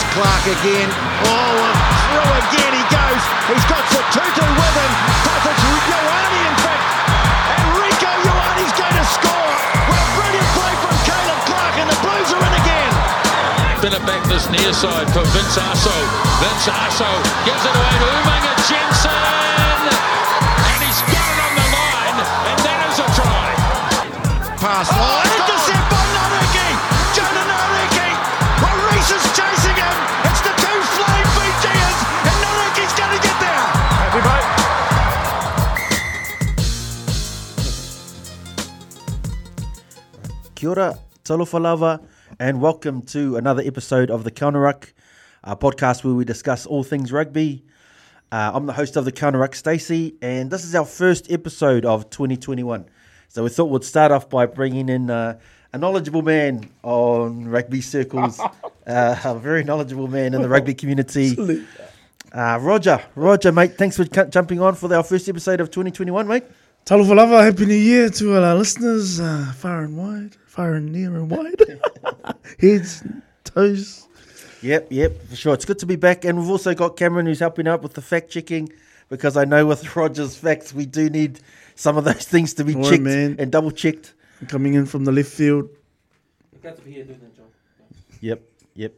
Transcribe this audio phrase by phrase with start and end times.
[0.00, 0.88] Here's Clarke again.
[1.28, 1.60] Oh,
[2.08, 3.22] through again he goes.
[3.52, 4.92] He's got Sotutu with him.
[5.28, 6.88] But it's Ioane, in fact.
[7.52, 9.52] And Rieko Ioane's going to score.
[9.92, 12.92] Well, brilliant play from Caleb Clarke, and the Blues are in again.
[13.76, 15.92] Spin it back this near side for Vince Aso.
[16.40, 17.10] Vince Aso
[17.44, 19.84] gives it away to Umaga Jensen.
[19.84, 22.18] And he's got it on the line.
[22.48, 23.52] And that is a try.
[24.64, 24.88] Pass.
[24.96, 25.09] Oh,
[40.60, 42.02] Kia ora, talofa lava,
[42.38, 44.92] and welcome to another episode of the Counter Ruck,
[45.42, 47.64] a podcast where we discuss all things rugby.
[48.30, 51.86] Uh, I'm the host of the Counter Ruck, Stacey, and this is our first episode
[51.86, 52.84] of 2021.
[53.28, 55.38] So we thought we'd start off by bringing in uh,
[55.72, 58.38] a knowledgeable man on rugby circles,
[58.86, 61.64] uh, a very knowledgeable man in the rugby community.
[62.34, 66.44] Uh, Roger, Roger, mate, thanks for jumping on for our first episode of 2021, mate.
[66.84, 70.92] Talofa lava, happy new year to all our listeners, uh, far and wide, far and
[70.92, 71.60] near and wide,
[72.60, 73.04] heads,
[73.44, 74.08] toes.
[74.62, 75.54] Yep, yep, for sure.
[75.54, 76.24] It's good to be back.
[76.24, 78.70] And we've also got Cameron who's helping out with the fact checking
[79.08, 81.40] because I know with Roger's facts, we do need
[81.76, 83.36] some of those things to be All right, checked man.
[83.38, 84.14] and double checked.
[84.48, 85.68] Coming in from the left field.
[88.20, 88.42] Yep,
[88.74, 88.92] yep.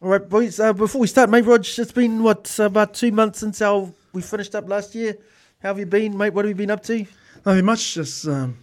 [0.00, 3.40] All right, boys, uh, before we start, mate, Rog, it's been, what, about two months
[3.40, 5.16] since our we finished up last year.
[5.62, 6.32] How have you been, mate?
[6.32, 7.04] What have you been up to?
[7.44, 8.56] Nothing much, just um,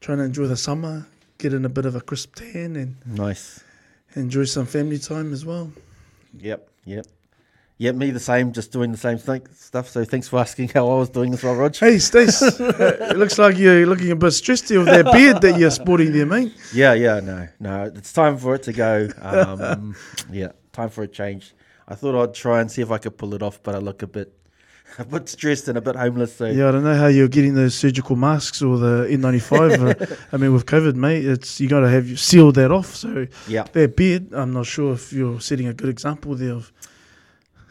[0.00, 1.06] trying to enjoy the summer,
[1.38, 3.62] get in a bit of a crisp tan and Nice.
[4.16, 5.72] enjoy some family time as well.
[6.38, 7.06] Yep, yep.
[7.78, 9.88] Yep, me the same, just doing the same thing, stuff.
[9.88, 11.74] So thanks for asking how I was doing as well, Rog.
[11.76, 15.40] Hey, Stace, uh, it looks like you're looking a bit stressed here with that beard
[15.40, 16.52] that you're sporting there, mate.
[16.74, 17.84] Yeah, yeah, no, no.
[17.84, 19.08] It's time for it to go.
[19.22, 19.96] Um,
[20.30, 21.54] yeah, time for a change.
[21.88, 24.02] I thought I'd try and see if I could pull it off, but I look
[24.02, 24.30] a bit,
[24.98, 26.36] a bit stressed and a bit homeless.
[26.36, 30.12] So Yeah, I don't know how you're getting those surgical masks or the N95.
[30.12, 32.94] uh, I mean, with COVID, mate, it's you got to have you sealed that off.
[32.94, 36.72] So yeah, that beard, I'm not sure if you're setting a good example there of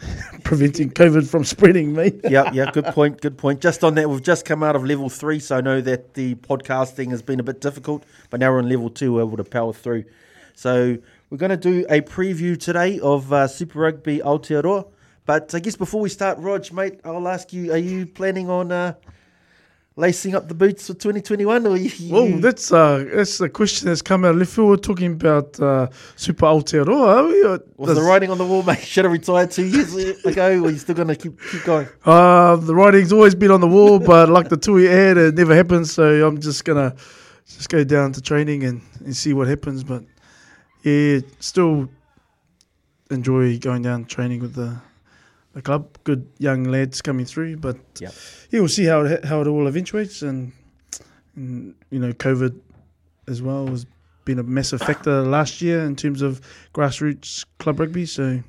[0.43, 2.21] preventing COVID from spreading, mate.
[2.29, 2.71] yeah, yeah.
[2.71, 3.21] Good point.
[3.21, 3.61] Good point.
[3.61, 6.35] Just on that, we've just come out of level three, so I know that the
[6.35, 9.43] podcasting has been a bit difficult, but now we're on level two, we're able to
[9.43, 10.05] power through.
[10.55, 10.97] So
[11.29, 14.87] we're going to do a preview today of uh, Super Rugby Aotearoa.
[15.29, 18.71] But I guess before we start, Rog, mate, I'll ask you: Are you planning on
[18.71, 18.95] uh,
[19.95, 21.91] lacing up the boots for 2021, or you?
[22.11, 24.69] Well, that's uh, that's a question that's come out of left field.
[24.69, 27.17] We're talking about uh, Super Aotearoa.
[27.17, 27.43] are we?
[27.43, 28.79] Or Was the writing on the wall, mate?
[28.83, 29.93] Should have retired two years
[30.25, 31.87] ago, or you still going to keep keep going?
[32.03, 35.53] Uh, the writing's always been on the wall, but like the Tui ad, it never
[35.53, 35.93] happens.
[35.93, 36.95] So I'm just gonna
[37.45, 39.83] just go down to training and, and see what happens.
[39.83, 40.05] But
[40.81, 41.87] yeah, still
[43.11, 44.81] enjoy going down training with the
[45.53, 45.87] the club.
[46.03, 48.13] Good young lads coming through, but Yep.
[48.51, 50.21] yeah, we'll see how it how it all eventuates.
[50.21, 50.51] And,
[51.35, 52.59] and you know, COVID
[53.27, 53.85] as well has
[54.25, 56.41] been a massive factor last year in terms of
[56.73, 58.05] grassroots club rugby.
[58.05, 58.41] So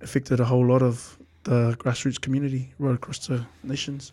[0.00, 4.12] affected a whole lot of the grassroots community right across the nations.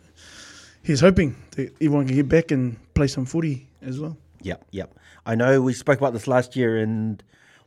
[0.84, 4.18] He's hoping that everyone can get back and play some footy as well.
[4.42, 4.96] Yep, yep.
[5.26, 7.22] I know we spoke about this last year, and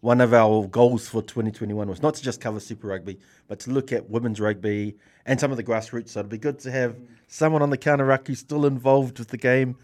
[0.05, 3.71] one of our goals for 2021 was not to just cover Super Rugby, but to
[3.71, 6.11] look at women's rugby and some of the grassroots.
[6.11, 6.95] So it'd be good to have
[7.27, 9.77] someone on the counter ruck who's still involved with the game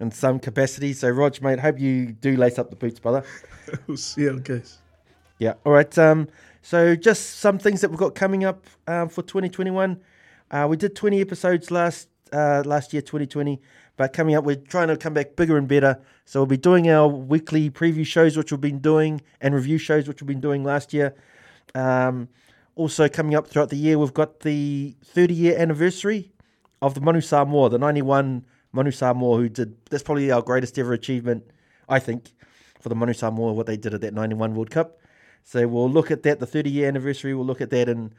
[0.00, 0.94] in some capacity.
[0.94, 3.22] So, Rog, mate, hope you do lace up the boots, brother.
[3.86, 4.78] we'll see how it goes.
[5.38, 5.52] Yeah.
[5.66, 5.98] All right.
[5.98, 6.28] Um,
[6.62, 10.00] so just some things that we've got coming up um, for 2021.
[10.50, 13.60] Uh, we did 20 episodes last uh, last year, 2020.
[14.00, 16.00] But coming up, we're trying to come back bigger and better.
[16.24, 20.08] So we'll be doing our weekly preview shows, which we've been doing, and review shows,
[20.08, 21.14] which we've been doing last year.
[21.74, 22.30] Um,
[22.76, 26.32] also coming up throughout the year, we've got the 30 year anniversary
[26.80, 30.94] of the Manu Samoa, the 91 Manu Samoa, who did that's probably our greatest ever
[30.94, 31.44] achievement,
[31.86, 32.30] I think,
[32.80, 34.98] for the Manu Samoa, what they did at that 91 World Cup.
[35.44, 38.14] So we'll look at that, the 30 year anniversary, we'll look at that and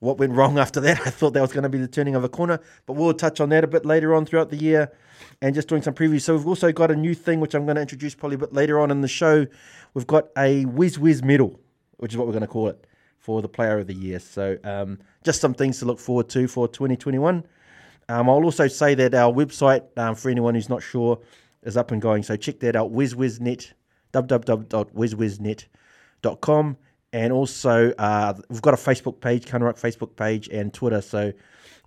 [0.00, 1.00] what went wrong after that.
[1.06, 3.40] I thought that was going to be the turning of a corner, but we'll touch
[3.40, 4.92] on that a bit later on throughout the year
[5.40, 6.22] and just doing some previews.
[6.22, 8.52] So we've also got a new thing, which I'm going to introduce probably a bit
[8.52, 9.46] later on in the show.
[9.94, 11.60] We've got a Whiz Whiz medal,
[11.98, 12.86] which is what we're going to call it
[13.18, 14.18] for the player of the year.
[14.18, 17.44] So um, just some things to look forward to for 2021.
[18.08, 21.20] Um, I'll also say that our website, um, for anyone who's not sure,
[21.62, 22.22] is up and going.
[22.22, 23.72] So check that out, WizWizNet,
[24.12, 26.76] www.wizwiznet.com.
[27.12, 31.00] And also, uh, we've got a Facebook page, Counter Ruck Facebook page, and Twitter.
[31.00, 31.32] So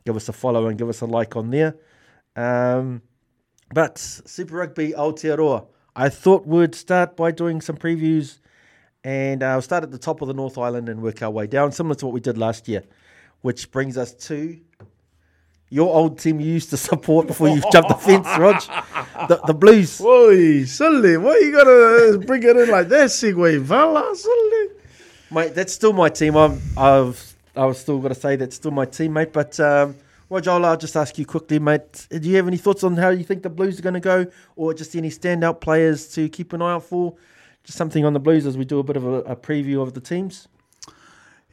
[0.05, 1.75] give us a follow and give us a like on there.
[2.35, 3.01] Um,
[3.73, 5.65] but Super Rugby Aotearoa,
[5.95, 8.39] I thought we'd start by doing some previews
[9.03, 11.45] and uh, we'll start at the top of the North Island and work our way
[11.47, 12.83] down, similar to what we did last year,
[13.41, 14.59] which brings us to
[15.69, 18.61] your old team you used to support before you jumped the fence, Rog.
[19.27, 19.99] The, the Blues.
[19.99, 21.17] Oi, silly.
[21.17, 24.15] Why you gotta bring it in like that, segue, Vala?
[24.15, 24.67] Silly.
[25.33, 26.37] Mate, that's still my team.
[26.37, 29.31] I'm, I've I've still got to say that's still my teammate.
[29.33, 29.95] But um,
[30.29, 32.07] I'll, just ask you quickly, mate.
[32.11, 34.27] Do you have any thoughts on how you think the Blues are going to go,
[34.55, 37.15] or just any standout players to keep an eye out for?
[37.63, 39.95] Just something on the Blues as we do a bit of a, a preview of
[39.95, 40.47] the teams.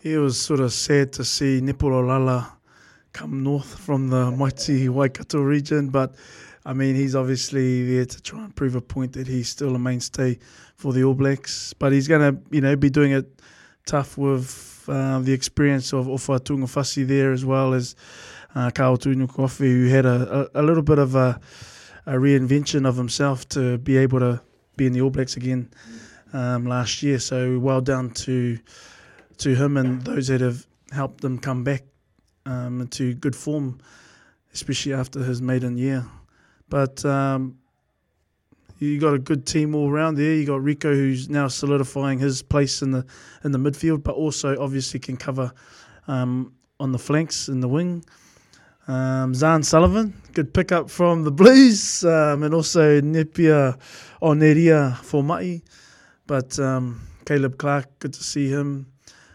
[0.02, 2.52] It was sort of sad to see Nepo Laulala
[3.14, 6.14] come north from the mighty Waikato region, but
[6.66, 9.78] I mean, he's obviously there to try and prove a point that he's still a
[9.78, 10.38] mainstay
[10.76, 11.72] for the All Blacks.
[11.72, 13.40] But he's going to, you know, be doing it
[13.86, 17.94] tough with uh, the experience of Ofa Tungafasi there as well as
[18.54, 21.40] uh, Karl Tu'inukuafe, who had a, a, a, little bit of a,
[22.06, 24.40] a, reinvention of himself to be able to
[24.76, 25.70] be in the All Blacks again
[26.32, 27.18] um, last year.
[27.18, 28.58] So well done to
[29.38, 31.82] to him and those that have helped him come back
[32.44, 33.80] um, into good form,
[34.52, 36.04] especially after his maiden year.
[36.68, 37.59] But um,
[38.80, 40.34] you got a good team all around there.
[40.34, 43.06] You got Rieko, who's now solidifying his place in the
[43.44, 45.52] in the midfield, but also obviously can cover
[46.08, 48.04] um, on the flanks in the wing.
[48.88, 53.78] Um, Zarn Sullivan, good pickup from the Blues, um, and also Nepia
[54.22, 55.62] Oneria for Mai.
[56.26, 58.86] But um, Caleb Clarke, good to see him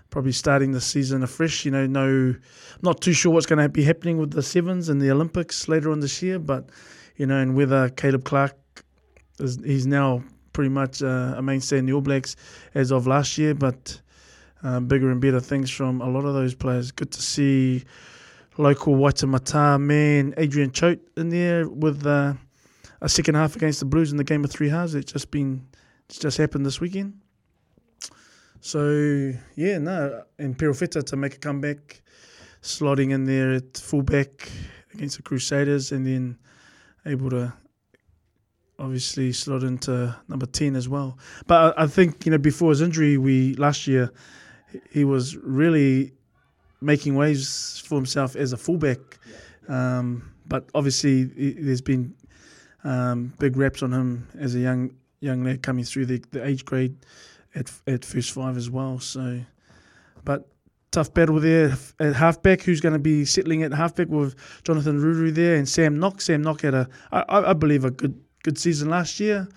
[0.10, 1.66] probably starting the season afresh.
[1.66, 2.36] You know, no,
[2.82, 5.92] not too sure what's going to be happening with the sevens and the Olympics later
[5.92, 6.70] on this year, but
[7.16, 8.58] you know, and whether Caleb Clarke
[9.38, 10.24] he's now
[10.54, 12.36] pretty much uh, a mainstay in the All Blacks
[12.74, 14.00] as of last year, but
[14.64, 16.92] uh, bigger and better things from a lot of those players.
[16.92, 17.84] Good to see
[18.58, 22.34] local Waitemata man Adrian Choat in there with uh,
[23.02, 24.96] a second half against the Blues in the game of three halves.
[24.96, 25.68] It's just been,
[26.08, 27.20] it's just happened this weekend.
[28.62, 32.02] So yeah, no, and Perofeta to make a comeback,
[32.62, 34.50] slotting in there at fullback
[34.94, 36.38] against the Crusaders, and then
[37.06, 37.54] able to
[38.80, 41.18] obviously slot into number ten as well.
[41.48, 44.12] But I think you know before his injury, we last year
[44.92, 46.14] he was really
[46.82, 49.00] making waves for himself as a fullback.
[49.68, 52.14] Um, but obviously, there's been
[52.84, 54.92] um, big reps on him as a young
[55.22, 56.96] young lad coming through the, the age grade
[57.56, 59.00] at at first five as well.
[59.00, 59.42] So,
[60.24, 60.48] but
[60.92, 62.62] tough battle there at halfback.
[62.62, 66.22] Who's going to be settling at halfback with Jonathan Ruru there and Sam Nock.
[66.22, 69.48] Sam Nock had a, I, I believe, a good good season last year.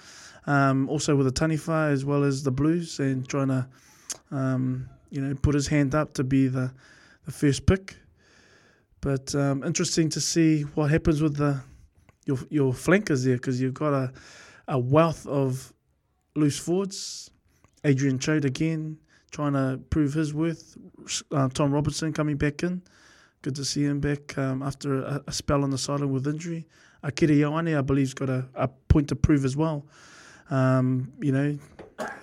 [0.47, 3.69] Um, also with the Taniwha as well as the Blues and trying to,
[4.31, 6.73] um, you know, put his hand up to be the,
[7.27, 7.97] the first pick.
[9.03, 11.61] But um, interesting to see what happens with the
[12.25, 14.13] your your flankers there because you've got a
[14.67, 15.73] a wealth of
[16.35, 17.31] loose forwards
[17.85, 18.99] Adrian Choat again,
[19.31, 20.77] trying to prove his worth.
[21.31, 22.83] Uh, Tom Robinson coming back in.
[23.43, 26.67] Good to see him back um, after a, a, spell on the sideline with injury.
[27.03, 29.85] Akira Ioane, I believe, has got a, a point to prove as well.
[30.51, 31.59] Um, you know,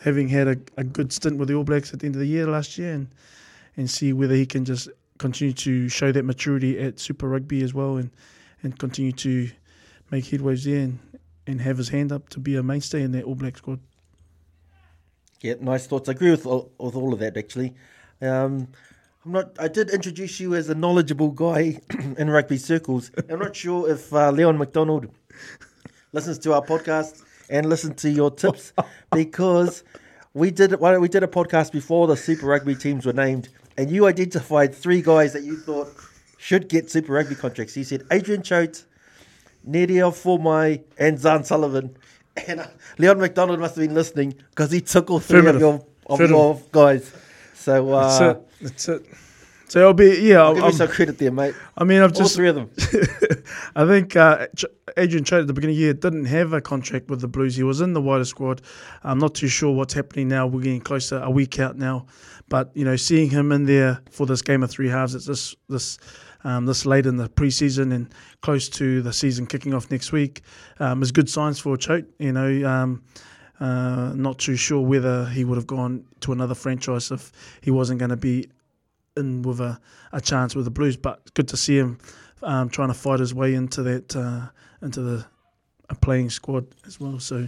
[0.01, 2.27] having had a, a good stint with the All Blacks at the end of the
[2.27, 3.07] year last year and,
[3.77, 7.73] and see whether he can just continue to show that maturity at Super Rugby as
[7.73, 8.09] well and,
[8.63, 9.49] and continue to
[10.11, 10.99] make headways there and,
[11.47, 13.79] and have his hand up to be a mainstay in that All Black squad.
[15.41, 16.09] Yeah, nice thoughts.
[16.09, 17.75] I agree with all, with all of that actually.
[18.21, 18.67] Um,
[19.25, 19.57] I'm not.
[19.59, 21.79] I did introduce you as a knowledgeable guy
[22.17, 23.09] in rugby circles.
[23.27, 25.07] I'm not sure if uh, Leon MacDonald
[26.11, 28.71] listens to our podcast and listens to your tips
[29.11, 29.83] because
[30.35, 34.05] we did we did a podcast before the Super Rugby teams were named, and you
[34.05, 35.87] identified three guys that you thought
[36.37, 37.75] should get Super Rugby contracts.
[37.75, 38.85] You said Adrian Choat,
[39.67, 41.97] Nedia Formai, and Zarn Sullivan.
[42.47, 42.67] And uh,
[42.99, 46.61] Leon MacDonald must have been listening because he took all three of your, of your
[46.71, 47.11] guys.
[47.55, 48.61] So uh, that's it.
[48.61, 49.05] That's it.
[49.67, 50.43] So I'll be yeah.
[50.43, 51.55] I'll, give you some credit there, mate.
[51.77, 52.69] I mean, I've just all three of them.
[53.75, 54.47] I think uh,
[54.95, 57.55] Adrian Choat at the beginning of the year didn't have a contract with the Blues.
[57.55, 58.61] He was in the wider squad.
[59.03, 60.45] I'm not too sure what's happening now.
[60.45, 62.05] We're getting closer, a week out now,
[62.47, 65.55] but you know, seeing him in there for this game of three halves, it's this
[65.67, 65.97] this
[66.43, 70.43] um, this late in the preseason and close to the season kicking off next week
[70.79, 72.05] um, is good signs for Choat.
[72.19, 73.03] You know, um,
[73.59, 77.31] uh, not too sure whether he would have gone to another franchise if
[77.61, 78.49] he wasn't going to be
[79.15, 79.79] in with a,
[80.11, 80.97] a chance with the Blues.
[80.97, 81.97] But good to see him
[82.43, 84.47] um, trying to fight his way into that uh,
[84.81, 85.25] into the
[85.89, 87.19] a playing squad as well.
[87.19, 87.47] So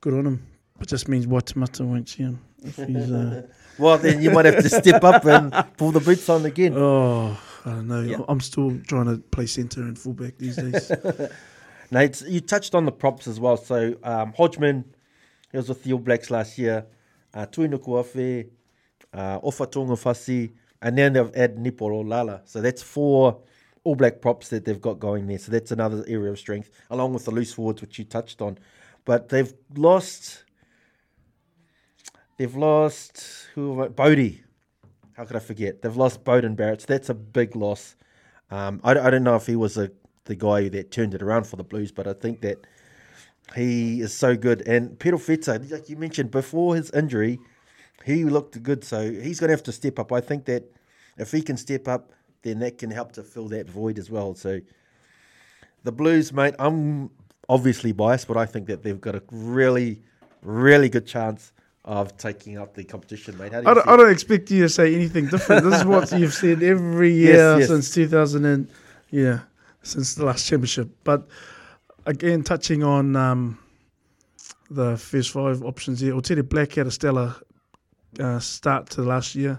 [0.00, 0.46] good on him.
[0.80, 3.10] It just means Waitemata won't see him if he's.
[3.10, 3.46] Uh,
[3.78, 6.74] well, then you might have to step up and pull the boots on again.
[6.76, 8.00] Oh, I don't know.
[8.00, 8.18] Yeah.
[8.28, 10.90] I'm still trying to play centre and fullback these days.
[11.90, 13.56] Nate, you touched on the props as well.
[13.56, 14.84] So um, Hodgman,
[15.50, 16.86] he was with the All Blacks last year.
[17.34, 18.48] uh, Tuinukuafe,
[19.12, 20.52] uh, Ofa Tungafasi,
[20.82, 22.40] and then they've added Nepo Laulala.
[22.44, 23.40] So that's four
[23.84, 25.38] All Black props that they've got going there.
[25.38, 28.58] So that's another area of strength, along with the loose forwards, which you touched on.
[29.04, 30.44] But they've lost.
[32.36, 33.88] They've lost who?
[33.88, 34.42] Bodie.
[35.14, 35.82] How could I forget?
[35.82, 36.82] They've lost Beauden Barrett.
[36.82, 37.94] So that's a big loss.
[38.50, 39.90] Um, I, I don't know if he was a,
[40.24, 42.66] the guy that turned it around for the Blues, but I think that
[43.54, 44.66] he is so good.
[44.66, 47.38] And Perofeta, like you mentioned, before his injury,
[48.04, 48.84] he looked good.
[48.84, 50.12] So he's going to have to step up.
[50.12, 50.64] I think that
[51.18, 54.34] if he can step up, then that can help to fill that void as well.
[54.34, 54.60] So
[55.82, 57.10] the Blues, mate, I'm
[57.48, 60.00] obviously biased, but I think that they've got a really,
[60.42, 61.52] really good chance
[61.84, 63.52] of taking up the competition, mate.
[63.52, 65.64] How do you I don't, I don't expect you to say anything different.
[65.64, 67.68] This is what you've said every year yes.
[67.68, 68.68] since 2000 and
[69.10, 69.40] yeah,
[69.82, 70.90] since the last championship.
[71.04, 71.26] But
[72.10, 73.58] again, touching on um,
[74.68, 77.34] the first five options here, Otere Black had a stellar
[78.18, 79.58] uh, start to last year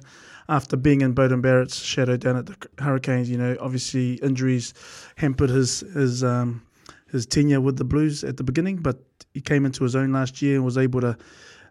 [0.49, 3.29] after being in Beauden Barrett's shadow down at the Hurricanes.
[3.29, 4.73] You know, obviously injuries
[5.15, 6.61] hampered his his um,
[7.09, 8.99] his tenure with the Blues at the beginning, but
[9.33, 11.17] he came into his own last year and was able to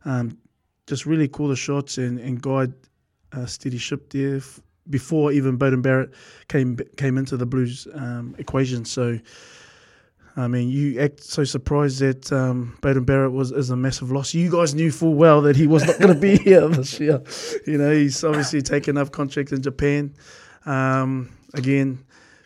[0.07, 0.39] um,
[0.87, 2.73] just really call the shots and, and guide
[3.33, 6.11] a steady ship there f- before even Beauden Barrett
[6.49, 8.87] came came into the Blues um, equation.
[8.87, 9.19] So,
[10.41, 14.35] I mean, you act so surprised that um, Beauden Barrett was is a massive loss.
[14.35, 17.23] You guys knew full well that he was not going to be here this year.
[17.67, 20.15] You know, he's obviously taken up contract in Japan.
[20.67, 22.05] Um, again,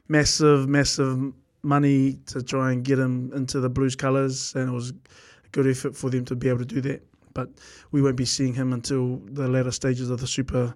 [0.08, 1.32] massive, massive
[1.62, 5.66] money to try and get him into the Blues colours, and it was a good
[5.66, 7.02] effort for them to be able to do that
[7.34, 7.48] but
[7.90, 10.74] we won't be seeing him until the latter stages of the Super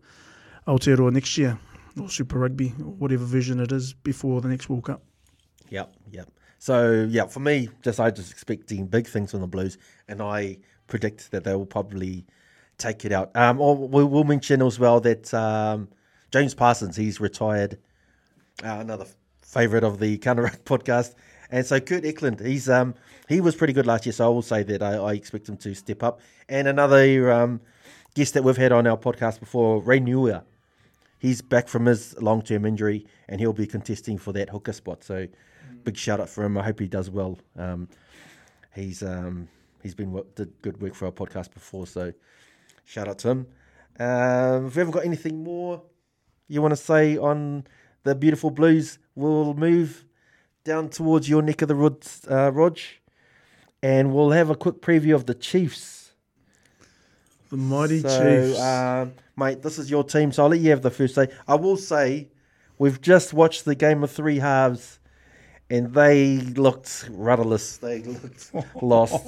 [0.66, 1.58] Aotearoa next year,
[1.98, 5.02] or Super Rugby, or whatever version it is, before the next World Cup.
[5.70, 6.28] Yep, yep.
[6.58, 10.58] So yeah, for me, just I just expecting big things from the Blues, and I
[10.86, 12.26] predict that they will probably
[12.78, 13.30] take it out.
[13.34, 15.88] Um, or we will mention as well that um,
[16.32, 17.78] James Parsons he's retired,
[18.64, 19.06] uh, another
[19.42, 21.14] favorite of the Counter Ruck podcast,
[21.50, 22.94] and so Kurt Eklund he's um
[23.28, 25.56] he was pretty good last year, so I will say that I, I expect him
[25.58, 26.20] to step up.
[26.48, 27.60] And another um,
[28.14, 30.42] guest that we've had on our podcast before, Ray Niuia,
[31.18, 35.04] he's back from his long term injury and he'll be contesting for that hooker spot.
[35.04, 35.28] So
[35.85, 36.56] big shout out for him.
[36.58, 37.38] I hope he does well.
[37.56, 37.88] Um,
[38.75, 39.49] he's um,
[39.82, 42.12] he's been did good work for our podcast before, so
[42.85, 43.47] shout out to him.
[44.00, 45.82] Um, if you haven't got anything more
[46.49, 47.64] you want to say on
[48.02, 50.04] the beautiful Blues, we'll move
[50.64, 52.78] down towards your neck of the woods, uh, Rog,
[53.82, 56.12] and we'll have a quick preview of the Chiefs.
[57.50, 58.61] The mighty so, Chiefs.
[58.61, 61.28] um, mate, this is your team, so I'll let you have the first say.
[61.47, 62.28] I will say,
[62.78, 64.99] we've just watched the game of three halves,
[65.70, 67.76] and they looked rudderless.
[67.78, 69.26] They looked lost.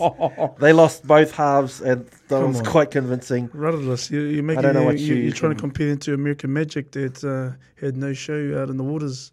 [0.58, 2.64] They lost both halves, and that Come was on.
[2.64, 3.50] quite convincing.
[3.52, 4.10] Rudderless.
[4.10, 4.60] You, you're making.
[4.60, 6.92] I don't know you, what you, you you're trying to compare it to American Magic
[6.92, 9.32] that uh, had no show out in the waters.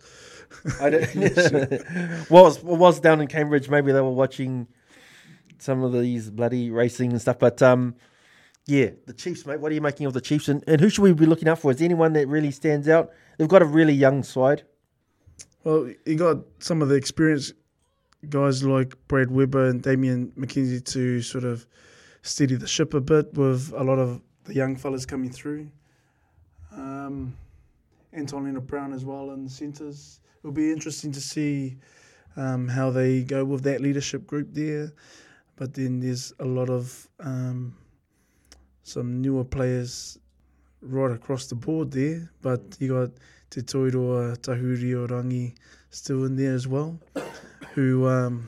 [0.82, 3.70] I don't, was was down in Cambridge?
[3.70, 4.68] Maybe they were watching
[5.60, 7.40] some of these bloody racing and stuff.
[7.40, 7.96] But um,
[8.66, 9.62] yeah, the Chiefs, mate.
[9.62, 10.50] What are you making of the Chiefs?
[10.50, 11.72] And, and who should we be looking out for?
[11.72, 13.12] Is there anyone that really stands out?
[13.38, 14.64] They've got a really young side.
[15.68, 17.52] Well, you got some of the experienced
[18.30, 21.68] guys like Brad Weber and Damian McKenzie to sort of
[22.22, 25.70] steady the ship a bit with a lot of the young fellas coming through.
[26.72, 27.36] Um,
[28.14, 30.22] Anton Lienert-Brown as well in the centres.
[30.40, 31.76] It'll be interesting to see
[32.38, 34.94] um, how they go with that leadership group there.
[35.58, 37.76] But then there's a lot of um,
[38.84, 40.18] some newer players
[40.80, 42.32] right across the board there.
[42.42, 43.10] But you got
[43.50, 45.56] Te Toiroa, Tahuri Orangi
[45.90, 47.00] still in there as well,
[47.74, 48.46] who um,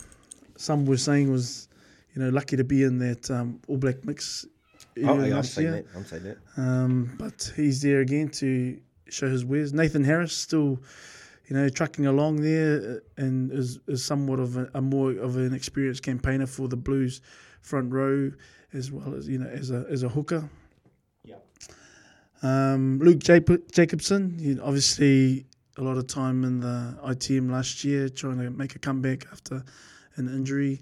[0.58, 1.68] some were saying was,
[2.14, 4.46] you know, lucky to be in that um, All Black mix.
[5.04, 5.86] Oh, yeah, I'm saying that.
[5.96, 6.38] I'm saying that.
[6.58, 9.74] Um, but he's there again to show his wares.
[9.74, 10.80] Nathan Harris still,
[11.48, 15.38] you know, trucking along there uh, and is, is somewhat of a, a more of
[15.38, 17.22] an experienced campaigner for the Blues
[17.62, 18.32] front row
[18.74, 20.50] as well as you know as a as a hooker.
[22.42, 25.46] Um, Luke Jacob- Jacobson, obviously
[25.78, 29.64] a lot of time in the ITM last year, trying to make a comeback after
[30.16, 30.82] an injury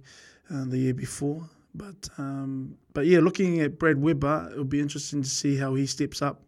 [0.54, 1.48] uh, the year before.
[1.76, 5.86] But um, but yeah, looking at Brad Weber, it'll be interesting to see how he
[5.86, 6.42] steps up,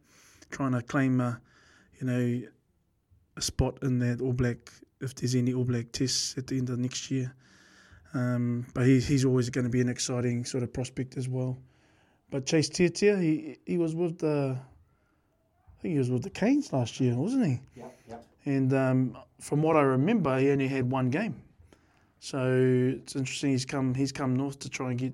[0.50, 1.40] trying to claim a,
[2.00, 2.42] you know,
[3.38, 4.58] a spot in that All Black
[5.02, 7.34] if there's any All Black tests at the end of next year.
[8.14, 11.58] Um, but he, he's always going to be an exciting sort of prospect as well.
[12.32, 14.58] But Chase Tiatia, he he was with the,
[15.80, 17.62] I think he was with the Canes last year, wasn't he?
[17.76, 18.26] Yep, yep.
[18.46, 21.42] And um, from what I remember, he only had one game.
[22.20, 23.52] So it's interesting.
[23.52, 23.94] He's come.
[23.94, 25.14] He's come north to try and get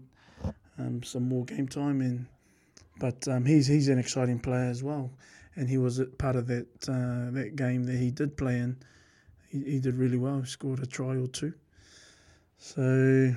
[0.80, 2.26] um, some more game time and
[3.00, 5.12] but um, he's he's an exciting player as well,
[5.56, 8.78] and he was a part of that uh, that game that he did play in.
[9.50, 10.40] He, he did really well.
[10.40, 11.54] He scored a try or two.
[12.58, 13.36] So,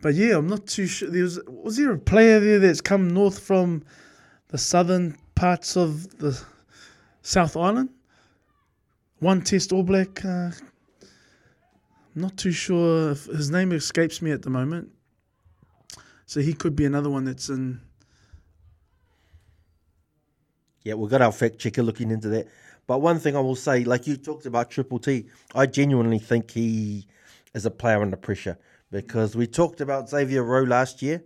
[0.00, 1.10] but yeah, I'm not too sure.
[1.10, 3.82] There was was there a player there that's come north from
[4.48, 6.42] the southern parts of the
[7.20, 7.90] South Island?
[9.18, 10.24] One Test All Black.
[10.24, 10.52] Uh,
[12.14, 14.88] not too sure if his name escapes me at the moment.
[16.24, 17.82] So he could be another one that's in.
[20.82, 22.48] Yeah, we've got our fact checker looking into that.
[22.86, 26.52] But one thing I will say, like you talked about Triple T, I genuinely think
[26.52, 27.06] he
[27.52, 28.56] is a player under pressure
[28.90, 31.22] because we talked about Xavier Roe last year,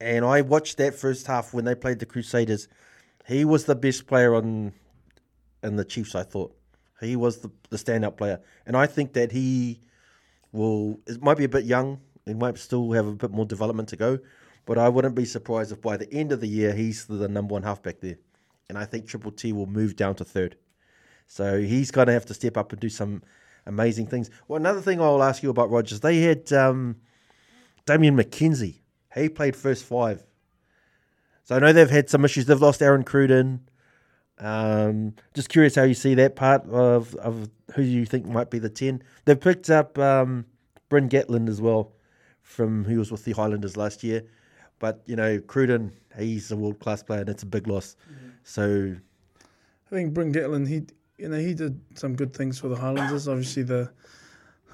[0.00, 2.66] and I watched that first half when they played the Crusaders.
[3.32, 4.72] He was the best player on
[5.62, 6.14] in the Chiefs.
[6.14, 6.54] I thought
[7.00, 9.80] he was the, the standout player, and I think that he
[10.52, 11.00] will.
[11.06, 12.00] It might be a bit young.
[12.26, 14.18] He might still have a bit more development to go,
[14.66, 17.54] but I wouldn't be surprised if by the end of the year he's the number
[17.54, 18.18] one halfback there,
[18.68, 20.56] and I think Triple T will move down to third.
[21.26, 23.22] So he's going to have to step up and do some
[23.64, 24.28] amazing things.
[24.46, 26.96] Well, another thing I'll ask you about Rogers, they had um,
[27.86, 28.80] Damian McKenzie.
[29.14, 30.22] He played first five.
[31.44, 32.46] So I know they've had some issues.
[32.46, 33.68] They've lost Aaron Cruden.
[34.38, 38.58] Um, just curious how you see that part of, of who you think might be
[38.58, 39.02] the 10.
[39.24, 40.46] They've picked up um,
[40.88, 41.92] Bryn Gatland as well,
[42.42, 44.24] from who was with the Highlanders last year.
[44.78, 47.96] But, you know, Cruden, he's a world class player and it's a big loss.
[48.44, 48.96] So
[49.92, 50.82] I think Bryn Gatland, he
[51.18, 53.28] you know he did some good things for the Highlanders.
[53.28, 53.90] Obviously the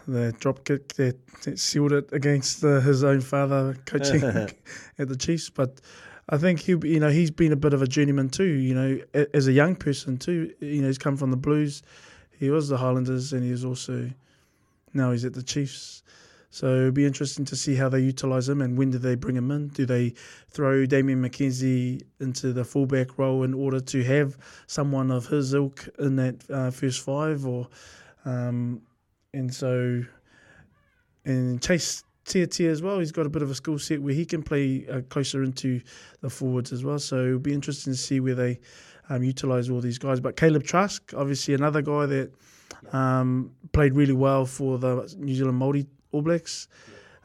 [0.06, 4.22] the drop kick that, that sealed it against uh, his own father coaching
[4.98, 5.80] at the Chiefs, but.
[6.28, 8.44] I think he, you know, he's been a bit of a journeyman too.
[8.44, 9.00] You know,
[9.34, 10.52] as a young person too.
[10.60, 11.82] You know, he's come from the Blues.
[12.38, 14.10] He was the Highlanders, and he's also
[14.94, 16.02] now he's at the Chiefs.
[16.50, 19.36] So it'll be interesting to see how they utilise him and when do they bring
[19.36, 19.68] him in?
[19.68, 20.14] Do they
[20.48, 25.88] throw Damian McKenzie into the fullback role in order to have someone of his ilk
[25.98, 27.68] in that uh, first five, or
[28.24, 28.80] um,
[29.34, 30.02] and so
[31.24, 32.98] and Chase Tiatia as well.
[32.98, 35.80] He's got a bit of a skill set where he can play uh, closer into
[36.20, 36.98] the forwards as well.
[36.98, 38.60] So it'll be interesting to see where they
[39.08, 40.20] um, utilise all these guys.
[40.20, 42.32] But Kaleb Trask, obviously another guy that
[42.92, 46.68] um, played really well for the New Zealand Māori All Blacks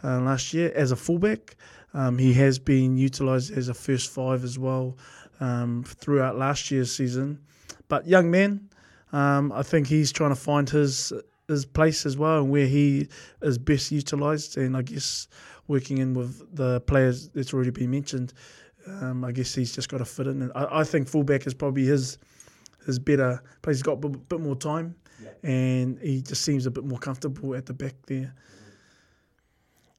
[0.04, 1.56] uh, last year as a fullback.
[1.94, 4.98] Um, he has been utilised as a first five as well
[5.40, 7.40] um, throughout last year's season.
[7.88, 8.70] But young man,
[9.12, 11.14] um, I think he's trying to find his
[11.48, 13.08] his place as well and where he
[13.42, 14.58] is best utilised.
[14.58, 15.28] And I guess
[15.68, 18.34] working in with the players that's already been mentioned,
[18.88, 20.42] um, I guess he's just got to fit in.
[20.42, 22.18] And I, I think fullback is probably his
[22.86, 23.78] his better place.
[23.78, 24.96] He's got a bit, bit more time,
[25.42, 28.34] and he just seems a bit more comfortable at the back there.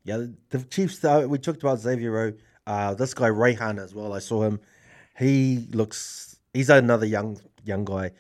[0.04, 0.98] Yeah, the, the Chiefs.
[0.98, 2.32] Though we talked about Xavier Roe.
[2.66, 4.12] Uh, this guy Rayhan as well.
[4.12, 4.60] I saw him.
[5.18, 6.38] He looks.
[6.52, 8.12] He's another young young guy,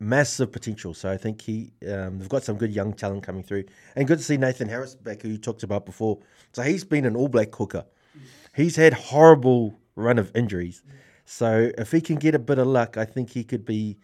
[0.00, 0.94] massive potential.
[0.94, 1.72] So I think he.
[1.88, 3.64] Um, they've got some good young talent coming through,
[3.96, 6.18] and good to see Nathan Harris back, who you talked about before.
[6.52, 7.84] So he's been an All Black hooker.
[8.54, 10.82] He's had horrible run of injuries.
[11.24, 13.98] So if he can get a bit of luck, I think he could be.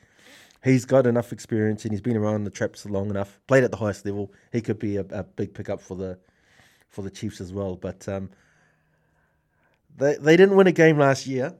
[0.62, 3.38] He's got enough experience and he's been around the traps long enough.
[3.46, 4.32] Played at the highest level.
[4.50, 6.18] He could be a, a big pickup for the
[6.88, 7.76] for the Chiefs as well.
[7.76, 8.30] But um,
[9.96, 11.54] they they didn't win a game last year.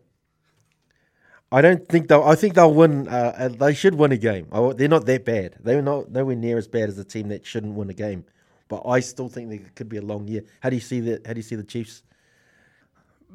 [1.56, 2.22] I don't think they'll.
[2.22, 3.06] I think they'll win.
[3.08, 4.46] Uh, uh, they should win a game.
[4.50, 5.56] I, they're not that bad.
[5.62, 8.24] They're not nowhere near as bad as a team that shouldn't win a game.
[8.68, 10.42] But I still think there could be a long year.
[10.60, 11.26] How do you see that?
[11.26, 12.02] How do you see the Chiefs?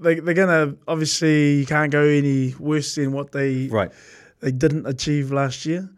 [0.02, 3.92] They, they're gonna obviously you can't go any worse than what they Right.
[4.40, 5.90] they didn't achieve last year.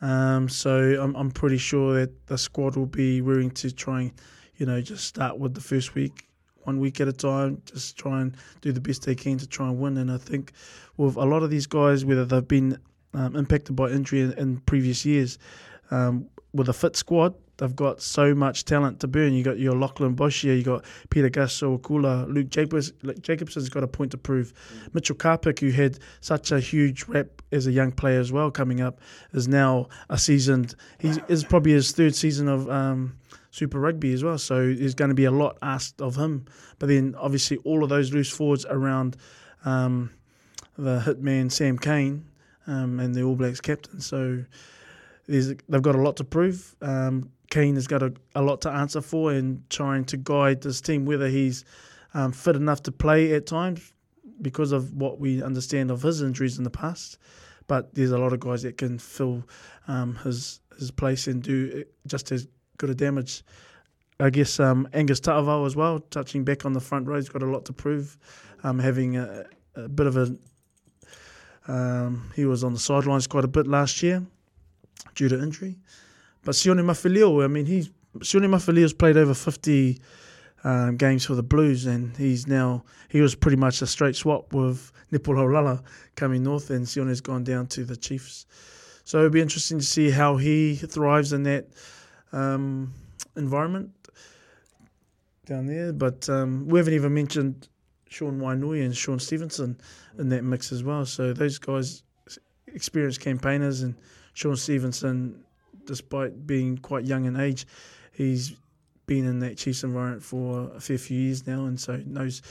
[0.00, 4.12] Um, so I'm I'm pretty sure that the squad will be willing to try and
[4.56, 6.27] you know just start with the first week,
[6.68, 9.66] one week at a time, just try and do the best they can to try
[9.66, 9.96] and win.
[9.96, 10.52] And I think
[10.98, 12.78] with a lot of these guys, whether they've been
[13.14, 15.38] um, impacted by injury in, in previous years,
[15.90, 19.32] um, with a fit squad, they've got so much talent to burn.
[19.32, 23.88] You got your Lachlan Boshier, you got Peter Gasso, Kula, Luke Jacobs, Jacobson's got a
[23.88, 24.52] point to prove.
[24.92, 28.82] Mitchell Karpik, who had such a huge rep as a young player as well coming
[28.82, 29.00] up,
[29.32, 30.74] is now a seasoned.
[30.98, 33.16] He is probably his third season of um,
[33.58, 34.38] Super Rugby as well.
[34.38, 36.46] So there's going to be a lot asked of him.
[36.78, 39.16] But then obviously all of those loose forwards around
[39.64, 40.10] um,
[40.76, 42.26] the hitman Sam Cane
[42.66, 44.00] um, and the All Blacks captain.
[44.00, 44.44] So
[45.26, 46.76] they've got a lot to prove.
[46.80, 50.80] Um, Cane has got a, a lot to answer for and trying to guide this
[50.80, 51.64] team, whether he's
[52.14, 53.92] um, fit enough to play at times
[54.40, 57.18] because of what we understand of his injuries in the past.
[57.66, 59.44] But there's a lot of guys that can fill
[59.88, 62.46] um, his his place and do just as
[62.78, 63.42] good a damage.
[64.20, 67.42] I guess um, Angus Ta'avao as well, touching back on the front row, he's got
[67.42, 68.18] a lot to prove,
[68.64, 69.44] um, having a,
[69.76, 70.36] a bit of a.
[71.70, 74.24] Um, he was on the sidelines quite a bit last year
[75.14, 75.76] due to injury.
[76.42, 80.00] But Sione Mafileo, I mean, he's Sione Mafileo's played over 50
[80.64, 84.52] um, games for the Blues, and he's now he was pretty much a straight swap
[84.52, 85.82] with Nepo Laulala
[86.16, 88.46] coming north, and Sione's gone down to the Chiefs.
[89.04, 91.68] So it'll be interesting to see how he thrives in that
[92.32, 92.92] um,
[93.36, 93.90] environment
[95.46, 95.92] down there.
[95.92, 97.68] But um, we haven't even mentioned
[98.08, 99.78] Sean Wainui and Sean Stevenson
[100.18, 101.04] in that mix as well.
[101.06, 102.02] So those guys,
[102.66, 103.94] experienced campaigners, and
[104.34, 105.42] Sean Stevenson,
[105.84, 107.66] despite being quite young in age,
[108.12, 108.54] he's
[109.06, 112.42] been in that Chiefs environment for a fair few years now, and so knows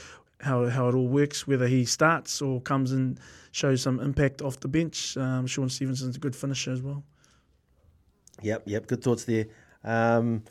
[0.42, 1.48] how how it all works.
[1.48, 3.20] Whether he starts or comes and
[3.52, 7.04] shows some impact off the bench, um, Sean Stevenson's a good finisher as well.
[8.42, 8.88] Yep, yep.
[8.88, 9.46] Good thoughts there.
[9.88, 10.44] Um,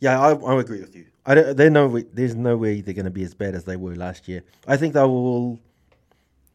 [0.00, 1.06] yeah, I, I agree with you.
[1.26, 3.64] I don't, they know we- there's no way they're going to be as bad as
[3.64, 4.42] they were last year.
[4.66, 5.58] I think they will.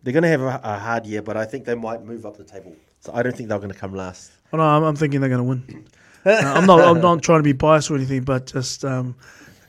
[0.04, 2.38] They're going to have a, a hard year, but I think they might move up
[2.38, 2.76] the table.
[3.00, 4.32] So I don't think they're going to come last.
[4.52, 5.88] Oh, no, I'm, I'm thinking they're going to win.
[6.28, 6.80] Uh, I'm not.
[6.82, 9.14] I'm not trying to be biased or anything, but just um,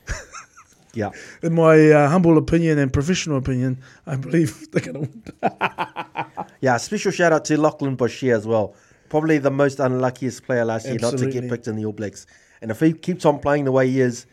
[0.95, 1.11] Yeah,
[1.43, 6.47] in my uh, humble opinion and professional opinion, I believe they're going to win.
[6.61, 6.77] yeah.
[6.77, 8.73] Special shout out to Lachlan Boshier as well.
[9.09, 12.25] Probably the most unluckiest player last year not to get picked in the All Blacks.
[12.61, 14.25] And if he keeps on playing the way he is,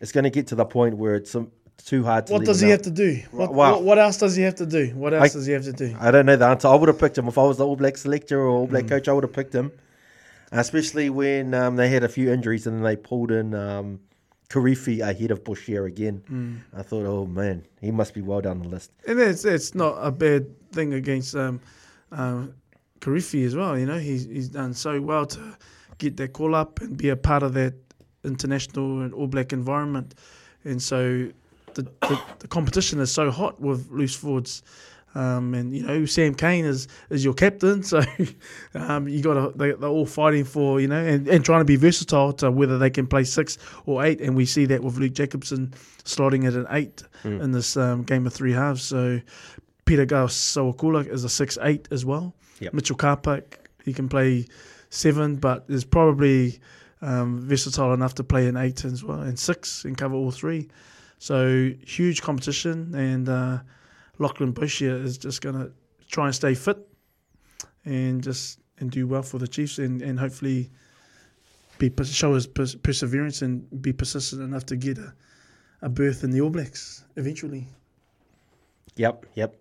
[0.00, 1.34] it's going to get to the point where it's
[1.84, 2.32] too hard to.
[2.34, 2.70] What does he out.
[2.72, 3.22] have to do?
[3.30, 3.72] What, Wow.
[3.72, 4.88] what, what else does he have to do?
[4.94, 5.96] What else I- does he have to do?
[6.00, 6.68] I don't know the answer.
[6.68, 8.70] I would have picked him if I was the All Black selector or All Mm.
[8.70, 9.08] Black coach.
[9.08, 9.72] I would have picked him,
[10.50, 14.00] especially when um, they had a few injuries and then they pulled in um,
[14.50, 16.22] Karifi ahead of Boshier again.
[16.30, 16.78] Mm.
[16.78, 18.92] I thought, oh man, he must be well down the list.
[19.06, 21.60] And it's it's not a bad thing against um,
[22.10, 22.54] um,
[23.00, 23.78] Karifi as well.
[23.78, 25.56] You know, he's he's done so well to
[26.02, 27.74] get their call up and be a part of that
[28.24, 30.14] international and All Black environment.
[30.64, 31.28] And so
[31.74, 34.62] the, the, the competition is so hot with loose forwards.
[35.14, 38.00] Um, and you know Sam Cane is, is your captain, so
[38.74, 41.76] um, you got they, they're all fighting for you know and, and trying to be
[41.76, 45.12] versatile to whether they can play six or eight, and we see that with Luke
[45.12, 48.82] Jacobson slotting at an eight in this um, game of three halves.
[48.82, 49.20] So
[49.84, 52.34] Peter Gus Sowakula is a six eight as well.
[52.60, 52.72] Yep.
[52.72, 54.46] Mitchell Karpik he can play
[54.92, 56.60] seven, but is probably
[57.00, 60.68] um, versatile enough to play in eight as well and six and cover all three.
[61.18, 63.60] So huge competition, and uh,
[64.18, 65.72] Lachlan Boshier is just going to
[66.08, 66.78] try and stay fit
[67.84, 70.70] and just and do well for the Chiefs and, and hopefully
[71.78, 75.14] be show his pers- perseverance and be persistent enough to get a,
[75.80, 77.66] a berth in the All Blacks eventually.
[78.96, 79.56] Yep, yep,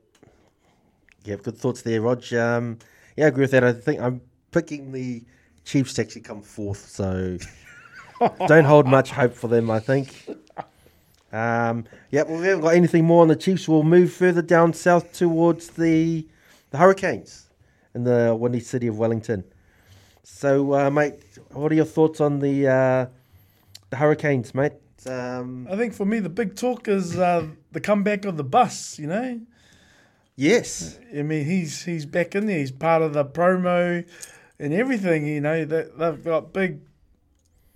[1.23, 1.43] yep.
[1.43, 2.21] Good thoughts there, Rog.
[2.33, 2.79] Um,
[3.15, 3.63] yeah, I agree with that.
[3.63, 4.19] I think I'm
[4.51, 5.23] picking the
[5.63, 7.37] Chiefs to actually come fourth, so
[8.47, 9.69] don't hold much hope for them.
[9.69, 10.27] I think.
[11.31, 13.67] Um, yeah, well, we haven't got anything more on the Chiefs.
[13.67, 16.27] We'll move further down south towards the
[16.71, 17.49] the Hurricanes
[17.93, 19.43] in the windy city of Wellington.
[20.23, 21.15] So, uh, mate,
[21.51, 23.05] what are your thoughts on the uh,
[23.89, 24.73] the Hurricanes, mate?
[25.05, 28.99] Um, I think for me the big talk is uh, the comeback of the bus.
[28.99, 29.41] You know,
[30.35, 32.59] yes, I mean he's he's back in there.
[32.59, 34.05] He's part of the promo
[34.61, 35.27] and everything.
[35.27, 36.81] You know that they've got big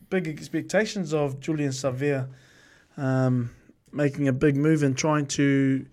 [0.10, 2.30] big expectations of Julian Savea
[2.96, 3.50] um,
[3.92, 5.86] making a big move and trying to.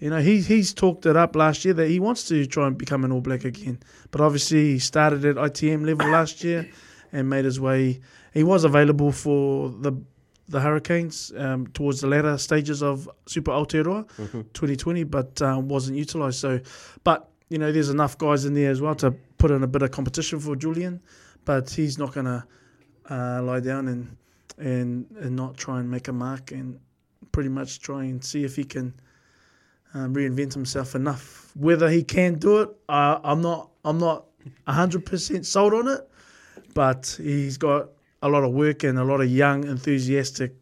[0.00, 2.78] You know, he, he's talked it up last year that he wants to try and
[2.78, 3.80] become an All Black again.
[4.12, 6.68] But obviously, he started at ITM level last year
[7.12, 8.00] and made his way.
[8.32, 9.92] He was available for the
[10.48, 14.08] the Hurricanes um, towards the latter stages of Super Aotearoa
[14.54, 16.40] 2020, but um, wasn't utilised.
[16.40, 16.60] So,
[17.04, 19.82] but you know, there's enough guys in there as well to put in a bit
[19.82, 21.00] of competition for Julian.
[21.44, 22.44] But he's not going to
[23.08, 24.16] uh, lie down and
[24.58, 26.78] and and not try and make a mark and
[27.32, 28.92] pretty much try and see if he can
[29.94, 31.52] um, reinvent himself enough.
[31.54, 33.70] Whether he can do it, uh, I'm not.
[33.84, 34.24] I'm not
[34.66, 36.00] hundred percent sold on it,
[36.74, 37.88] but he's got
[38.22, 40.52] a lot of work and a lot of young, enthusiastic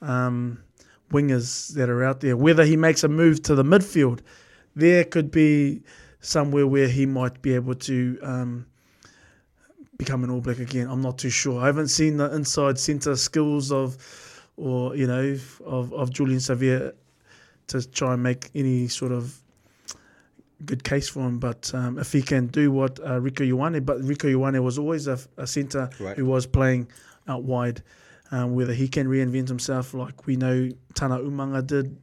[0.00, 0.62] um,
[1.10, 2.36] wingers that are out there.
[2.36, 4.20] Whether he makes a move to the midfield,
[4.74, 5.82] there could be
[6.22, 8.66] somewhere where he might be able to um,
[9.98, 10.88] become an All Black again.
[10.88, 11.60] I'm not too sure.
[11.60, 13.98] I haven't seen the inside centre skills of,
[14.56, 16.92] or you know, of of Julian Savea
[17.68, 19.38] to try and make any sort of
[20.64, 21.38] good case for him.
[21.38, 25.06] But um, if he can do what uh, Rieko Ioane, but Rieko Ioane was always
[25.06, 26.16] a, a centre Right.
[26.16, 26.88] who was playing
[27.28, 27.82] out wide.
[28.30, 31.94] Um, whether he can reinvent himself like we know Tana Umaga did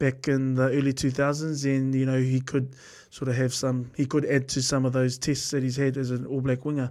[0.00, 2.74] back in the early 2000s, and you know he could
[3.10, 5.96] sort of have some, he could add to some of those tests that he's had
[5.96, 6.90] as an All Black winger.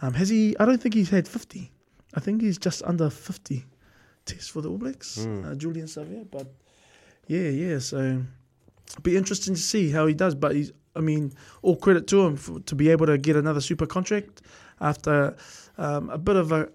[0.00, 0.56] Um, has he?
[0.60, 1.72] I don't think he's had 50.
[2.14, 3.64] I think he's just under 50
[4.24, 6.24] tests for the All Blacks, uh, Julian Savea.
[6.30, 6.46] But
[7.26, 7.80] yeah, yeah.
[7.80, 8.22] So
[9.02, 10.36] be interesting to see how he does.
[10.36, 13.60] But he's, I mean, all credit to him for, to be able to get another
[13.60, 14.42] super contract
[14.80, 15.36] after
[15.78, 16.68] um, a bit of a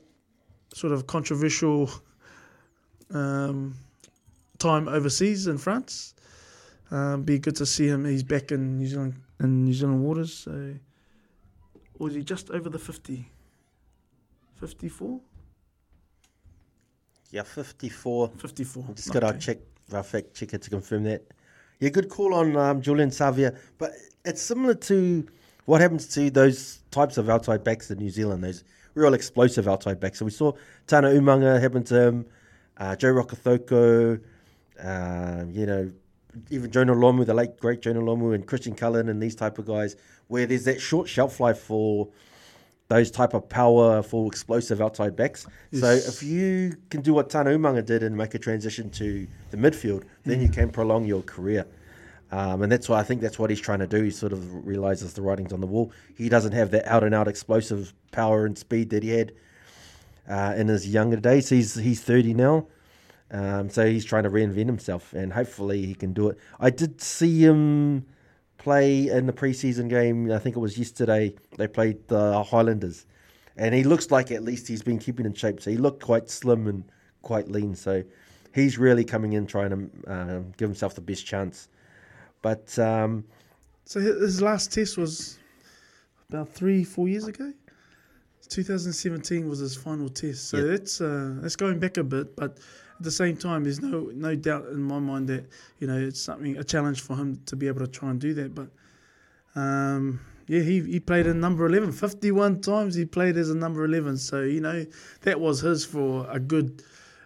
[0.74, 1.90] sort of controversial
[3.14, 3.76] um,
[4.64, 6.16] time overseas in France.
[6.90, 8.06] Um, be good to see him.
[8.06, 10.34] He's back in New Zealand in New Zealand waters.
[10.34, 10.76] So,
[12.00, 13.30] or is he just over the 50?
[14.56, 15.20] 54?
[17.32, 18.30] Yeah, 54.
[18.38, 18.86] 54.
[18.96, 19.38] Just got to Okay.
[19.40, 19.58] check,
[19.92, 21.24] our fact checker to confirm that.
[21.80, 23.92] Yeah, good call on um, Julian Savea, but
[24.24, 25.28] it's similar to
[25.66, 30.00] what happens to those types of outside backs in New Zealand, those real explosive outside
[30.00, 30.20] backs.
[30.20, 30.54] So we saw
[30.88, 32.26] Tana Umaga happen to him,
[32.78, 34.22] uh, Joe Rokocoko,
[34.82, 35.92] uh, you know,
[36.50, 39.66] even Jonah Lomu, the late great Jonah Lomu, and Christian Cullen, and these type of
[39.66, 39.96] guys,
[40.28, 42.10] where there's that short shelf life for
[42.90, 45.48] those type of powerful, explosive outside backs.
[45.72, 49.58] So if you can do what Tana Umaga did and make a transition to the
[49.58, 51.66] midfield, then you can prolong your career.
[52.32, 54.04] Um, and that's why I think that's what he's trying to do.
[54.04, 55.92] He sort of realizes the writing's on the wall.
[56.16, 59.34] He doesn't have that out and out explosive power and speed that he had
[60.28, 61.50] uh, in his younger days.
[61.50, 62.68] He's he's 30 now.
[63.34, 66.38] Um, so he's trying to reinvent himself, and hopefully he can do it.
[66.60, 68.06] I did see him
[68.60, 70.32] play in the preseason game.
[70.32, 71.34] I think it was yesterday.
[71.58, 73.08] They played the Highlanders,
[73.58, 75.62] and he looks like at least he's been keeping in shape.
[75.62, 76.84] So he looked quite slim and
[77.24, 77.74] quite lean.
[77.76, 78.04] So
[78.54, 81.70] he's really coming in trying to uh, give himself the best chance.
[82.44, 83.24] But um,
[83.86, 85.40] So his last test was
[86.30, 87.52] about three, four years ago.
[88.50, 90.50] 2017 was his final test.
[90.50, 90.64] So Yeah.
[90.78, 92.60] that's uh, that's going back a bit, but
[93.04, 95.46] the same time, there's no no doubt in my mind that
[95.80, 98.34] you know it's something a challenge for him to be able to try and do
[98.36, 98.56] that.
[98.56, 98.70] But
[99.56, 103.86] um, yeah, he he played in number 11, 51 times he played as a number
[103.86, 104.18] 11.
[104.18, 104.86] So you know
[105.22, 106.84] that was his for a good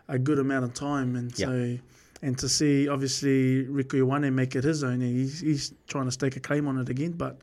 [0.08, 1.48] a good amount of time, and Yeah.
[1.48, 1.78] so.
[2.24, 6.12] And to see, obviously, Rieko Ioane make it his own, and he's, he's trying to
[6.12, 7.12] stake a claim on it again.
[7.12, 7.38] But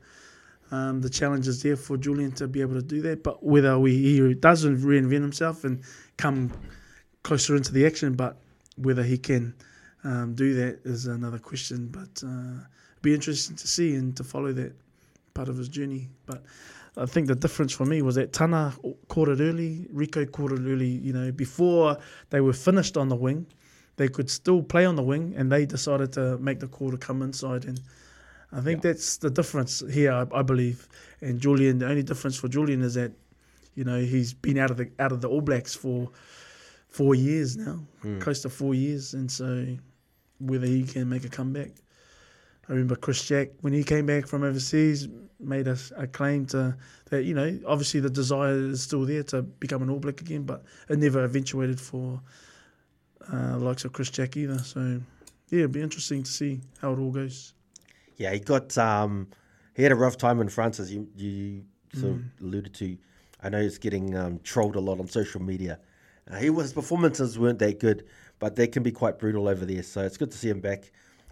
[0.69, 3.23] um, the challenge is there for Julian to be able to do that.
[3.23, 5.81] But whether we, he doesn't reinvent himself and
[6.17, 6.51] come
[7.25, 8.37] closer into the action, but
[8.77, 9.53] whether he can
[10.03, 11.87] um, do that is another question.
[11.87, 14.73] But uh, it'll be interesting to see and to follow that
[15.33, 16.07] part of his journey.
[16.27, 16.43] But
[16.95, 18.73] I think the difference for me was that Tana
[19.07, 20.93] caught it early, Rieko caught it early.
[21.07, 21.97] You know, before
[22.29, 23.47] they were finished on the wing,
[23.97, 26.97] they could still play on the wing, and they decided to make the call to
[26.97, 27.79] come inside and.
[28.51, 30.87] I think that's the difference here, I, I believe.
[31.19, 33.11] And Julian, the only difference for Julian is that,
[33.73, 36.09] you know, he's been out of the out of the All Blacks for
[36.95, 37.79] four years now,
[38.19, 39.65] close to four years, and so
[40.39, 41.71] whether he can make a comeback.
[42.69, 46.75] I remember Chris Jack when he came back from overseas made a, a claim to
[47.09, 50.43] that you know obviously the desire is still there to become an All Black again,
[50.43, 52.21] but it never eventuated for
[53.31, 54.59] uh, the likes of Chris Jack either.
[54.59, 55.01] So
[55.49, 57.53] yeah, it'll be interesting to see how it all goes.
[58.15, 59.27] Yeah, he got um,
[59.75, 62.97] he had a rough time in France, as you you sort of alluded to.
[63.43, 65.77] I know he's getting um, trolled a lot on social media.
[66.29, 68.05] Uh, he his performances weren't that good,
[68.39, 69.83] but they can be quite brutal over there.
[69.83, 70.91] So it's good to see him back.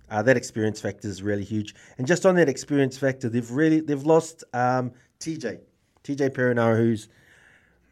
[0.09, 1.73] Uh, that experience factor is really huge.
[1.97, 5.59] And just on that experience factor, they've really they've lost um, TJ,
[6.03, 7.07] TJ Perenara, who's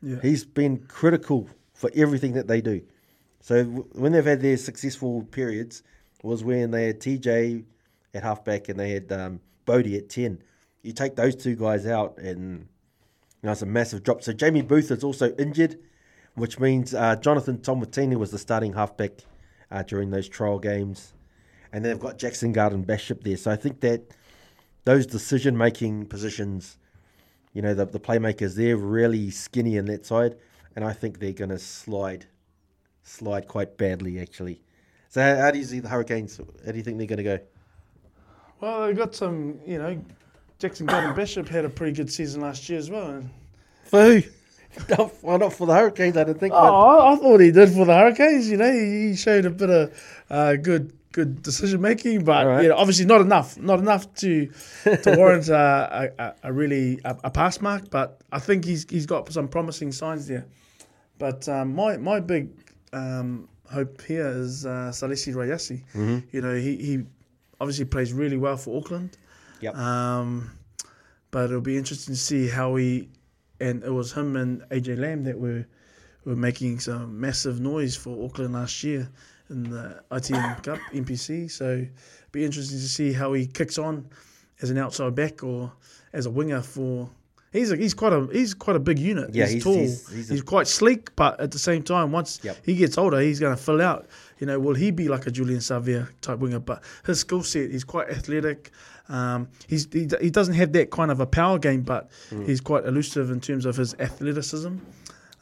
[0.01, 0.17] Yeah.
[0.21, 2.81] he's been critical for everything that they do.
[3.39, 5.81] So w- when they've had their successful periods
[6.23, 7.63] was when they had TJ
[8.13, 10.43] at halfback and they had um, Bodie at ten.
[10.83, 14.21] You take those two guys out, and you know it's a massive drop.
[14.21, 15.77] So Jamie Booth is also injured,
[16.35, 19.11] which means uh, Jonathan Taumateine was the starting halfback
[19.69, 21.13] uh, during those trial games,
[21.71, 23.37] and they've got Jackson Garden Bachop there.
[23.37, 24.03] So I think that
[24.85, 26.77] those decision making positions,
[27.53, 30.35] you know, the, the playmakers, they're really skinny in that side,
[30.75, 32.25] and I think they're going to slide,
[33.03, 34.61] slide quite badly actually.
[35.09, 36.39] So how, how do you see the Hurricanes?
[36.65, 37.39] How do you think they're going to go?
[38.61, 40.01] Well, they've got some, you know,
[40.59, 43.23] Jackson Garden Bachop had a pretty good season last year as well.
[43.83, 44.29] For who?
[44.89, 46.53] No, well, not for the Hurricanes, I don't think.
[46.53, 48.49] oh, I, I thought he did for the Hurricanes.
[48.49, 52.63] You know, he, he showed a bit of uh, good good decision making, but right.
[52.63, 54.49] you know, obviously not enough, not enough to
[54.83, 57.89] to warrant uh, a, a, a really a, a pass mark.
[57.89, 60.45] But I think he's he's got some promising signs there.
[61.17, 62.49] But um, my my big
[62.93, 65.83] um, hope here is uh, Salesi Rayasi.
[66.31, 67.03] You know, he, he
[67.59, 69.17] obviously plays really well for Auckland.
[69.61, 69.75] Yep.
[69.75, 70.51] Um,
[71.29, 73.09] but it'll be interesting to see how he
[73.61, 75.65] and it was him and AJ Lamb that were
[76.25, 79.09] were making some massive noise for Auckland last year
[79.49, 81.49] in the ITM Cup NPC.
[81.49, 81.87] So it'll
[82.31, 84.07] be interesting to see how he kicks on
[84.61, 85.71] as an outside back or
[86.13, 87.09] as a winger for
[87.53, 89.35] He's a, he's quite a he's quite a big unit.
[89.35, 89.73] Yeah, he's, he's- tall.
[89.75, 92.57] he's- He's, he's a- quite sleek, but at the same time, once Yep.
[92.65, 94.07] he gets older, he's going to fill out.
[94.39, 96.59] You know, will he be like a Julian Savea type winger?
[96.59, 98.71] But his skill set, he's quite athletic.
[99.11, 102.45] Um, he's he, he doesn't have that kind of a power game, but Mm.
[102.47, 104.73] he's quite elusive in terms of his athleticism.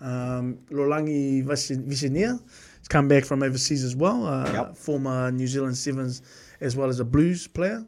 [0.02, 2.32] Um, Lolagi Visinia
[2.80, 4.26] has come back from overseas as well.
[4.26, 4.76] Uh, Yep.
[4.78, 6.22] Former New Zealand Sevens
[6.62, 7.86] as well as a Blues player.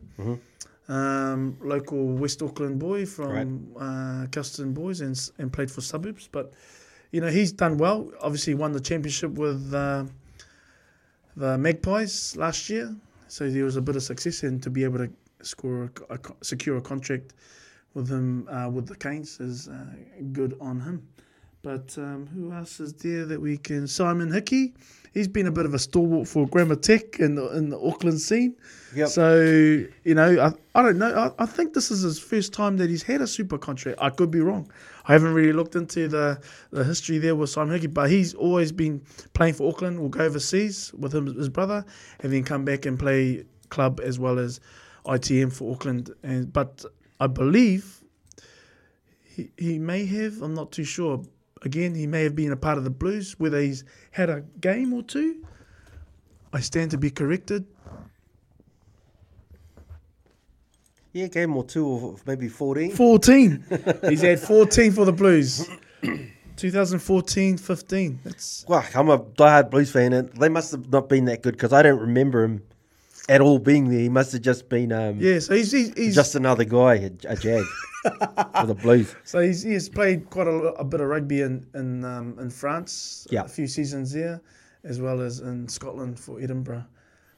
[0.87, 6.27] Um, local West Auckland boy from uh, Kelston Boys and, and played for Suburbs.
[6.31, 6.51] But,
[7.11, 8.11] you know, he's done well.
[8.21, 10.03] Obviously won the championship with uh,
[11.37, 12.93] the Magpies last year.
[13.29, 15.09] So there was a bit of success and to be able to
[15.45, 17.33] score a, a secure a contract
[17.93, 19.85] with him uh, with the Canes is uh,
[20.31, 21.07] good on him.
[21.63, 23.87] But um, who else is there that we can?
[23.87, 24.73] Simon Hickey.
[25.13, 28.19] He's been a bit of a stalwart for Grammar Tech in the, in the Auckland
[28.19, 28.55] scene.
[28.95, 29.09] Yep.
[29.09, 31.13] So, you know, I, I don't know.
[31.13, 33.99] I, I think this is his first time that he's had a super contract.
[34.01, 34.71] I could be wrong.
[35.05, 38.71] I haven't really looked into the, the history there with Simon Hickey, but he's always
[38.71, 39.01] been
[39.33, 39.99] playing for Auckland.
[39.99, 41.85] Will go overseas with him, his brother,
[42.21, 44.61] and then come back and play club as well as
[45.05, 46.11] ITM for Auckland.
[46.23, 46.85] And But
[47.19, 48.03] I believe
[49.23, 51.23] he, he may have, I'm not too sure.
[51.63, 54.93] Again, he may have been a part of the Blues, whether he's had a game
[54.93, 55.45] or two.
[56.53, 57.65] I stand to be corrected.
[61.13, 62.91] Yeah, game or two or maybe 14.
[62.91, 63.65] 14.
[64.09, 65.69] He's had 14 for the Blues.
[66.55, 68.19] 2014 15.
[68.23, 71.53] That's Well, I'm a diehard Blues fan, and they must have not been that good
[71.53, 72.63] because I don't remember him
[73.29, 73.99] at all being there.
[73.99, 75.39] He must have just been um, yeah.
[75.39, 77.65] So he's he's, he's just another guy, a, a jag
[78.03, 79.15] for the Blues.
[79.23, 83.27] so he's, he's played quite a, a bit of rugby in in um, in France.
[83.29, 83.43] Yeah.
[83.43, 84.41] a few seasons there,
[84.83, 86.85] as well as in Scotland for Edinburgh.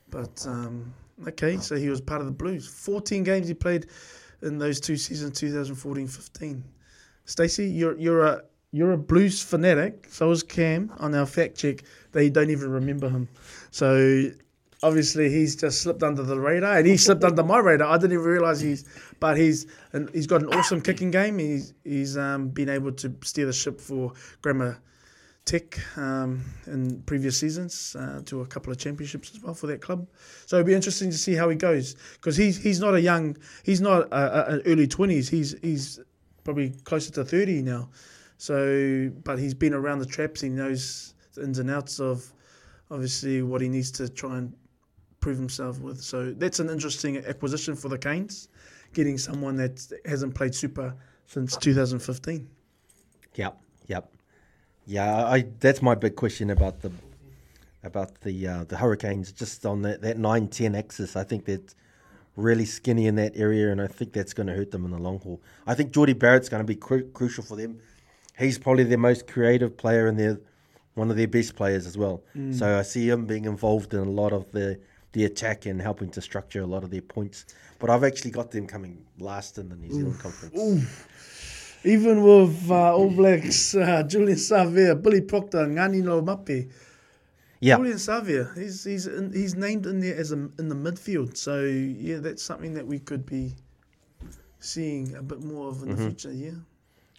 [0.09, 0.93] But um,
[1.27, 2.67] okay, so he was part of the Blues.
[2.67, 3.87] 14 games he played
[4.41, 6.61] in those two seasons, 2014-15.
[7.25, 10.07] Stacey, you're you're a you're a Blues fanatic.
[10.09, 11.83] So is Cam on our fact check.
[12.11, 13.27] They don't even remember him.
[13.71, 14.31] So
[14.83, 17.87] obviously he's just slipped under the radar, and he slipped under my radar.
[17.87, 18.85] I didn't even realize he's,
[19.19, 21.39] but he's and he's got an awesome kicking game.
[21.39, 24.79] He's he's um, been able to steer the ship for Grammar
[25.45, 29.81] Tech um, in previous seasons uh, to a couple of championships as well for that
[29.81, 30.07] club.
[30.45, 33.37] So it'll be interesting to see how he goes because he's he's not a young,
[33.63, 35.29] he's not an early twenties.
[35.29, 35.99] He's he's
[36.43, 37.89] probably closer to thirty now.
[38.37, 40.41] So, but he's been around the traps.
[40.41, 42.33] He knows the ins and outs of
[42.91, 44.53] obviously what he needs to try and
[45.23, 46.01] prove himself with.
[46.01, 48.49] So that's an interesting acquisition for the Canes,
[48.93, 50.93] getting someone that hasn't played super
[51.27, 52.45] since 2015.
[53.35, 53.57] Yep,
[53.87, 54.11] yep,
[54.85, 55.25] yeah.
[55.25, 56.91] I that's my big question about the
[57.83, 59.31] about the uh, the Hurricanes.
[59.31, 61.73] Just on that that nine ten axis, I think that's
[62.35, 64.97] really skinny in that area, and I think that's going to hurt them in the
[64.97, 65.41] long haul.
[65.65, 67.79] I think Jordie Barrett's going to be cru- crucial for them.
[68.37, 70.39] He's probably their most creative player and their
[70.95, 72.21] one of their best players as well.
[72.51, 74.79] So I see him being involved in a lot of the
[75.13, 77.45] the attack and helping to structure a lot of their points.
[77.79, 80.85] But I've actually got them coming last in the New Zealand conference.
[81.85, 86.69] Even with uh, All Blacks, uh, Julian Savea, Billy Proctor, Ngani Mape.
[87.59, 91.37] Yeah, Julian Savea, he's he's in, he's named in there as a, in the midfield.
[91.37, 93.53] So yeah, that's something that we could be
[94.59, 96.33] seeing a bit more of in the future.
[96.33, 96.51] Yeah.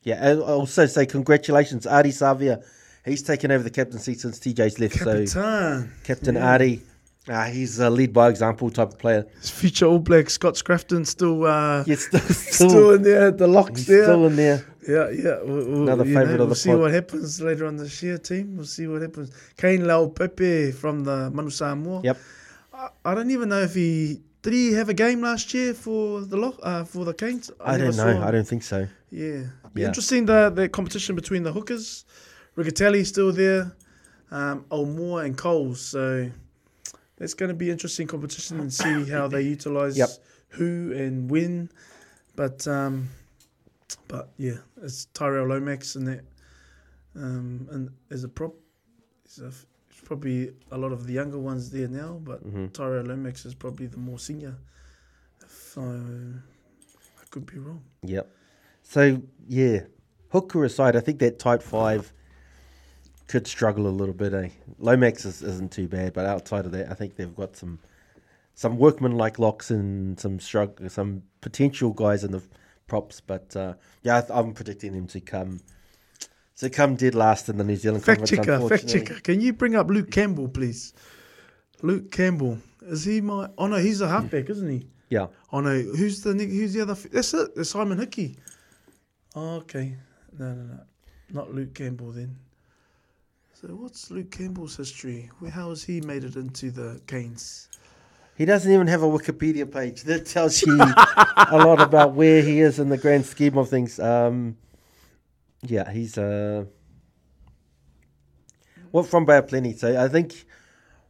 [0.03, 2.63] Yeah, I'll also say congratulations, Ardie Savea.
[3.05, 4.97] He's taken over the captaincy since TJ's left.
[4.97, 5.87] So.
[6.05, 6.81] Captain Ardie,
[7.29, 9.27] uh, he's a lead by example type of player.
[9.41, 13.47] His future All Black Scott Scrafton still uh, Yeah, still, still, still, in there the
[13.47, 14.05] locks there.
[14.05, 14.65] still in there.
[14.87, 15.43] Yeah, yeah.
[15.43, 16.81] We'll, Another favourite know, of the We'll see pod.
[16.81, 18.57] what happens later on this year, team.
[18.57, 19.31] We'll see what happens.
[19.57, 22.03] Kane Le'aupepe from the Manu Samoa.
[22.05, 22.19] Yep.
[22.75, 26.21] I, I don't even know if he did he have a game last year for
[26.21, 27.51] the lock uh, for the Canes.
[27.59, 28.23] I, never don't know.
[28.23, 28.87] I don't think so.
[29.11, 29.45] Yeah.
[29.75, 29.87] Yeah.
[29.87, 32.05] interesting the the competition between the hookers.
[32.57, 33.75] Riccitelli still there,
[34.31, 35.81] um, Olmore and Coles.
[35.81, 36.31] So
[37.25, 40.11] that's going to be interesting competition and see how they utilize Yep.
[40.51, 41.71] who and when.
[42.37, 43.09] But um,
[44.09, 46.21] but yeah, it's Tyrell Lomax and that
[47.17, 48.53] um, and as a prop.
[49.25, 52.67] It's, a, it's probably a lot of the younger ones there now, but Mm-hmm.
[52.69, 54.57] Tyrell Lomax is probably the more senior.
[55.49, 57.83] So I could be wrong.
[58.03, 58.31] Yep.
[58.83, 59.79] So yeah,
[60.29, 62.13] hooker aside, I think that type five
[63.29, 64.35] could struggle a little bit.
[64.35, 64.49] Eh?
[64.79, 67.79] Lomax is, isn't too bad, but outside of that, I think they've got some
[68.55, 72.43] some workman like locks and some struggle, some potential guys in the
[72.87, 73.21] props.
[73.21, 75.61] But uh, yeah, I I'm predicting them to come
[76.57, 78.31] to come dead last in the New Zealand Fact conference.
[78.31, 79.01] checker, fact unfortunately.
[79.01, 79.21] checker.
[79.21, 80.93] Can you bring up Luke Campbell, please?
[81.83, 82.59] Luke Campbell.
[82.83, 83.49] Is he my?
[83.59, 84.87] Oh no, he's a halfback, isn't he?
[85.09, 85.29] Yeah.
[85.53, 86.95] Oh no, who's the who's the other?
[86.95, 87.55] That's it.
[87.55, 88.37] That's Simon Hickey.
[89.35, 89.97] Oh, okay.
[90.39, 90.81] No, no, no.
[91.31, 92.37] Not Luke Campbell then.
[93.67, 95.31] So what's Luke Campbell's history?
[95.39, 97.71] Where, how has he made it into the Canes?
[98.37, 100.03] He doesn't even have a Wikipedia page.
[100.03, 103.99] That tells you a lot about where he is in the grand scheme of things.
[103.99, 104.59] Um,
[105.63, 106.67] yeah, he's uh,
[108.93, 109.73] well from of Plenty.
[109.73, 110.45] So I think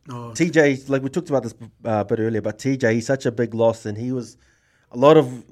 [0.09, 3.27] Oh, TJ, like we talked about this uh, a bit earlier, but TJ, he's such
[3.27, 4.37] a big loss, and he was
[4.93, 5.43] a lot of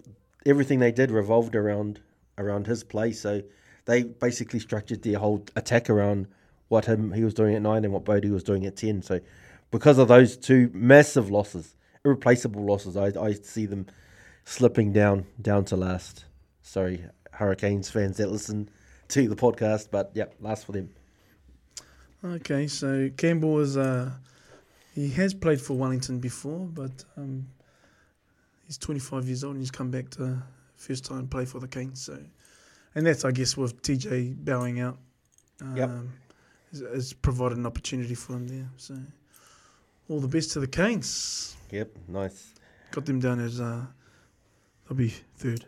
[0.46, 1.98] everything they did revolved around
[2.38, 3.11] around his play.
[3.11, 3.42] So
[3.86, 6.28] they basically structured their whole attack around
[6.72, 9.02] what him he was doing at nine and what Bodie was doing at ten.
[9.02, 9.20] So
[9.70, 13.86] because of those two massive losses, irreplaceable losses, I I see them
[14.46, 16.24] slipping down down to last.
[16.62, 18.70] Sorry, Hurricanes fans that listen
[19.08, 20.88] to the podcast, but yeah, last for them.
[22.24, 24.10] Okay, so Campbell is uh,
[24.94, 27.46] he has played for Wellington before, but um,
[28.64, 30.42] he's 25 years old and he's come back to
[30.76, 32.02] first time play for the Canes.
[32.02, 32.18] So,
[32.94, 34.96] and that's I guess with TJ bowing out,
[35.60, 35.90] um, Yep.
[36.72, 38.68] Has, has provided an opportunity for him there.
[38.76, 38.96] So,
[40.08, 41.56] all the best to the Canes.
[41.70, 42.54] Yep, nice.
[42.90, 43.86] Got them down as uh,
[44.88, 45.66] they'll be third.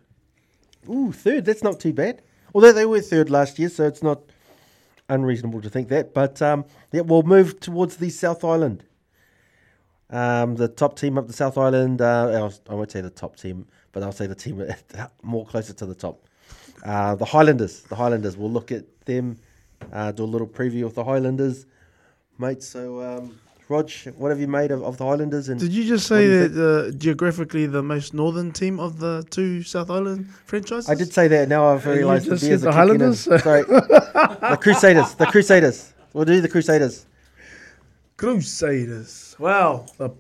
[0.89, 1.45] Ooh, third.
[1.45, 2.23] That's not too bad.
[2.55, 4.21] Although they were third last year, so it's not
[5.09, 6.15] unreasonable to think that.
[6.15, 8.85] But um, yeah, we'll move towards the South Island.
[10.11, 12.01] Um, the top team up the South Island.
[12.01, 14.63] Uh, I I won't say the top team, but I'll say the team
[15.23, 16.27] more closer to the top.
[16.85, 17.81] Uh, the Highlanders.
[17.83, 18.37] The Highlanders.
[18.37, 19.39] We'll look at them.
[19.93, 21.67] Uh, do a little preview of the Highlanders,
[22.39, 22.63] mate.
[22.63, 25.49] So, um, Rog, what have you made of, of the Highlanders?
[25.49, 29.25] And Did you just say you that uh, geographically the most northern team of the
[29.31, 30.91] two South Island franchises?
[30.91, 31.49] I did say that.
[31.49, 32.77] Now I've realised the just Bears said are the.
[32.77, 33.21] Highlanders?
[33.21, 35.15] Sorry, the Crusaders.
[35.15, 35.95] The Crusaders.
[36.13, 37.07] We'll do the Crusaders.
[38.17, 39.35] Crusaders.
[39.39, 40.11] Wow, the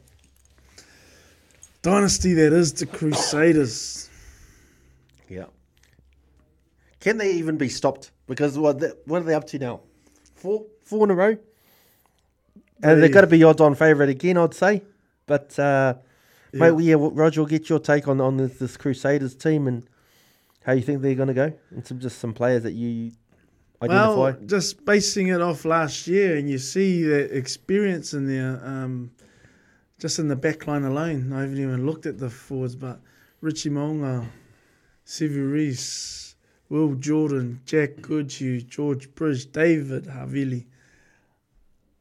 [1.82, 4.08] dynasty that is the Crusaders.
[5.28, 5.44] Yeah.
[7.00, 8.10] Can they even be stopped?
[8.26, 9.80] Because what the, what are they up to now?
[10.34, 11.36] Four, four in a row.
[12.82, 14.82] And They- they've got to be odds on favourite again, I'd say.
[15.26, 15.94] But uh,
[16.52, 16.60] Yeah.
[16.60, 19.66] mate, well, yeah, well, Roger, will get your take on on this, this Crusaders team
[19.66, 19.84] and
[20.64, 23.12] how you think they're going to go, and some just some players that you
[23.82, 24.16] identify.
[24.16, 29.10] Well, just basing it off last year, and you see the experience in there, um,
[29.98, 31.32] just in the back line alone.
[31.34, 32.98] I haven't even looked at the forwards, but
[33.42, 34.24] Richie Mo'unga,
[35.06, 36.23] Sevu Reece,
[36.68, 40.64] Will Jordan, Jack Goodhue, George Bridge, David Havili,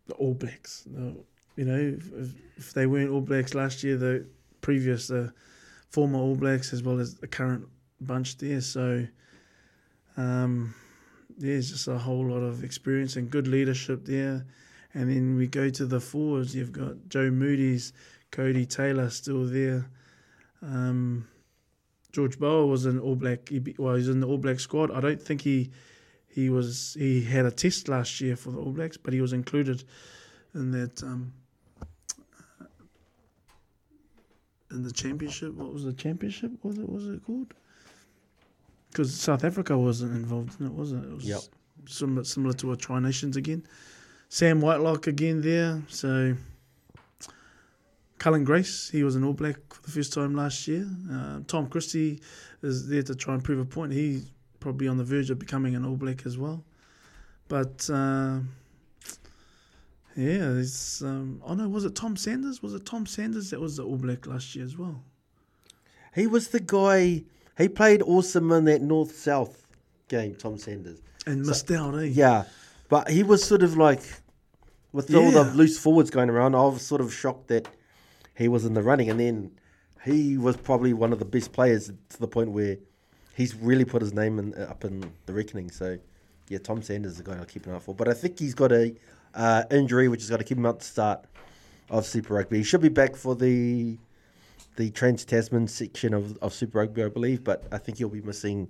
[0.07, 0.87] the All Blacks.
[1.55, 4.25] You know, if, if they weren't All Blacks last year, the
[4.61, 5.33] previous, the
[5.89, 7.67] former All Blacks as well as the current
[8.01, 8.61] bunch there.
[8.61, 9.05] So,
[10.17, 10.73] um,
[11.37, 14.45] there's just a whole lot of experience and good leadership there.
[14.93, 16.55] And then we go to the forwards.
[16.55, 17.93] You've got Joe Moody's,
[18.31, 19.89] Codie Taylor still there.
[20.61, 21.27] Um,
[22.13, 23.49] George Bower was an All Black.
[23.49, 24.91] He, well, he's in the All Black squad.
[24.91, 25.71] I don't think he
[26.29, 29.33] he was he had a test last year for the All Blacks, but he was
[29.33, 29.83] included
[30.53, 31.33] in that um,
[34.71, 35.53] in the championship.
[35.55, 36.51] What was the championship?
[36.63, 37.53] Was it was it called?
[38.91, 40.97] Because South Africa wasn't involved in it, was it?
[41.03, 41.41] It was Yep.
[41.87, 43.63] similar similar to a Tri Nations again.
[44.29, 45.81] Sam Whitelock again there.
[45.89, 46.35] So
[48.19, 50.87] Cullen Grace, he was an All Black for the first time last year.
[51.11, 52.21] Uh, Tom Christie
[52.61, 53.91] is there to try and prove a point.
[53.91, 56.63] He's probably on the verge of becoming an All Black as well.
[57.49, 58.39] But uh,
[60.15, 62.61] yeah, it's um, oh no, was it Tom Sanders?
[62.61, 65.03] Was it Tom Sanders that was the All Black last year as well?
[66.15, 67.23] He was the guy.
[67.57, 69.67] He played awesome in that North South
[70.07, 70.35] game.
[70.35, 71.01] Tom Sanders.
[71.25, 72.03] And missed out, eh?
[72.03, 72.43] Yeah,
[72.89, 74.01] but he was sort of like
[74.91, 76.55] with all the loose forwards going around.
[76.55, 77.67] I was sort of shocked that
[78.35, 79.51] he was in the running, and then
[80.03, 82.77] he was probably one of the best players to the point where
[83.35, 85.71] he's really put his name in, up in the reckoning.
[85.71, 85.97] So
[86.49, 87.95] yeah, Tom Sanders is a guy I'll keep an eye for.
[87.95, 88.93] But I think he's got a
[89.33, 91.25] uh, injury which has got to keep him out to start
[91.89, 92.57] of Super Rugby.
[92.57, 93.97] He should be back for the
[94.75, 98.21] the Trans Tasman section of, of Super Rugby, I believe, but I think he'll be
[98.21, 98.69] missing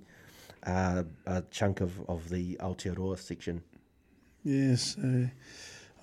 [0.66, 3.62] uh, a chunk of, of the Aotearoa section.
[4.42, 4.98] Yes.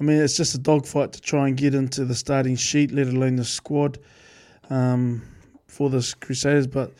[0.01, 3.05] I mean, it's just a dogfight to try and get into the starting sheet, let
[3.05, 3.99] alone the squad
[4.71, 5.21] um,
[5.67, 6.65] for the Crusaders.
[6.65, 6.91] But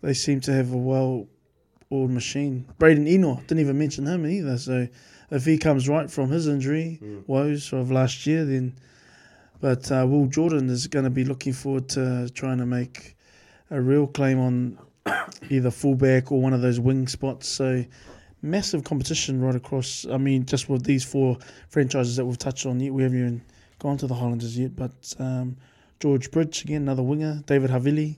[0.00, 2.64] they seem to have a well-oiled machine.
[2.78, 4.56] Braydon Ennor didn't even mention him either.
[4.56, 4.88] So
[5.30, 8.74] if he comes right from his injury woes of last year, then.
[9.60, 13.16] But uh, Will Jordan is going to be looking forward to trying to make
[13.70, 14.78] a real claim on
[15.50, 17.48] either fullback or one of those wing spots.
[17.48, 17.84] So
[18.42, 20.06] massive competition right across.
[20.10, 21.38] I mean, just with these four
[21.68, 23.42] franchises that we've touched on yet, we haven't even
[23.78, 24.76] gone to the Highlanders yet.
[24.76, 25.56] But um,
[26.00, 27.42] George Bridge again, another winger.
[27.46, 28.16] David Havili,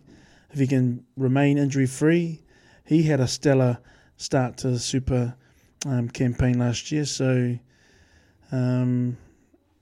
[0.50, 2.42] if he can remain injury free,
[2.84, 3.78] he had a stellar
[4.16, 5.34] start to the Super
[5.86, 7.04] um, campaign last year.
[7.04, 7.58] So,
[8.50, 9.16] um,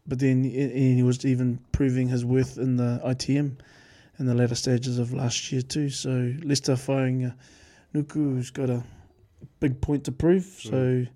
[0.07, 3.57] but then he was even proving his worth in the ITM
[4.19, 5.89] in the latter stages of last year too.
[5.89, 7.33] So Leicester firing
[7.95, 8.85] Nuku, who's got a
[9.61, 10.45] big point to prove.
[10.45, 11.07] So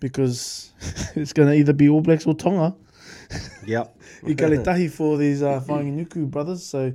[0.00, 0.72] because
[1.14, 2.74] it's going to either be All Blacks or Tonga.
[3.64, 3.96] Yep.
[4.26, 6.62] I tahi for these uh, Fainga'anuku brothers.
[6.66, 6.92] So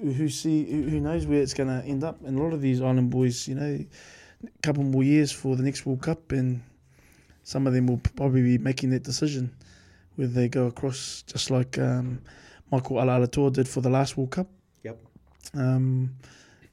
[0.00, 2.20] who see who knows where it's going to end up?
[2.24, 3.78] And a lot of these island boys, you know,
[4.42, 6.60] a couple more years for the next World Cup, and
[7.44, 9.54] some of them will probably be making that decision
[10.16, 12.20] whether they go across, just like um,
[12.70, 14.48] Michael Alaalatoa did for the last World Cup.
[14.82, 14.98] Yep.
[15.54, 16.14] Um,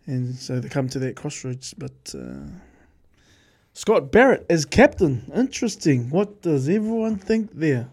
[0.06, 1.74] and so they come to that crossroads.
[1.74, 2.48] But uh,
[3.74, 6.10] Scott Barrett as captain, interesting.
[6.10, 7.90] What does everyone think there?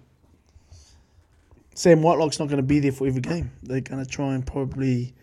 [1.74, 3.53] Sam Whitelock's not going to be there for every game.
[3.62, 5.14] They're going to try and probably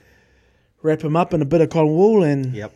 [0.82, 2.74] wrap him up in a bit of cotton wool and Yep.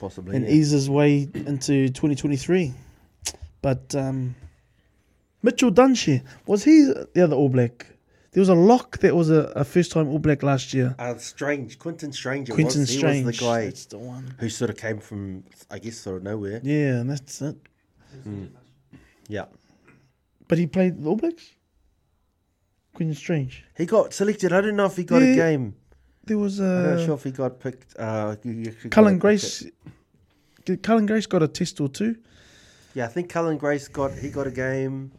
[0.00, 0.36] Possibly.
[0.36, 0.50] and yeah.
[0.52, 2.72] ease his way into 2023.
[3.60, 4.34] But um,
[5.42, 7.86] Mitchell Dunshire was he the other All Black?
[8.32, 10.94] There was a lock that was a, a first time All Black last year.
[10.98, 11.78] Uh, Strange.
[11.78, 12.48] Quinton Strange.
[12.48, 12.90] It Quinton was.
[12.90, 13.18] Strange.
[13.18, 14.34] He was the guy That's the one.
[14.38, 16.60] who sort of came from, I guess, sort of nowhere.
[16.62, 17.56] Yeah, and that's it.
[19.28, 19.44] Yeah.
[20.48, 21.50] But he played the All Blacks.
[22.94, 23.64] Quinton Strange.
[23.76, 24.52] He got selected.
[24.52, 25.74] I don't know if he got a game.
[26.24, 27.96] There was I'm not sure if he got picked.
[27.98, 29.64] Uh, you- you got Cullen Grace.
[30.82, 32.16] Cullen Grace got a test or two?
[32.94, 35.10] Yeah, I think Cullen Grace got he got a game.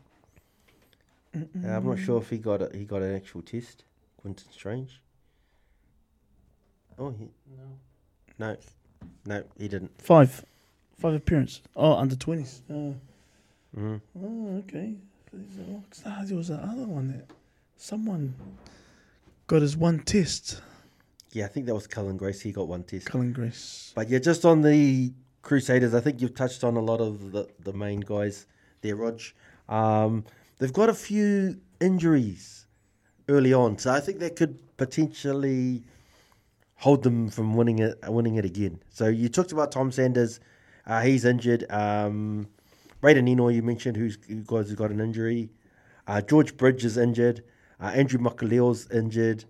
[1.35, 3.83] Uh, I'm not sure if he got a, he got an actual test.
[4.21, 5.01] Quinton Strange.
[6.99, 7.27] Oh, he,
[7.57, 7.65] no,
[8.39, 8.57] no,
[9.25, 9.99] no, he didn't.
[10.01, 10.45] Five.
[10.99, 11.61] Five appearances.
[11.75, 12.61] Oh, under 20s.
[12.69, 12.93] Uh,
[13.77, 14.01] Mm.
[14.21, 14.93] Oh, okay.
[16.05, 17.25] Ah, there was another one that
[17.75, 18.35] someone
[19.47, 20.61] got his one test.
[21.31, 22.41] Yeah, I think that was Cullen Grace.
[22.41, 23.07] He got one test.
[23.07, 23.91] Cullen Grace.
[23.95, 25.11] But yeah, just on the
[25.41, 28.45] Crusaders, I think you've touched on a lot of the, the main guys
[28.81, 29.19] there, Rog.
[29.67, 30.23] Um,
[30.59, 32.65] they've got a few injuries
[33.29, 35.83] early on, so I think that could potentially
[36.75, 38.79] hold them from winning it winning it again.
[38.89, 40.39] So you talked about Tom Sanders,
[40.85, 41.65] uh, he's injured.
[41.69, 42.47] Um,
[43.01, 45.49] Braydon Ennor, you mentioned, who's who guys who got an injury.
[46.07, 47.43] Uh, George Bridge is injured.
[47.79, 49.45] Uh, Andrew Makalio's injured.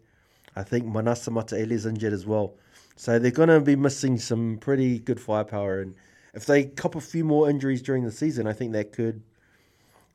[0.56, 2.56] I think Manasa is injured as well.
[2.96, 5.82] So they're going to be missing some pretty good firepower.
[5.82, 5.96] And
[6.34, 9.24] if they cop a few more injuries during the season, I think that could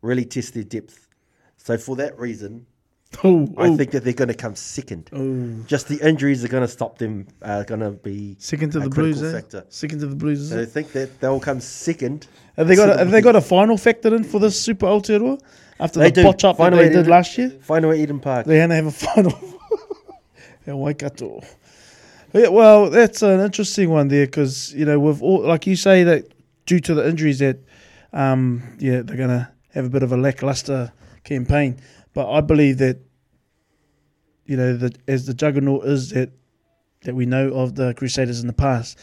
[0.02, 1.08] really test their depth.
[1.56, 2.66] So for that reason,
[3.24, 5.08] Oh, I oh, think that they're going to come second.
[5.14, 5.64] oh.
[5.66, 7.26] Just the injuries are going to stop them.
[7.40, 9.32] Are going to be Second to the Blues, eh?
[9.32, 9.64] factor.
[9.70, 12.26] Second to the Blues, So I think that they'll come second.
[12.56, 12.90] Have they got?
[12.90, 15.40] A, have they got a final factored in for this Super Aotearoa
[15.80, 16.22] after They the do.
[16.24, 17.48] botch up that they did isn't last year?
[17.62, 18.44] Final at Eden Park.
[18.44, 19.32] They're going to have a final.
[20.66, 21.40] at Waikato.
[22.34, 26.04] Yeah, well, that's an interesting one there because you know with all like you say
[26.04, 26.30] that
[26.66, 27.58] due to the injuries that
[28.12, 30.92] um yeah they're going to have a bit of a lackluster
[31.24, 31.78] campaign,
[32.12, 32.98] but I believe that
[34.44, 36.30] you know that as the juggernaut is that
[37.02, 38.98] that we know of the Crusaders in the past.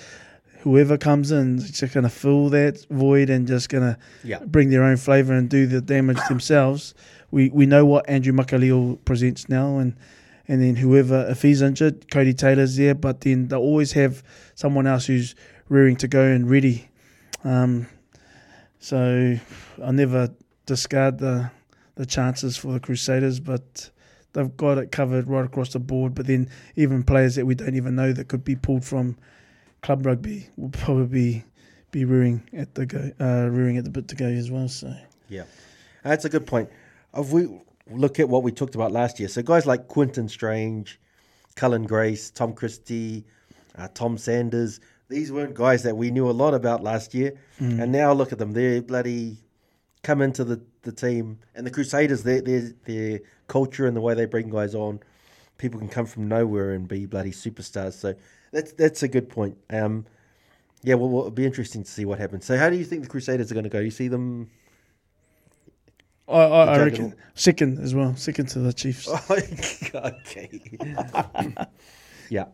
[0.59, 4.39] Whoever comes in is just going to fill that void and just going to Yeah.
[4.45, 6.93] bring their own flavour and do the damage themselves.
[7.31, 9.95] We we know what Andrew Makalio presents now, and
[10.47, 14.23] and then whoever if he's injured, Codie Taylor's there, but then they'll always have
[14.55, 15.35] someone else who's
[15.69, 16.89] rearing to go and ready.
[17.45, 17.87] Um,
[18.79, 19.37] so
[19.83, 20.29] I'll never
[20.65, 21.51] discard the
[21.95, 23.89] the chances for the Crusaders, but
[24.33, 26.13] they've got it covered right across the board.
[26.13, 29.17] But then even players that we don't even know that could be pulled from
[29.81, 31.45] club rugby will probably
[31.91, 34.67] be rearing at the go, uh, rearing at the bit to go as well.
[34.67, 34.93] So
[35.29, 35.43] Yeah,
[36.03, 36.69] that's a good point.
[37.15, 37.47] If we
[37.89, 40.99] look at what we talked about last year, so guys like Quinton Strange,
[41.55, 43.25] Cullen Grace, Tom Christie,
[43.77, 47.91] uh, Tom Sanders, these weren't guys that we knew a lot about last year, and
[47.91, 48.51] now look at them.
[48.51, 49.37] They're bloody
[50.05, 54.13] come into the, the team, and the Crusaders, their their their culture and the way
[54.13, 54.99] they bring guys on,
[55.57, 57.93] people can come from nowhere and be bloody superstars.
[57.93, 58.13] So
[58.51, 59.57] that's that's a good point.
[59.71, 60.05] Um,
[60.83, 62.45] yeah, well, well, it'll be interesting to see what happens.
[62.45, 63.79] So, how do you think the Crusaders are going to go?
[63.79, 64.49] You see them
[66.27, 69.07] I, I, I reckon second as well, second to the Chiefs.
[69.95, 70.61] okay.
[72.29, 72.45] yeah.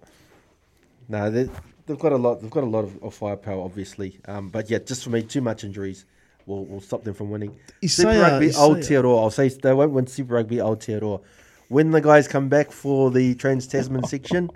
[1.07, 1.49] No, they,
[1.85, 2.41] they've got a lot.
[2.41, 4.19] They've got a lot of, of firepower, obviously.
[4.25, 6.05] Um, but yeah, just for me, too much injuries
[6.45, 7.55] will, will stop them from winning.
[7.85, 8.59] Super Isaiah- Rugby Isaiah.
[9.03, 9.19] Aotearoa.
[9.23, 11.21] I'll say they won't win Super Rugby Aotearoa.
[11.69, 14.49] When the guys come back for the Trans Tasman section,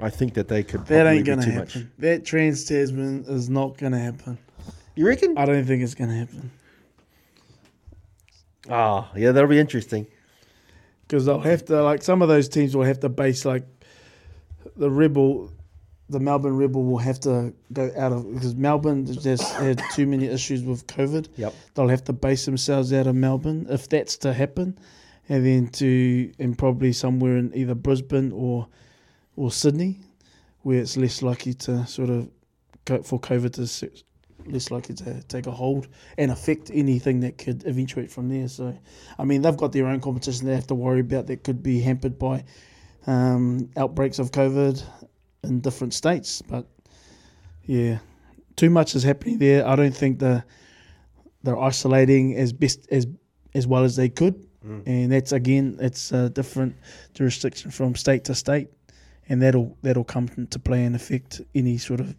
[0.00, 0.86] I think that they could.
[0.86, 1.58] That ain't gonna happen.
[1.60, 1.78] Much.
[1.98, 4.38] That trans Tasman is not gonna happen.
[4.96, 5.36] You reckon?
[5.38, 6.50] I don't think it's gonna happen
[8.68, 10.06] Ah, yeah, that'll be interesting.
[11.08, 13.64] because they'll have to like some of those teams will have to base like
[14.76, 15.50] the rebel
[16.10, 20.26] the Melbourne Rebel will have to go out of because Melbourne just had too many
[20.26, 21.28] issues with COVID.
[21.36, 21.54] Yep.
[21.74, 24.78] They'll have to base themselves out of Melbourne if that's to happen,
[25.28, 28.66] and then to and probably somewhere in either Brisbane or
[29.36, 30.00] or Sydney,
[30.62, 32.28] where it's less likely to sort of
[32.84, 33.90] go for COVID to
[34.46, 35.86] less likely to take a hold
[36.18, 38.48] and affect anything that could eventuate from there.
[38.48, 38.76] So,
[39.18, 41.80] I mean, they've got their own competition they have to worry about that could be
[41.80, 42.44] hampered by
[43.06, 44.82] um, outbreaks of COVID
[45.42, 46.42] in different states.
[46.42, 46.66] But
[47.64, 47.98] yeah,
[48.56, 49.66] too much is happening there.
[49.66, 50.44] I don't think the
[51.42, 53.06] they're isolating as best as
[53.54, 54.46] as well as they could,
[54.86, 56.76] and that's again it's a different
[57.14, 58.68] jurisdiction from state to state,
[59.28, 62.14] and that'll that'll come into play and affect any sort of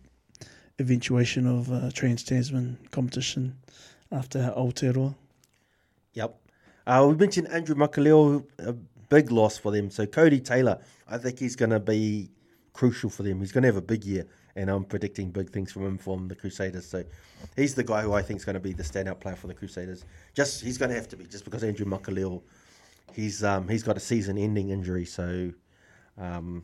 [0.80, 3.56] eventuation of uh, Trans Tasman competition
[4.12, 5.16] after Aotearoa.
[6.14, 6.36] Yep.
[6.88, 8.74] Uh, we mentioned Andrew Makalio, a
[9.10, 9.90] big loss for them.
[9.92, 12.32] So Codie Taylor, I think he's going to be
[12.74, 13.40] crucial for them.
[13.40, 16.28] He's going to have a big year, and I'm predicting big things from him from
[16.28, 16.86] the Crusaders.
[16.86, 17.04] So
[17.56, 19.54] he's the guy who I think is going to be the standout player for the
[19.54, 20.06] Crusaders.
[20.34, 22.42] Just he's going to have to be just because Andrew Makalio,
[23.14, 25.52] he's um, he's got a season-ending injury, so
[26.18, 26.64] um,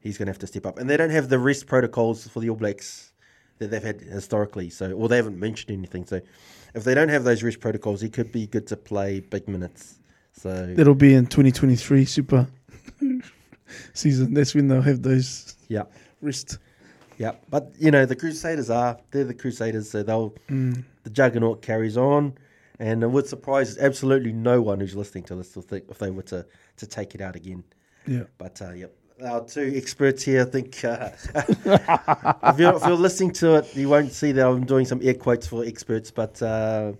[0.00, 0.78] he's going to have to step up.
[0.78, 3.12] And they don't have the rest protocols for the All Blacks
[3.58, 4.70] that they've had historically.
[4.70, 6.06] So, or they haven't mentioned anything.
[6.06, 6.20] So,
[6.74, 10.00] if they don't have those rest protocols, he could be good to play big minutes.
[10.32, 12.48] So, That'll be in 2023 Super
[13.94, 14.34] season.
[14.34, 15.84] That's when they'll have those yeah,
[16.20, 16.58] wrist.
[17.18, 17.32] yeah.
[17.48, 20.84] But you know, the Crusaders are they're the Crusaders, so they'll Mm.
[21.04, 22.34] the juggernaut carries on.
[22.78, 26.10] And it would surprise absolutely no one who's listening to this to think if they
[26.10, 26.46] were to,
[26.78, 27.62] to take it out again.
[28.06, 28.22] Yeah.
[28.38, 30.40] But uh, yep, our two experts here.
[30.40, 34.64] I think uh, if, you're, if you're listening to it, you won't see that I'm
[34.64, 36.10] doing some air quotes for experts.
[36.10, 36.92] But uh,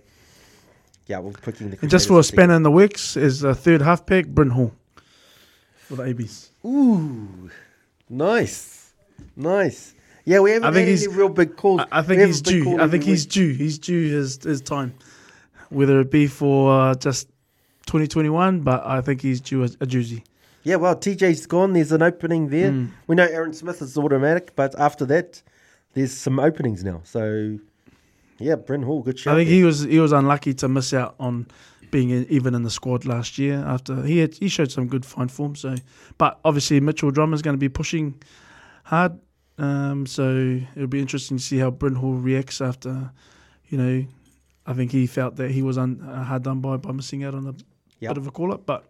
[1.07, 1.79] yeah, we're picking the.
[1.81, 4.71] And just for a spanner in the works is a third halfback, Bryn Hall,
[5.87, 6.50] for the ABs.
[6.65, 7.49] Ooh,
[8.09, 8.93] nice,
[9.35, 9.93] nice.
[10.25, 11.81] Yeah, we haven't I think he's- any real big calls.
[11.91, 12.79] I, I think he's due.
[12.79, 13.31] I think he's week.
[13.31, 13.53] due.
[13.53, 14.93] He's due his, his time,
[15.69, 17.27] whether it be for uh, just
[17.87, 20.23] 2021, but I think he's due a, a doozy.
[20.63, 21.73] Yeah, well, TJ's gone.
[21.73, 22.71] There's an opening there.
[22.71, 22.91] Mm.
[23.07, 25.41] We know Aaron Smith is automatic, but after that,
[25.93, 27.01] there's some openings now.
[27.03, 27.57] So,
[28.37, 29.33] yeah, Bryn Hall, good shot.
[29.33, 29.57] I think there.
[29.57, 31.47] he was he was unlucky to miss out on
[31.91, 33.55] being in, even in the squad last year.
[33.67, 35.55] After he had, he showed some good fine form.
[35.55, 35.75] So,
[36.17, 38.21] but obviously Mitchell Drummond's going to be pushing
[38.85, 39.19] hard.
[39.57, 43.11] Um, so it'll be interesting to see how Bryn Hall reacts after,
[43.69, 44.05] you know,
[44.65, 47.35] I think he felt that he was un, uh, hard done by by missing out
[47.35, 47.53] on a
[47.99, 48.09] Yep.
[48.15, 48.65] bit of a call up.
[48.65, 48.89] But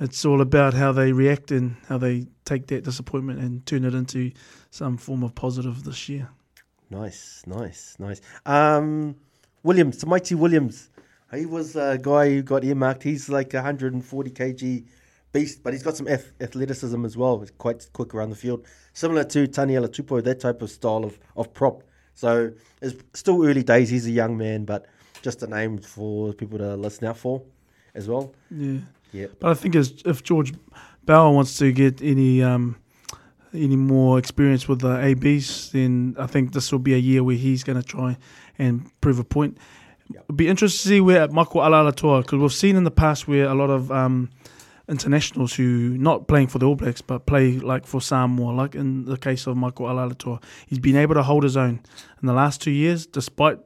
[0.00, 3.94] it's all about how they react and how they take that disappointment and turn it
[3.94, 4.32] into
[4.70, 6.28] some form of positive this year.
[6.90, 8.20] Nice, nice, nice.
[8.44, 9.14] Um,
[9.62, 10.90] Williams, Mighty Williams.
[11.34, 13.02] He was a guy who got earmarked.
[13.02, 14.84] He's like a 140 kg
[15.32, 17.40] beast, but he's got some athleticism as well.
[17.40, 21.18] He's quite quick around the field, similar to Taniela Tupou, that type of style of,
[21.36, 21.82] of prop.
[22.14, 23.90] So it's still early days.
[23.90, 24.86] He's a young man, but
[25.22, 27.42] just a name for people to listen out for
[27.94, 28.32] as well.
[28.50, 28.78] Yeah.
[29.12, 29.26] Yeah.
[29.38, 30.52] But I think as, if George
[31.04, 32.76] Bower wants to get any um,
[33.54, 37.36] any more experience with the ABs, then I think this will be a year where
[37.36, 38.18] he's going to try
[38.58, 39.58] and prove a point.
[40.10, 43.46] It'll be interesting to see where Michael Alaalatoa, because we've seen in the past where
[43.46, 44.30] a lot of um,
[44.88, 49.04] internationals who not playing for the All Blacks but play like for Samoa, like in
[49.04, 51.80] the case of Michael Alaalatoa, he's been able to hold his own
[52.22, 53.58] in the last two years, despite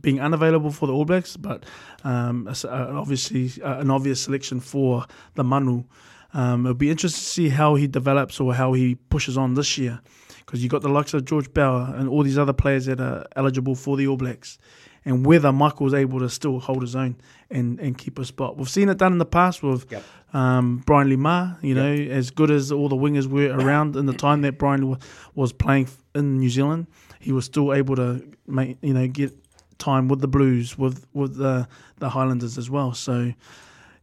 [0.00, 1.64] being unavailable for the All Blacks, but
[2.04, 5.84] um, obviously uh, an obvious selection for the Manu.
[6.32, 9.76] Um, it'll be interesting to see how he develops or how he pushes on this
[9.76, 10.00] year,
[10.38, 13.26] because you've got the likes of George Bower and all these other players that are
[13.36, 14.58] eligible for the All Blacks,
[15.04, 17.16] and whether Michael's able to still hold his own
[17.50, 18.56] and, and keep a spot.
[18.56, 20.02] We've seen it done in the past with Yep.
[20.34, 21.58] um, Brian Lima.
[21.62, 24.88] You know, as good as all the wingers were around in the time that Brian
[24.88, 24.98] wa-
[25.34, 26.86] was playing in New Zealand,
[27.18, 29.32] he was still able to make you know get
[29.78, 31.66] time with the Blues with with the
[31.98, 32.92] the Highlanders as well.
[32.92, 33.32] So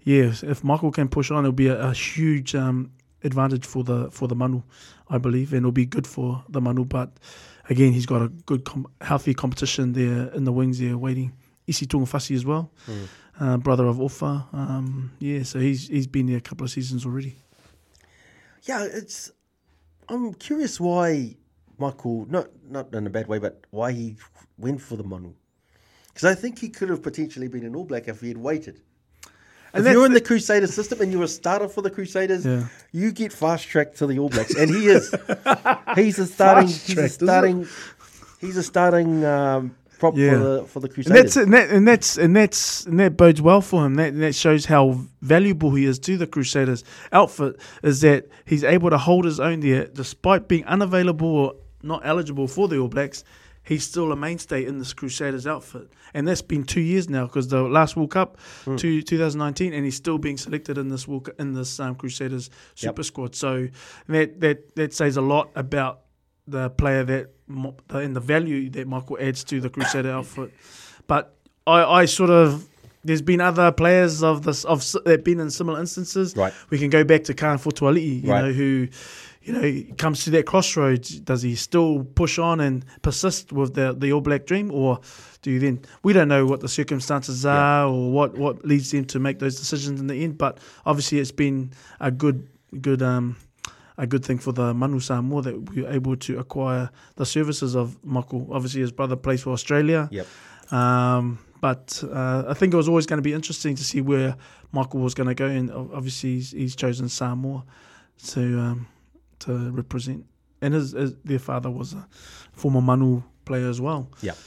[0.04, 2.91] yeah, if Michael can push on, it'll be a, a huge um,
[3.24, 4.64] advantage for the for the Manu,
[5.10, 6.86] I believe, and it'll be good for the Manu.
[6.86, 7.12] But
[7.70, 11.34] again, he's got a good, com- healthy competition there in the wings there waiting.
[11.68, 12.72] Isi Tungafasi as well,
[13.39, 14.47] uh, brother of Ufa.
[14.53, 17.36] Um, yeah, so he's he's been there a couple of seasons already.
[18.63, 19.32] Yeah, it's.
[20.07, 21.36] I'm curious why
[21.78, 24.15] Michael, not not in a bad way, but why he
[24.57, 25.34] went for the Manu.
[26.07, 28.82] Because I think he could have potentially been an All Black if he had waited.
[29.78, 32.65] And if you're in the- Crusaders system and you're a starter for the Crusaders, Yeah.
[32.91, 35.13] you get fast tracked to the All Blacks, and he is.
[35.95, 36.67] he's a starting.
[36.67, 37.25] He's a tracked, is it?
[37.25, 37.67] starting.
[38.39, 40.32] He's a starting um, prop Yeah.
[40.32, 41.21] for the for the And Crusaders.
[41.23, 43.95] that's and, that, and that's and that's and that bodes well for him.
[43.95, 47.55] That and that shows how valuable he is to the Crusaders outfit.
[47.84, 51.53] Is that he's able to hold his own there, despite being unavailable or
[51.84, 53.23] not eligible for the All Blacks.
[53.68, 57.49] He's still a mainstay in this Crusaders outfit, and that's been two years now because
[57.49, 58.78] the last World Cup, Hmm.
[58.78, 63.03] to 2019, and he's still being selected in this World, in this um, Crusaders Super
[63.03, 63.36] Squad.
[63.36, 63.68] So
[64.07, 65.99] that that that says a lot about
[66.47, 67.32] the player that
[67.89, 70.53] and the value that Michael adds to the Crusader outfit.
[71.07, 72.65] But I, I sort of
[73.03, 76.36] there's been other players of this of that been in similar instances.
[76.38, 76.53] Right.
[76.70, 78.45] We can go back to Kahn Fotuali'i, you Right.
[78.45, 78.88] know, who
[79.48, 81.20] you know comes to that crossroads.
[81.22, 85.00] Does he still push on and persist with the the All Black dream, or
[85.41, 85.80] do you then?
[86.04, 89.58] We don't know what the circumstances are or what what leads them to make those
[89.58, 90.38] decisions in the end.
[90.38, 91.72] But obviously, it's been
[92.02, 92.45] a good
[92.82, 93.38] good um
[93.98, 97.74] a good thing for the Manu Samoa that we were able to acquire the services
[97.74, 98.48] of Michael.
[98.52, 100.10] Obviously, his brother plays for Australia.
[100.12, 100.28] Yep.
[100.74, 104.36] Um, but uh, I think it was always going to be interesting to see where
[104.74, 107.64] Michael was going to go, and obviously he's, he's chosen Samoa
[108.28, 108.88] to um,
[109.39, 110.25] to represent.
[110.61, 112.07] And his, his their father was a
[112.53, 114.09] former Manu player as well.
[114.21, 114.38] Yep.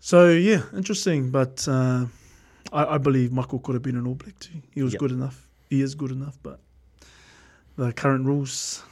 [0.00, 1.30] So yeah, interesting.
[1.30, 2.06] But uh,
[2.72, 4.62] I, I believe Michael could have been an All Black too.
[4.72, 5.00] He was Yep.
[5.00, 5.48] good enough.
[5.70, 6.60] He is good enough, but
[7.76, 8.82] the current rules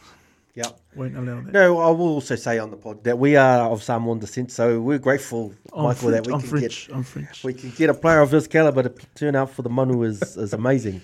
[0.54, 0.64] Yeah,
[0.96, 1.52] won't allow that.
[1.52, 4.80] No, I will also say on the pod that we are of Samoan descent, so
[4.80, 6.88] we're grateful, I'm Michael, that we I'm can French.
[6.88, 7.44] get I'm French.
[7.44, 10.36] we can get a player of his caliber to turn out for the Manu is,
[10.36, 11.00] is amazing.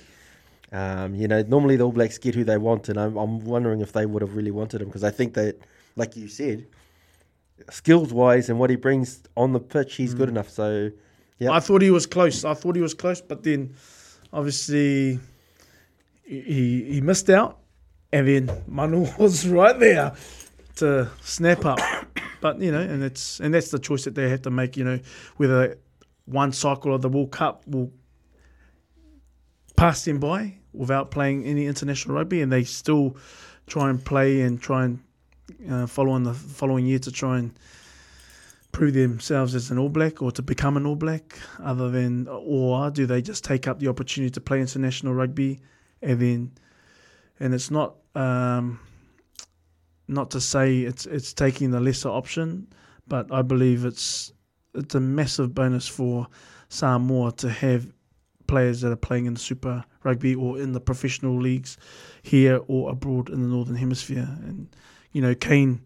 [0.72, 3.80] Um, you know, normally the All Blacks get who they want, and I'm, I'm wondering
[3.80, 5.56] if they would have really wanted him because I think that,
[5.96, 6.66] like you said,
[7.70, 10.18] skills wise and what he brings on the pitch, he's Mm.
[10.18, 10.50] good enough.
[10.50, 10.90] So,
[11.38, 11.52] Yep.
[11.52, 12.44] I thought he was close.
[12.44, 13.74] I thought he was close, but then
[14.32, 15.20] obviously
[16.24, 17.58] he he, he missed out,
[18.12, 20.12] and then Manu was right there
[20.76, 21.78] to snap up.
[22.40, 24.76] But you know, and it's and that's the choice that they have to make.
[24.76, 25.00] You know,
[25.38, 25.76] whether
[26.26, 27.90] one cycle of the World Cup will
[29.74, 33.16] pass them by without playing any international rugby, and they still
[33.66, 34.98] try and play and try and
[35.70, 37.58] uh, follow on the following year to try and
[38.72, 42.90] prove themselves as an All Black or to become an All Black, other than, or
[42.90, 45.60] do they just take up the opportunity to play international rugby,
[46.02, 46.52] and then,
[47.40, 48.78] and it's not, um,
[50.06, 52.66] not to say it's it's taking the lesser option,
[53.06, 54.32] but I believe it's
[54.74, 56.26] it's a massive bonus for
[56.68, 57.92] Samoa to have
[58.48, 61.78] players that are playing in Super Rugby or in the professional leagues
[62.22, 64.68] here or abroad in the Northern Hemisphere, and
[65.12, 65.82] you know Kane.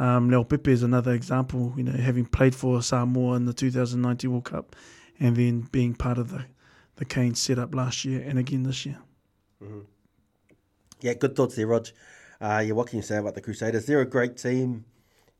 [0.00, 4.30] Um, Leo Pepe is another example, you know, having played for Samoa in the 2019
[4.30, 4.76] World Cup
[5.18, 6.44] and then being part of the,
[6.96, 8.98] the Kane setup last year and again this year.
[11.00, 11.88] yeah, good thoughts there, Rog.
[12.40, 13.86] Uh, yeah, what can you say about the Crusaders?
[13.86, 14.84] They're a great team,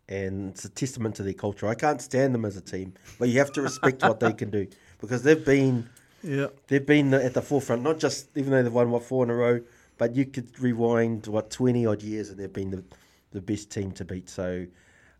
[0.08, 1.68] and it's a testament to their culture.
[1.68, 4.50] I can't stand them as a team, but you have to respect what they can
[4.50, 4.66] do
[5.00, 5.88] because they've been
[6.22, 6.48] Yeah.
[6.66, 7.82] they've been at the forefront.
[7.82, 9.60] Not just even though they've won what four in a row,
[9.96, 12.84] but you could rewind what twenty odd years, and they've been the
[13.32, 14.28] the best team to beat.
[14.28, 14.66] So,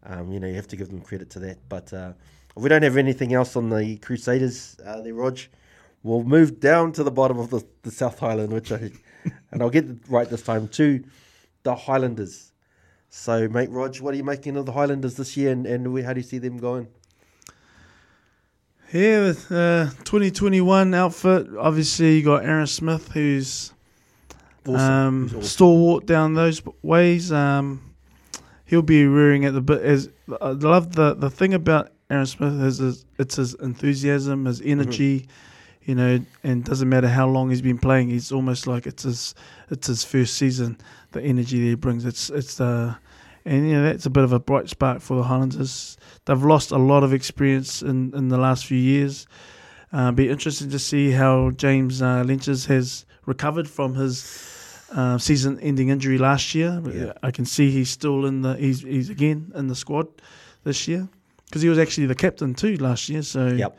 [0.05, 1.59] um, you know, you have to give them credit to that.
[1.68, 2.12] But uh,
[2.55, 5.38] we don't have anything else on the Crusaders, uh, there, Rog,
[6.03, 8.90] we'll move down to the bottom of the, the South Highland, which I
[9.51, 11.05] and I'll get it right this time to
[11.62, 12.53] the Highlanders.
[13.11, 16.12] So, mate, Rog, what are you making of the Highlanders this year, and, and how
[16.12, 16.88] do you see them going?
[18.93, 23.72] Yeah, with, uh, 2021 outfit, obviously you got Aaron Smith, who's
[24.66, 24.80] Awesome.
[24.80, 25.43] um, awesome.
[25.43, 27.30] stalwart down those ways.
[27.32, 27.95] Um,
[28.64, 29.82] he'll be rearing at the bit.
[29.82, 30.09] As
[30.41, 35.26] I love the the thing about Aaron Smith is, is it's his enthusiasm, his energy.
[35.82, 38.11] You know, and doesn't matter how long he's been playing.
[38.11, 39.34] He's almost like it's his
[39.70, 40.76] it's his first season.
[41.12, 42.97] The energy that he brings, it's it's the
[43.49, 45.96] and you know that's a bit of a bright spark for the Highlanders.
[46.26, 49.26] They've lost a lot of experience in, in the last few years.
[49.90, 55.88] Uh, be interesting to see how James uh, Lentjes has recovered from his uh, season-ending
[55.88, 56.82] injury last year.
[56.92, 57.12] Yeah.
[57.22, 60.09] I can see he's still in the he's he's again in the squad
[60.64, 61.09] this year
[61.46, 63.22] because he was actually the captain too last year.
[63.22, 63.78] So Yep.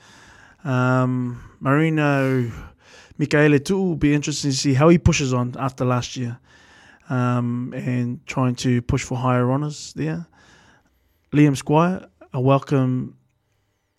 [0.64, 2.52] um, Marino
[3.20, 6.40] Mikaele too will be interesting to see how he pushes on after last year
[7.10, 10.28] um, and trying to push for higher honours there.
[11.34, 13.18] Liam Squire, a welcome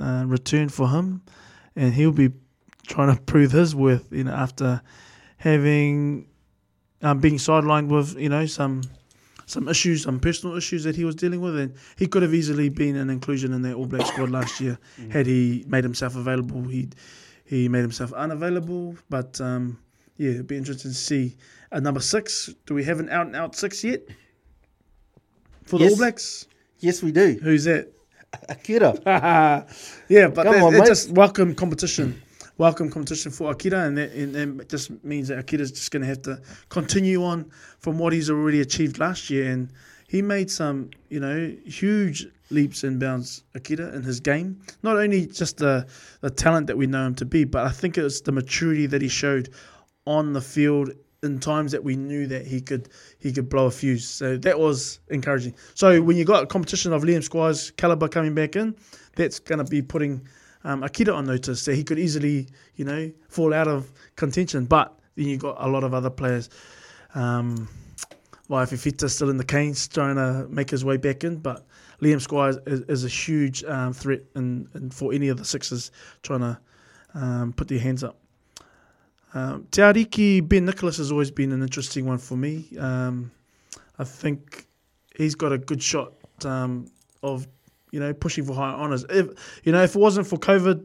[0.00, 1.22] uh, return for him,
[1.76, 2.30] and he'll be
[2.86, 4.08] trying to prove his worth.
[4.10, 4.82] You know, after
[5.36, 6.28] having
[7.02, 8.82] um, being sidelined with you know some
[9.46, 12.68] some issues, some personal issues that he was dealing with, and he could have easily
[12.68, 14.78] been an inclusion in that All Black squad last year
[15.10, 16.62] had he made himself available.
[16.62, 16.88] He
[17.44, 19.78] he made himself unavailable, but um,
[20.16, 21.36] yeah, it'd be interesting to see.
[21.72, 24.02] At number six, do we have an out and out six yet
[25.64, 25.92] for the Yes.
[25.92, 26.46] All Blacks?
[26.80, 27.38] Yes, we do.
[27.42, 27.92] Who's that?
[28.48, 28.94] Akira.
[30.08, 32.20] yeah, but Come that, on, it's just welcome competition.
[32.58, 36.08] welcome competition for Akira, and that, and that just means that Akira's just going to
[36.08, 39.50] have to continue on from what he's already achieved last year.
[39.50, 39.70] And
[40.08, 44.60] he made some, you know, huge leaps and bounds, Akira, in his game.
[44.82, 45.86] Not only just the,
[46.20, 48.86] the talent that we know him to be, but I think it was the maturity
[48.86, 49.50] that he showed
[50.06, 50.90] on the field
[51.22, 54.08] in times that we knew that he could he could blow a fuse.
[54.08, 55.54] So that was encouraging.
[55.74, 58.74] So when you got a competition of Liam Squires caliber coming back in,
[59.16, 60.26] that's going to be putting
[60.64, 64.64] um, Akira on notice that he could easily, you know, fall out of contention.
[64.64, 66.48] But then you got a lot of other players.
[67.14, 67.68] Um,
[68.48, 71.66] well, if Fifita's still in the Canes trying to make his way back in, but
[72.02, 75.92] Liam Squires is, is a huge um, threat in, in for any of the Sixers
[76.22, 76.58] trying to
[77.14, 78.19] um, put their hands up.
[79.34, 82.66] Um, Te Ariki Ben Nicholas has always been an interesting one for me.
[82.78, 83.30] Um,
[83.98, 84.66] I think
[85.16, 86.12] he's got a good shot
[86.44, 86.90] um,
[87.22, 87.46] of
[87.92, 89.04] you know pushing for higher honours.
[89.08, 89.28] If
[89.64, 90.84] you know if it wasn't for COVID,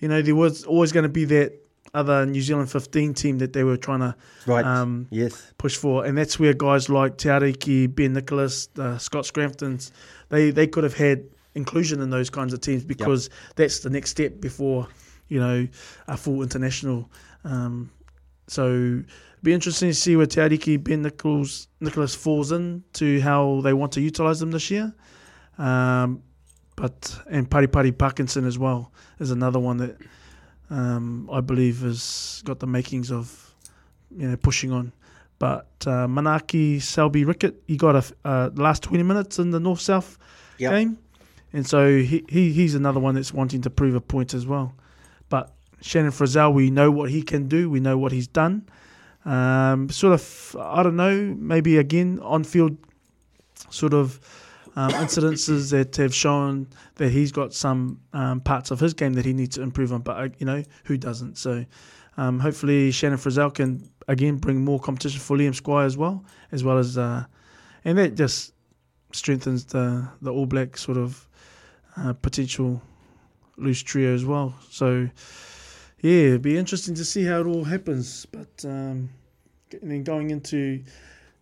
[0.00, 1.52] you know there was always going to be that
[1.94, 4.14] other New Zealand 15 team that they were trying to
[4.46, 4.62] Right.
[4.64, 5.52] um, yes.
[5.56, 9.90] push for, and that's where guys like Te Ariki, Ben Nicholas, uh, Scott Scramptons,
[10.28, 11.24] they they could have had
[11.54, 14.86] inclusion in those kinds of teams because that's the next step before
[15.28, 15.66] you know
[16.08, 17.08] a full international.
[17.44, 17.90] Um,
[18.46, 19.02] so
[19.42, 23.72] be interesting to see where Te Ariki, Ben Nichols, Nicholas falls in to how they
[23.72, 24.92] want to utilise them this year.
[25.58, 26.22] Um,
[26.76, 29.96] but and Pari Pari Parkinson as well is another one that
[30.70, 33.54] um, I believe has got the makings of
[34.16, 34.92] you know pushing on.
[35.38, 39.80] But uh, Manaki Selby Rickett, he got a uh, last twenty minutes in the North
[39.80, 40.18] South
[40.58, 40.72] Yep.
[40.72, 40.98] game,
[41.52, 44.74] and so he, he he's another one that's wanting to prove a point as well.
[45.28, 48.68] But Shannon Frizzell, we know what he can do, we know what he's done.
[49.24, 52.76] Um, sort of, I don't know, maybe again on field
[53.70, 54.20] sort of
[54.76, 59.24] um, incidences that have shown that he's got some um, parts of his game that
[59.24, 60.02] he needs to improve on.
[60.02, 61.36] But uh, you know who doesn't?
[61.36, 61.64] So
[62.16, 66.64] um, hopefully Shannon Frizzell can again bring more competition for Liam Squire as well, as
[66.64, 67.24] well as uh,
[67.84, 68.52] and that just
[69.12, 71.28] strengthens the the All Black sort of
[71.96, 72.80] uh, potential
[73.56, 74.54] loose trio as well.
[74.70, 75.08] So
[76.00, 78.26] yeah, it'd be interesting to see how it all happens.
[78.26, 79.10] But um,
[79.82, 80.82] and then going into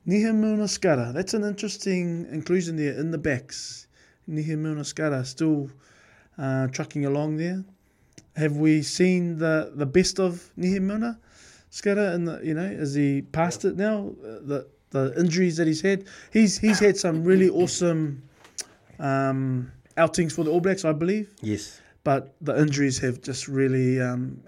[0.07, 3.87] Nehe Milner-Skudder, that's an interesting inclusion there in the backs.
[4.29, 5.71] Nehe Milner-Skudder still
[6.39, 7.65] uh, trucking along there.
[8.37, 12.15] Have we seen the, the best of Nehe Milner-Skudder?
[12.15, 14.13] And you know, is he past it now?
[14.23, 18.23] The the injuries that he's had, he's he's had some really awesome
[18.99, 21.81] um, outings for the All Blacks, I believe Yes.
[22.07, 24.41] But the injuries have just really um,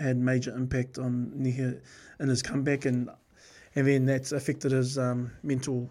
[0.00, 1.80] had major impact on Nehe
[2.20, 3.10] in his comeback, and
[3.74, 5.90] and then that's affected his um, mental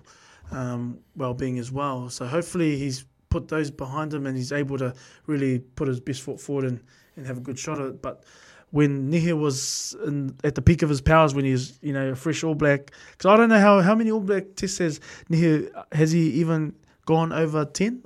[0.52, 2.10] um, well-being as well.
[2.10, 4.94] So hopefully he's put those behind him and he's able to
[5.28, 6.80] really put his best foot forward and,
[7.18, 8.02] and have a good shot at it.
[8.02, 8.24] But
[8.72, 12.12] when Nehe was in, at the peak of his powers, when he was you know
[12.12, 15.02] a fresh All Black, because I don't know how how many All Black tests has
[15.30, 18.04] Nehe has he even gone over 10,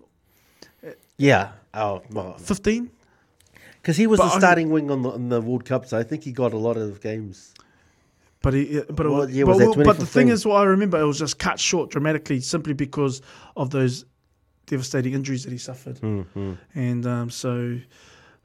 [1.18, 1.51] Yeah.
[1.76, 2.89] Oh, well, 15?
[3.84, 6.04] Because he was But the starting wing on the, on the World Cup, so I
[6.04, 7.54] think he got a lot of games.
[8.42, 10.98] But he, but, it What was, year but, but the thing is, what I remember,
[11.00, 13.22] it was just cut short dramatically simply because
[13.58, 14.06] of those
[14.68, 16.54] devastating injuries that he suffered, Mm-hmm.
[16.74, 17.78] and um, so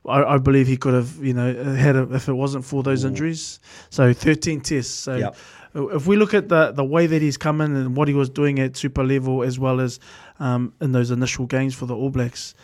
[0.06, 3.04] I, I believe he could have, you know, had a, if it wasn't for those
[3.04, 3.60] injuries.
[3.90, 4.92] So 13 tests.
[4.92, 5.36] So Yep.
[5.74, 8.28] if we look at the the way that he's come in and what he was
[8.28, 10.00] doing at super level, as well as
[10.40, 12.54] um, in those initial games for the All Blacks,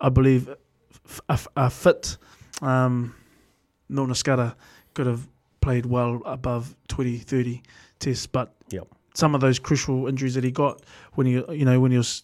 [0.00, 0.48] I believe
[1.28, 2.16] a, a fit
[2.62, 3.14] um,
[3.88, 4.54] Milner-Skudder
[4.94, 5.26] could have
[5.60, 7.62] played well above 20, 30
[7.98, 8.86] tests, but Yep.
[9.14, 10.82] some of those crucial injuries that he got
[11.14, 12.22] when he, you know, when he was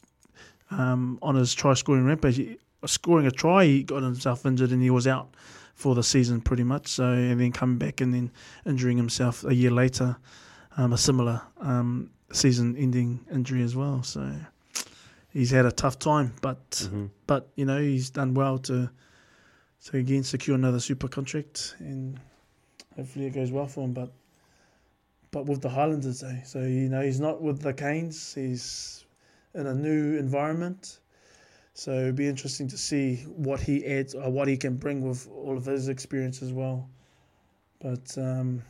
[0.71, 4.83] um, on his try scoring rampage, he- scoring a try, he got himself injured and
[4.83, 5.35] he was out
[5.75, 6.87] for the season pretty much.
[6.89, 8.31] So and then coming back and then
[8.67, 10.17] injuring himself a year later,
[10.77, 14.03] um, a similar um, season-ending injury as well.
[14.03, 14.33] So
[15.35, 17.07] he's had a tough time, but Mm-hmm.
[17.27, 18.89] but you know he's done well to
[19.87, 22.19] to again secure another super contract and
[22.97, 23.93] hopefully it goes well for him.
[23.93, 24.11] But
[25.31, 28.33] but with the Highlanders, though, so you know he's not with the Canes.
[28.35, 29.05] He's
[29.55, 31.01] in a new environment.
[31.77, 35.29] So it'd be interesting to see what he adds or what he can bring with
[35.29, 36.89] all of his experience as well.
[37.81, 38.63] But um,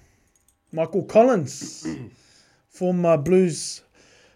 [0.73, 1.87] Michael Collins,
[2.71, 3.83] former Blues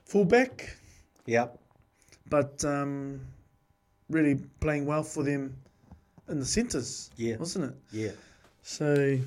[0.05, 0.77] fullback,
[1.25, 1.58] Yep.
[2.31, 3.21] But um,
[4.11, 5.57] really playing well for them
[6.29, 7.37] in the centres, Yeah.
[7.37, 7.75] wasn't it?
[7.93, 8.11] Yeah.
[8.63, 9.19] So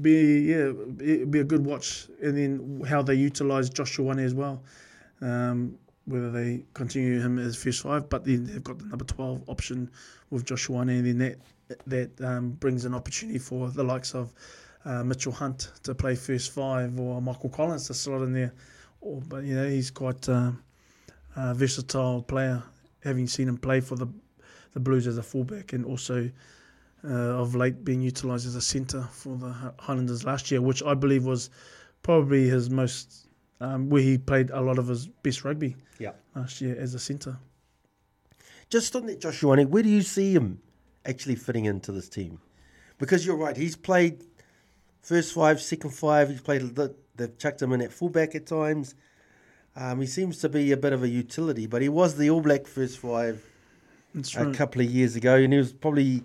[0.00, 4.34] be yeah, it'd be a good watch, and then how they utilise Josh Ioane as
[4.34, 4.62] well.
[5.20, 9.42] Um, whether they continue him as first five, but then they've got the number twelve
[9.48, 9.90] option
[10.30, 11.36] with Joshua, and then that
[11.86, 14.32] that um, brings an opportunity for the likes of
[14.86, 18.54] uh, Mitchell Hunt to play first five or Michael Collins to slot in there.
[19.02, 20.62] Or, but you know he's quite um,
[21.40, 22.62] a versatile player,
[23.04, 24.08] having seen him play for the
[24.74, 26.30] the Blues as a fullback and also
[27.04, 27.08] uh,
[27.42, 31.24] of late being utilised as a centre for the Highlanders last year, which I believe
[31.24, 31.48] was
[32.02, 33.28] probably his most
[33.60, 36.12] um, where he played a lot of his best rugby Yeah.
[36.36, 37.38] last year as a centre.
[38.68, 40.60] Just on that Josh Ioane, where do you see him
[41.06, 42.40] actually fitting into this team?
[42.98, 44.22] Because you're right, he's played
[45.00, 46.28] first five, second five.
[46.28, 46.74] He's played.
[46.74, 48.94] The, they've chucked him in at fullback at times.
[49.80, 52.40] Um, he seems to be a bit of a utility, but he was the All
[52.40, 53.44] Black first five
[54.50, 56.24] a couple of years ago, and he was probably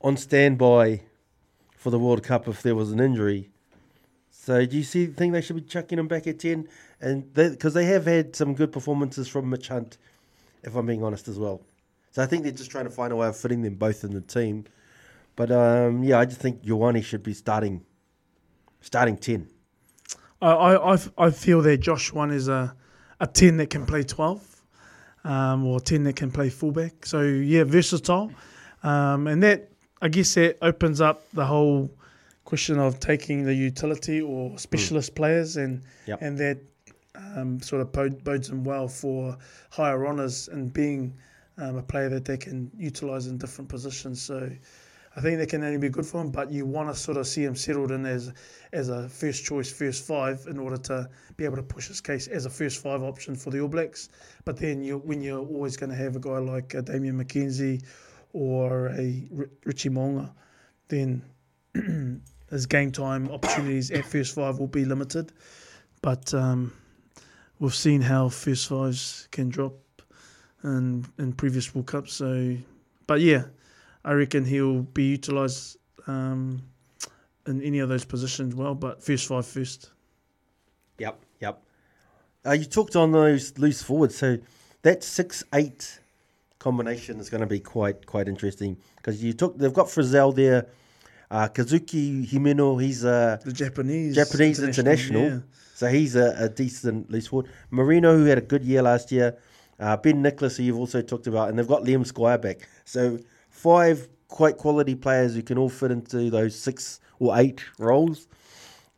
[0.00, 1.02] on standby
[1.76, 3.50] for the World Cup if there was an injury.
[4.30, 6.68] So do you see think they should be chucking him back at ten?
[7.00, 9.96] And because they, have had some good performances from Mitch Hunt,
[10.64, 11.60] if I'm being honest as well.
[12.10, 14.12] So I think they're just trying to find a way of fitting them both in
[14.12, 14.64] the team.
[15.36, 17.84] But um, yeah, I just think Ioane should be starting,
[18.80, 19.46] starting ten.
[20.42, 22.74] I, I, I- I feel that Josh Ioane is a,
[23.20, 24.62] a 10 that can play 12
[25.24, 27.04] um, or 10 that can play fullback.
[27.06, 28.30] So, yeah, versatile.
[28.82, 29.68] Um, and that,
[30.00, 31.90] I guess, that opens up the whole
[32.44, 36.22] question of taking the utility or specialist players and Yep.
[36.22, 36.58] and that
[37.36, 39.36] um, sort of bod- bodes them well for
[39.70, 41.12] higher honours and being
[41.58, 44.22] um, a player that they can utilise in different positions.
[44.22, 44.48] So,
[45.18, 47.26] I think that can only be good for him, but you want to sort of
[47.26, 48.32] see him settled in as
[48.72, 52.28] as a first choice, first five, in order to be able to push his case
[52.28, 54.10] as a first five option for the All Blacks.
[54.44, 57.82] But then you when you're always going to have a guy like uh, Damian McKenzie
[58.32, 60.30] or a R- Richie Mo'unga,
[60.86, 61.24] then
[62.50, 65.32] his game time opportunities at first five will be limited.
[66.00, 66.72] But um,
[67.58, 69.74] we've seen how first fives can drop
[70.62, 72.12] in in previous World Cups.
[72.12, 72.56] So,
[73.08, 73.46] but yeah,
[74.08, 76.62] I reckon he'll be utilised um,
[77.46, 78.74] in any of those positions well.
[78.74, 79.90] But first five first.
[80.98, 81.62] Yep, yep.
[82.46, 84.38] Uh, you talked on those loose forwards, so
[84.80, 86.00] that six eight
[86.58, 90.68] combination is going to be quite quite interesting because you took they've got Frizzell there,
[91.30, 95.38] uh, Kazuki Himeno, he's a The Japanese Japanese international, yeah.
[95.74, 97.50] so he's a, a decent loose forward.
[97.70, 99.36] Marino, who had a good year last year,
[99.78, 102.66] uh, Ben Nicholas, who you've also talked about, and they've got Liam Squire back.
[102.86, 103.18] So
[103.58, 108.28] five quite quality players who can all fit into those six or eight roles.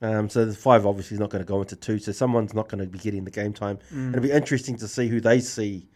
[0.03, 2.69] Um, so the five obviously is not going to go into two, so someone's not
[2.69, 3.79] going to be getting the game time.
[3.93, 4.11] Mm.
[4.11, 5.89] It'll be interesting to see who they see,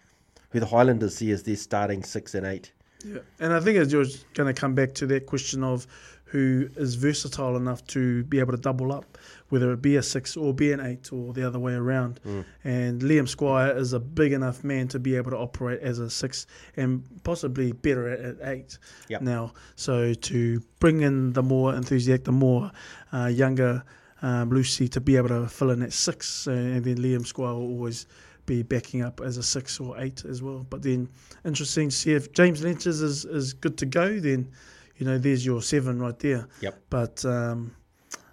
[0.50, 2.72] who the Highlanders see as their starting six and eight.
[3.04, 5.86] Yeah, and I think it's just going to come back to that question of
[6.34, 9.16] who is versatile enough to be able to double up,
[9.50, 12.18] whether it be a six or be an eight or the other way around.
[12.64, 16.10] And Liam Squire is a big enough man to be able to operate as a
[16.10, 18.78] six and possibly better at, at eight
[19.08, 19.20] Yep.
[19.22, 19.52] now.
[19.76, 22.72] So to bring in the more enthusiastic, the more
[23.12, 23.84] uh, younger
[24.22, 27.54] um, Lucy to be able to fill in at six, uh, and then Liam Squire
[27.54, 28.06] will always
[28.46, 30.66] be backing up as a six or eight as well.
[30.68, 31.08] But then
[31.44, 34.50] interesting to see if James Lentjes is, is good to go, then
[34.96, 36.46] you know there's your seven right there.
[36.60, 36.82] Yep.
[36.90, 37.74] But um,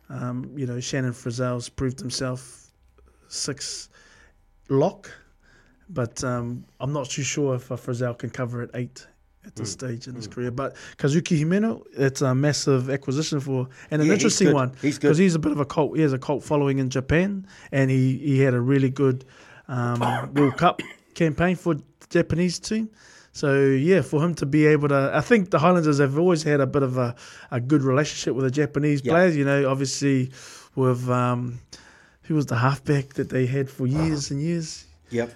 [0.09, 2.71] um, you know Shannon Frizzell's proved himself
[3.27, 3.89] six
[4.69, 5.09] lock,
[5.89, 9.07] but um, I'm not too sure if uh, Frizzell can cover at eight
[9.45, 10.51] at this stage in his career.
[10.51, 15.07] But Kazuki Himeno, it's a massive acquisition for and an Yeah, interesting one He's good.
[15.07, 15.95] because he's a bit of a cult.
[15.95, 19.25] He has a cult following in Japan, and he, he had a really good
[19.67, 19.99] um,
[20.35, 20.81] World Cup
[21.15, 22.89] campaign for the Japanese team.
[23.33, 26.59] So yeah, for him to be able to, I think the Highlanders have always had
[26.59, 27.15] a bit of a,
[27.49, 29.13] a good relationship with the Japanese Yeah.
[29.13, 29.37] players.
[29.37, 30.31] You know, obviously
[30.75, 31.59] with um,
[32.23, 34.85] who was the halfback that they had for years and years.
[35.11, 35.33] Yep.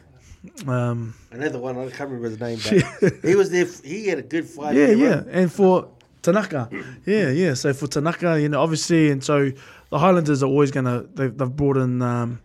[0.68, 2.60] Um, Another one, I can't remember his name,
[3.02, 3.66] but he was there.
[3.84, 4.76] He had a good fight.
[4.76, 5.30] yeah, yeah, run.
[5.32, 5.89] and for
[6.22, 6.70] Tanaka,
[7.06, 7.54] yeah, yeah.
[7.56, 9.52] So for Tanaka, you know, obviously, and so
[9.89, 11.06] the Highlanders are always gonna.
[11.14, 12.41] They've, they've brought in um,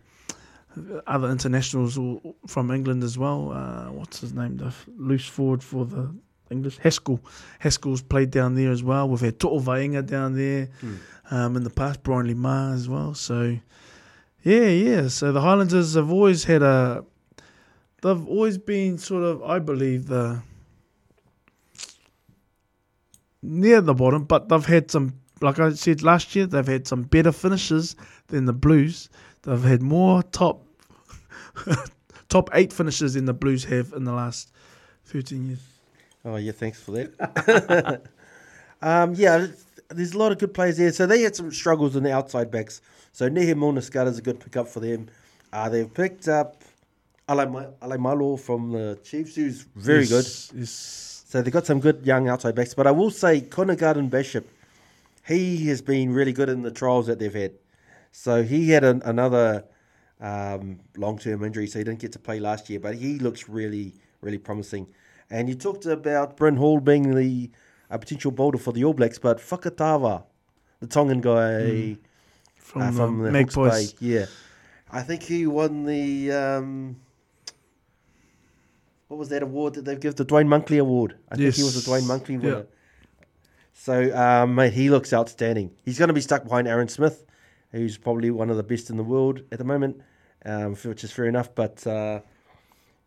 [1.07, 3.51] other internationals all- from England as well.
[3.51, 4.57] Uh, what's his name?
[4.57, 6.13] The loose forward for the
[6.49, 7.19] English Haskell.
[7.59, 9.07] Haskell's played down there as well.
[9.09, 10.69] We've had To'o Vainga down there
[11.29, 12.03] um, in the past.
[12.03, 13.13] Brian Limar as well.
[13.13, 13.57] So
[14.43, 15.07] yeah, yeah.
[15.07, 17.05] So the Highlanders have always had a.
[18.01, 20.41] They've always been sort of, I believe, the
[23.41, 27.03] near the bottom, but they've had some, like I said last year, they've had some
[27.03, 27.95] better finishes
[28.27, 29.09] than the Blues.
[29.43, 30.65] They've had more top
[32.29, 34.51] top eight finishes than the Blues have in the last
[35.05, 35.59] thirteen years.
[36.23, 38.03] Oh yeah, thanks for that.
[38.81, 39.47] um, yeah,
[39.89, 40.91] there's a lot of good players there.
[40.91, 42.81] So they had some struggles in the outside backs.
[43.13, 45.09] So Nehe Milner-Skudder is a good pickup for them.
[45.51, 46.63] Uh, they've picked up
[47.29, 50.23] Ale, Alaimalo from the Chiefs, who's very good.
[50.25, 51.07] Yes, Yes.
[51.27, 52.73] So they've got some good young outside backs.
[52.73, 54.43] But I will say Connor Garden-Bachop,
[55.25, 57.53] he has been really good in the trials that they've had.
[58.11, 59.65] So he had an, another
[60.19, 62.79] um, long term injury, so he didn't get to play last year.
[62.79, 64.87] But he looks really, really promising.
[65.29, 67.49] And you talked about Bryn Hall being the
[67.89, 70.23] a potential bowler for the All Blacks, but Fakatava,
[70.79, 71.97] the Tongan guy
[72.55, 73.31] From, uh, the from the.
[73.31, 74.25] Hawke's Bay, yeah,
[74.91, 76.95] I think he won the um,
[79.07, 81.17] what was that award that they give the Duane Monkley Award?
[81.29, 82.07] I think he was the Duane Yes.
[82.07, 82.41] Monkley Yeah.
[82.41, 82.65] winner.
[83.73, 85.71] So, um, mate, he looks outstanding.
[85.83, 87.25] He's going to be stuck behind Aaron Smith,
[87.71, 90.01] who's probably one of the best in the world at the moment,
[90.45, 91.53] um, which is fair enough.
[91.53, 92.21] But uh,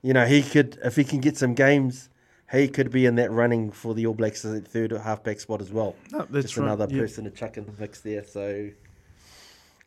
[0.03, 2.09] you know, he could if he can get some games,
[2.51, 5.73] he could be in that running for the All Blacks as third halfback spot as
[5.73, 5.97] well.
[6.13, 6.67] No, that's Just right.
[6.67, 8.25] another person to chuck in the mix there.
[8.25, 8.71] So,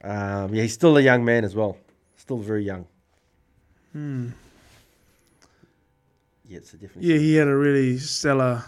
[0.03, 1.78] um, yeah, he's still a young man as well.
[2.17, 2.88] Still very young.
[3.93, 4.30] Hmm.
[6.45, 7.03] Yeah, it's a different.
[7.05, 8.63] Yeah, he had a really stellar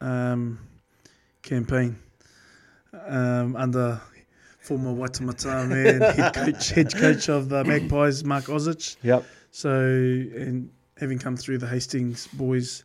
[0.00, 0.58] um,
[1.42, 1.98] campaign
[2.92, 4.00] um, under
[4.70, 8.96] former Waitemata man, head coach, head coach of the Magpies, Mark Ozich.
[9.02, 9.24] Yep.
[9.50, 12.84] So, and having come through the Hastings boys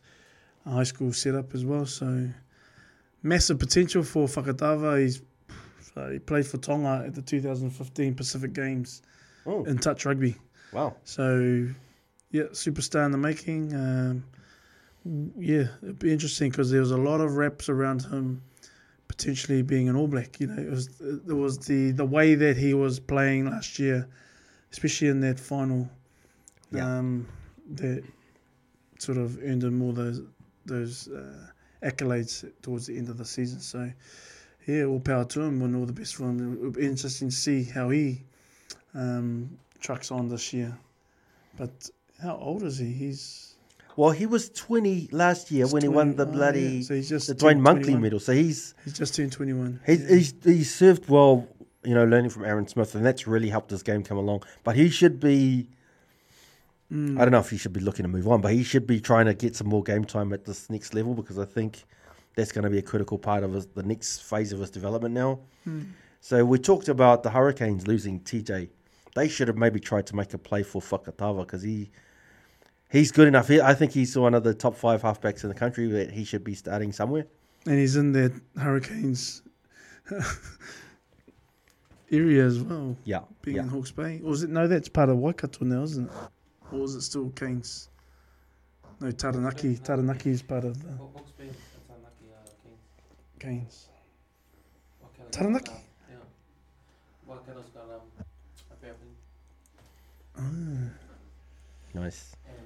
[0.68, 1.86] high school setup as well.
[1.86, 2.28] So,
[3.22, 5.00] massive potential for Fakatava.
[5.00, 5.22] He's
[5.94, 9.02] so he played for Tonga at the 2015 Pacific Games
[9.46, 10.34] Oh, in touch rugby.
[10.72, 10.96] wow.
[11.04, 11.68] So,
[12.32, 13.72] yeah, superstar in the making.
[13.74, 14.24] Um,
[15.38, 18.42] yeah, it'd be interesting because there was a lot of reps around him
[19.08, 20.40] potentially being an All Black.
[20.40, 24.08] You know, it was there was the the way that he was playing last year,
[24.72, 25.88] especially in that final.
[26.72, 26.98] Yeah.
[26.98, 27.26] Um,
[27.74, 28.04] that
[28.98, 30.22] sort of earned him all those
[30.64, 31.46] those uh,
[31.82, 33.60] accolades towards the end of the season.
[33.60, 33.90] So,
[34.66, 36.54] yeah, all power to him and all the best for him.
[36.54, 38.22] It would be interesting to see how he
[38.94, 40.76] um, trucks on this year.
[41.56, 41.88] But
[42.20, 42.92] how old is he?
[42.92, 43.45] He's
[43.96, 46.82] Well, he was 20 last year he's when he won 20 the oh, bloody yeah.
[46.82, 48.02] So he's just the Duane Monkley 21.
[48.02, 48.20] medal.
[48.20, 49.80] So he's He's just turned 21.
[49.86, 50.16] he's, Yeah.
[50.16, 51.48] he's he's served well,
[51.82, 54.42] you know, learning from Aaron Smith, and that's really helped his game come along.
[54.64, 55.68] But he should be.
[56.92, 57.18] Mm.
[57.18, 59.00] I don't know if he should be looking to move on, but he should be
[59.00, 61.84] trying to get some more game time at this next level because I think
[62.36, 65.12] that's going to be a critical part of his, the next phase of his development
[65.14, 65.40] now.
[65.66, 65.86] Mm.
[66.20, 68.68] So we talked about the Hurricanes losing TJ.
[69.16, 71.90] They should have maybe tried to make a play for Fakatava because he
[72.90, 73.48] he's good enough.
[73.48, 76.24] He, I think he's one of the top five halfbacks in the country that he
[76.24, 77.26] should be starting somewhere.
[77.66, 79.42] And he's in the Hurricanes
[82.12, 83.62] area as well, Yeah, being yeah.
[83.64, 84.20] in Hawke's Bay.
[84.24, 84.50] Or is it?
[84.50, 86.16] No, that's part of Waikato now, isn't it?
[86.72, 87.88] Or is it still Canes?
[89.00, 89.76] No, Taranaki.
[89.76, 91.50] Taranaki is part of the Hawke's Bay,
[91.88, 92.78] Taranaki, uh, Kings.
[93.38, 93.88] Canes.
[95.32, 95.70] Taranaki?
[95.72, 95.74] uh,
[96.10, 96.16] Yeah.
[97.34, 98.00] Waikato's got um,
[98.70, 100.90] a fair thing.
[101.94, 102.36] Nice.
[102.36, 102.65] And counties.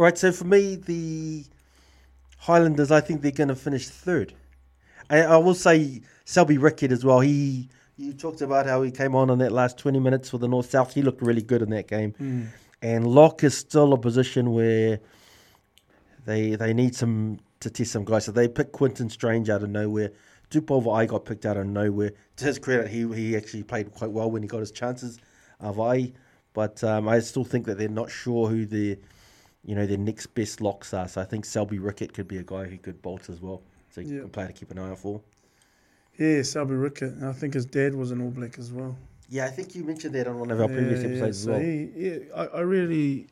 [0.00, 1.44] All right, so for me, the
[2.38, 4.32] Highlanders, I think they're going to finish third.
[5.10, 7.20] I, I will say Selby-Rickit as well.
[7.20, 10.48] He, you talked about how he came on in that last twenty minutes for the
[10.48, 10.94] North South.
[10.94, 12.14] He looked really good in that game.
[12.18, 12.46] Mm.
[12.80, 15.00] And Lock is still a position where
[16.24, 18.24] they they need some to test some guys.
[18.24, 20.12] So they picked Quinten Strange out of nowhere.
[20.50, 22.12] Dupova I got picked out of nowhere.
[22.36, 25.18] To his credit, he he actually played quite well when he got his chances.
[25.60, 26.14] Of I,
[26.54, 28.98] but um, I still think that they're not sure who the
[29.64, 31.08] you know their next best locks are.
[31.08, 33.62] So I think Selby-Rickit could be a guy who could bolt as well.
[33.90, 34.22] So Yeah.
[34.22, 35.20] a player to keep an eye out for.
[36.18, 37.22] Yeah, Selby-Rickit.
[37.22, 38.96] I think his dad was an All Black as well.
[39.28, 41.52] Yeah, I think you mentioned that on one of our previous Yeah, episodes yeah.
[41.54, 41.60] as well.
[41.60, 43.26] He, yeah, I, I really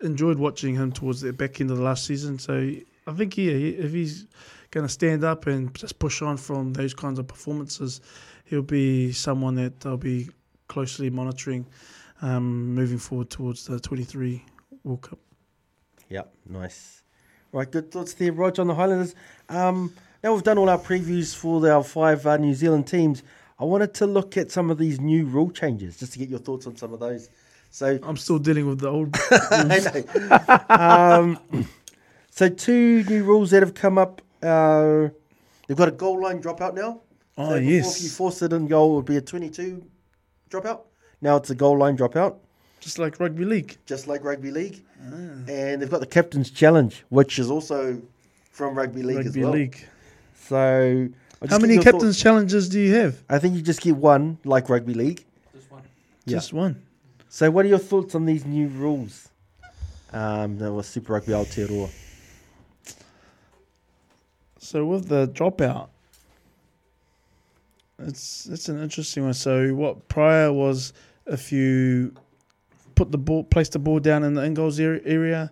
[0.00, 2.38] enjoyed watching him towards the back end of the last season.
[2.38, 2.72] So
[3.06, 4.26] I think yeah, he- if he's
[4.70, 8.00] going to stand up and just push on from those kinds of performances,
[8.46, 10.30] he'll be someone that they'll be
[10.68, 11.66] closely monitoring
[12.22, 14.42] um, moving forward towards the 23
[14.84, 15.18] World Cup.
[16.12, 17.04] Yep, nice.
[17.52, 19.14] Right, good thoughts there, Rog, on the Highlanders.
[19.48, 23.22] Um, now we've done all our previews for our five uh, New Zealand teams.
[23.58, 26.38] I wanted to look at some of these new rule changes just to get your
[26.38, 27.30] thoughts on some of those.
[27.70, 29.16] So, I'm still dealing with the old.
[29.30, 29.80] I
[30.68, 31.38] know.
[31.48, 31.66] um,
[32.30, 34.20] so two new rules that have come up.
[34.42, 35.08] Uh,
[35.66, 37.00] they've got a goal line dropout now.
[37.38, 37.96] Oh, so before, yes.
[37.96, 39.82] If you force it in goal, it would be a 22
[40.50, 40.82] dropout.
[41.22, 42.36] Now it's a goal line dropout,
[42.82, 43.76] Just like rugby league.
[43.86, 44.82] just like rugby league.
[45.00, 45.14] Ah.
[45.48, 48.02] And they've got the captain's challenge, which is also
[48.50, 49.52] from rugby league as well.
[49.52, 49.78] league.
[50.34, 51.08] So,
[51.48, 52.20] How many captain's thoughts.
[52.20, 53.22] challenges do you have?
[53.30, 55.24] I think you just get one, like rugby league.
[55.54, 55.82] Just one.
[56.26, 56.36] Yeah.
[56.36, 56.82] Just one.
[57.28, 59.28] So, what are your thoughts on these new rules?
[60.12, 61.88] Um, that was Super Rugby Aotearoa.
[64.58, 65.88] So with the dropout,
[67.98, 69.34] it's it's an interesting one.
[69.34, 70.92] So what prior was
[71.26, 72.14] if you
[72.94, 75.50] put the ball, placed the ball down in the in goals area.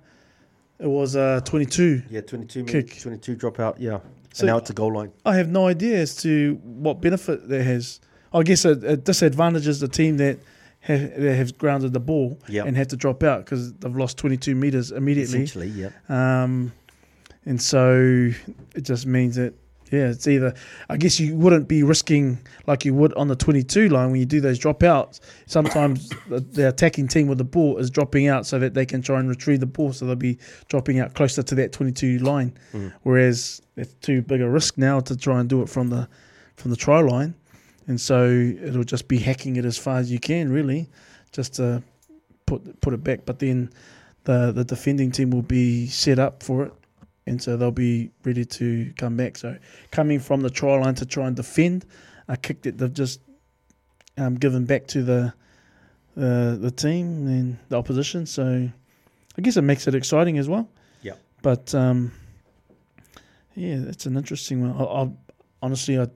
[0.79, 2.03] It was uh, 22.
[2.09, 2.73] Yeah, 22 Kick.
[2.75, 3.77] minutes, 22 dropout.
[3.79, 4.01] Yeah.
[4.33, 5.13] So- and now it's a goal line.
[5.27, 8.01] I have no idea as to what benefit that has.
[8.33, 10.39] I guess it, it disadvantages the team that
[10.81, 12.67] have, that have grounded the ball Yep.
[12.67, 15.43] and had to drop out because they've lost 22 meters immediately.
[15.43, 15.91] Essentially, yeah.
[16.09, 16.73] Um,
[17.45, 18.31] and so
[18.75, 19.53] it just means that
[19.91, 20.55] yeah, it's either
[20.89, 24.27] I guess you wouldn't be risking like you would on the 22 line when you
[24.27, 25.21] do those dropouts.
[25.47, 29.03] Sometimes the, the attacking team with the ball is dropping out so that they can
[29.03, 30.39] try and retrieve the ball, so they'll be
[30.69, 32.57] dropping out closer to that 22 line.
[32.73, 32.93] Mm.
[33.03, 36.09] Whereas it's too big a risk now to try and do it from the
[36.57, 37.35] from the try line,
[37.87, 40.89] and so it'll just be hacking it as far as you can, really,
[41.33, 41.83] just to
[42.47, 43.25] put put it back.
[43.25, 43.71] But then
[44.25, 46.73] the the defending team will be set up for it,
[47.31, 49.39] and so they'll be ready to come back.
[49.39, 49.57] So
[49.93, 51.87] coming from the try line to try and defend
[52.27, 53.21] a kick that they've just
[54.19, 55.33] um, given back to the
[56.17, 58.27] the the team and the opposition.
[58.27, 58.69] So
[59.39, 60.69] I guess it makes it exciting as well.
[61.03, 61.15] Yeah.
[61.41, 62.13] But um,
[63.55, 64.73] yeah, it's an interesting one.
[64.73, 65.17] I'll, I'll
[65.63, 66.09] honestly, I,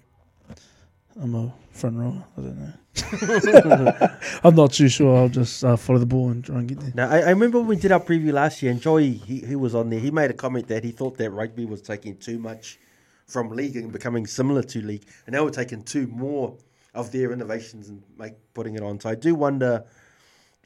[1.20, 2.24] I'm a front row.
[2.36, 2.72] I don't know.
[4.44, 5.16] I'm not too sure.
[5.16, 6.92] I'll just uh, follow the ball and try and get there.
[6.94, 9.56] Now, I, I remember when we did our preview last year, and Joey, he, he
[9.56, 9.98] was on there.
[10.00, 12.78] He made a comment that he thought that rugby was taking too much
[13.26, 16.56] from league and becoming similar to league, and now we're taking two more
[16.94, 19.00] of their innovations and make putting it on.
[19.00, 19.84] So I do wonder,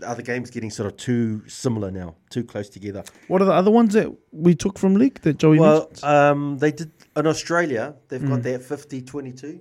[0.07, 3.03] are the games getting sort of too similar now, too close together?
[3.29, 6.05] What are the other ones that we took from league that Joey Well, mentioned?
[6.05, 7.95] um, they did in Australia.
[8.09, 8.29] They've Mm.
[8.29, 9.61] got that 50-22.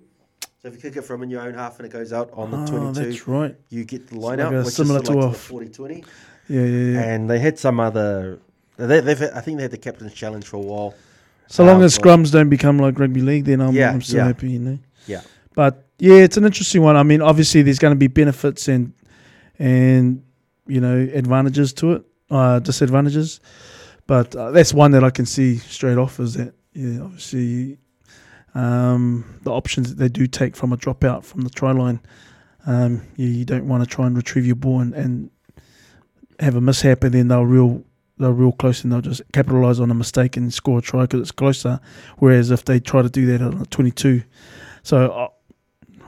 [0.67, 2.51] So if you kick it from in your own half and it goes out on
[2.51, 3.55] the Oh, 22, that's right.
[3.69, 5.83] you get the line out, which similar is sort to of a like to the
[5.83, 6.05] 40-20.
[6.49, 7.03] Yeah, yeah, yeah.
[7.03, 8.39] And they had some other.
[8.75, 10.93] They, they've, I think they had the captain's challenge for a while.
[11.47, 14.17] So long Uh, as scrums don't become like rugby league, then I'm, Yeah, I'm still
[14.17, 14.27] yeah.
[14.27, 14.77] happy, you know.
[15.05, 15.21] Yeah.
[15.55, 16.97] But yeah, it's an interesting one.
[16.97, 18.91] I mean, obviously there's going to be benefits and
[19.59, 20.21] and
[20.67, 23.39] you know advantages to it, uh, disadvantages.
[24.05, 27.77] But uh, that's one that I can see straight off is that yeah, obviously
[28.57, 31.99] um, the options that they do take from a dropout from the try line.
[32.65, 35.29] Um, you, you don't want to try and retrieve your ball and, and
[36.39, 37.83] have a mishap, and then they'll real
[38.19, 41.21] they're real close and they'll just capitalise on a mistake and score a try because
[41.21, 41.79] it's closer.
[42.17, 44.23] Whereas if they try to do that on a 22,
[44.81, 45.27] so uh,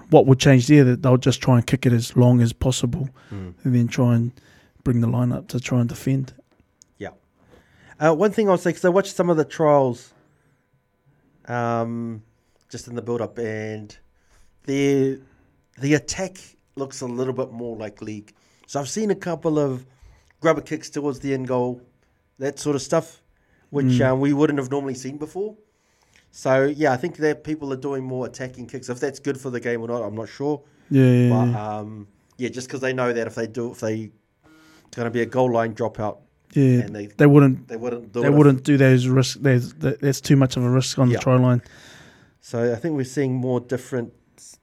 [0.09, 0.83] what would change there?
[0.83, 3.49] That they'll just try and kick it as long as possible, Hmm.
[3.63, 4.31] and then try and
[4.83, 6.33] bring the line up to try and defend.
[6.97, 7.09] Yeah.
[7.99, 10.13] Uh, one thing I'll say, because I watched some of the trials
[11.47, 12.23] um,
[12.69, 13.97] just in the build up, and
[14.65, 15.19] the,
[15.79, 16.37] the attack
[16.75, 18.33] looks a little bit more like league.
[18.67, 19.85] So I've seen a couple of
[20.39, 21.81] grubber kicks towards the end goal,
[22.37, 23.21] that sort of stuff,
[23.71, 25.55] which um, we wouldn't have normally seen before.
[26.31, 28.87] So yeah, I think that people are doing more attacking kicks.
[28.89, 30.61] If that's good for the game or not, I'm not sure.
[30.91, 31.77] Yeah, yeah, But yeah.
[31.77, 34.11] um, yeah, just because they know that if they do, if they
[34.87, 36.19] it's going to be a goal line dropout,
[36.53, 36.81] yeah.
[36.81, 37.67] and they They wouldn't.
[37.67, 39.39] they wouldn't do They wouldn't do those risk.
[39.41, 41.17] There's, that- that's too much of a risk on Yeah.
[41.17, 41.61] the try line,
[42.41, 44.13] So I think we're seeing more different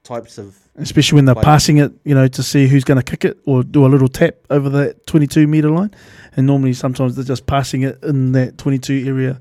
[0.02, 1.92] types of especially when they're passing it.
[2.04, 4.68] You know, to see who's going to kick it or do a little tap over
[4.70, 5.94] that 22 meter line.
[6.36, 9.40] And normally, sometimes they're just passing it in that 22 area,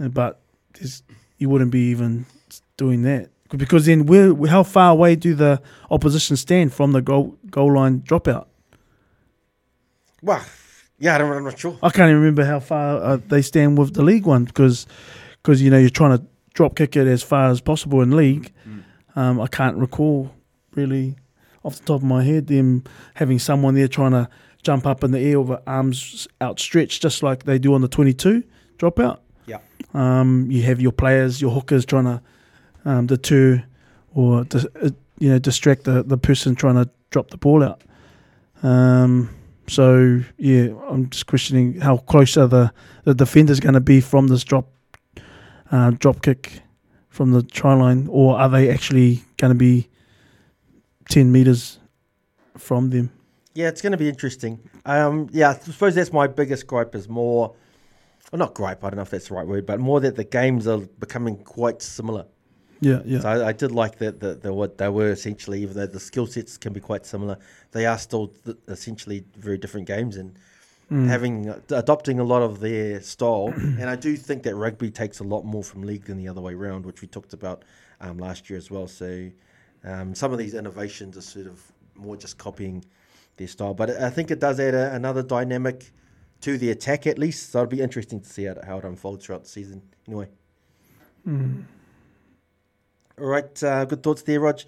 [0.00, 0.40] Uh, but
[1.38, 2.26] you wouldn't be even
[2.76, 5.60] doing that because then where how far away do the
[5.90, 8.46] opposition stand from the goal goal line dropout?
[10.22, 10.44] well,
[10.98, 11.76] yeah, I don't, I'm not sure.
[11.82, 14.86] I can't even remember how far uh, they stand with the league one because
[15.42, 18.52] because you know you're trying to drop kick it as far as possible in league.
[19.14, 20.30] Um, I can't recall
[20.74, 21.16] really
[21.64, 22.84] off the top of my head them
[23.14, 24.28] having someone there trying to
[24.62, 28.42] jump up in the air with arms outstretched just like they do on the 22
[28.78, 29.18] dropout.
[29.46, 29.58] Yeah.
[29.94, 32.22] Um, you have your players, your hookers trying to
[32.84, 33.64] um, deter
[34.14, 37.82] or dis- uh, you know distract the, the person trying to drop the ball out.
[38.62, 39.30] Um,
[39.68, 42.72] so yeah, I'm just questioning how close are the
[43.04, 44.68] the defenders going to be from this drop
[45.72, 46.60] uh, drop kick
[47.08, 49.88] from the try line, or are they actually going to be
[51.08, 51.78] ten meters
[52.56, 53.10] from them?
[53.54, 54.60] Yeah, it's going to be interesting.
[54.86, 57.54] Um, yeah, I suppose that's my biggest gripe is more,
[58.30, 58.82] well, not gripe.
[58.82, 61.36] I don't know if that's the right word, but more that the games are becoming
[61.36, 62.24] quite similar.
[62.80, 65.76] Yeah, yeah, So I, I did like that the, the what they were essentially, even
[65.76, 67.38] though the skill sets can be quite similar,
[67.70, 70.36] they are still th- essentially very different games and
[70.92, 73.48] having uh, adopting a lot of their style.
[73.56, 76.40] and I do think that rugby takes a lot more from league than the other
[76.40, 77.64] way around, which we talked about
[78.00, 78.86] um, last year as well.
[78.86, 79.30] So
[79.84, 81.60] um, some of these innovations are sort of
[81.94, 82.84] more just copying
[83.36, 85.92] their style, but I think it does add a, another dynamic
[86.42, 87.50] to the attack at least.
[87.50, 89.82] So it'll be interesting to see how, how it unfolds throughout the season.
[90.06, 90.28] Anyway.
[93.18, 94.60] All right, uh, good thoughts there, Rog.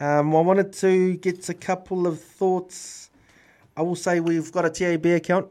[0.00, 3.04] Um, I wanted to get a couple of thoughts
[3.76, 5.48] I will say we've got a TAB account.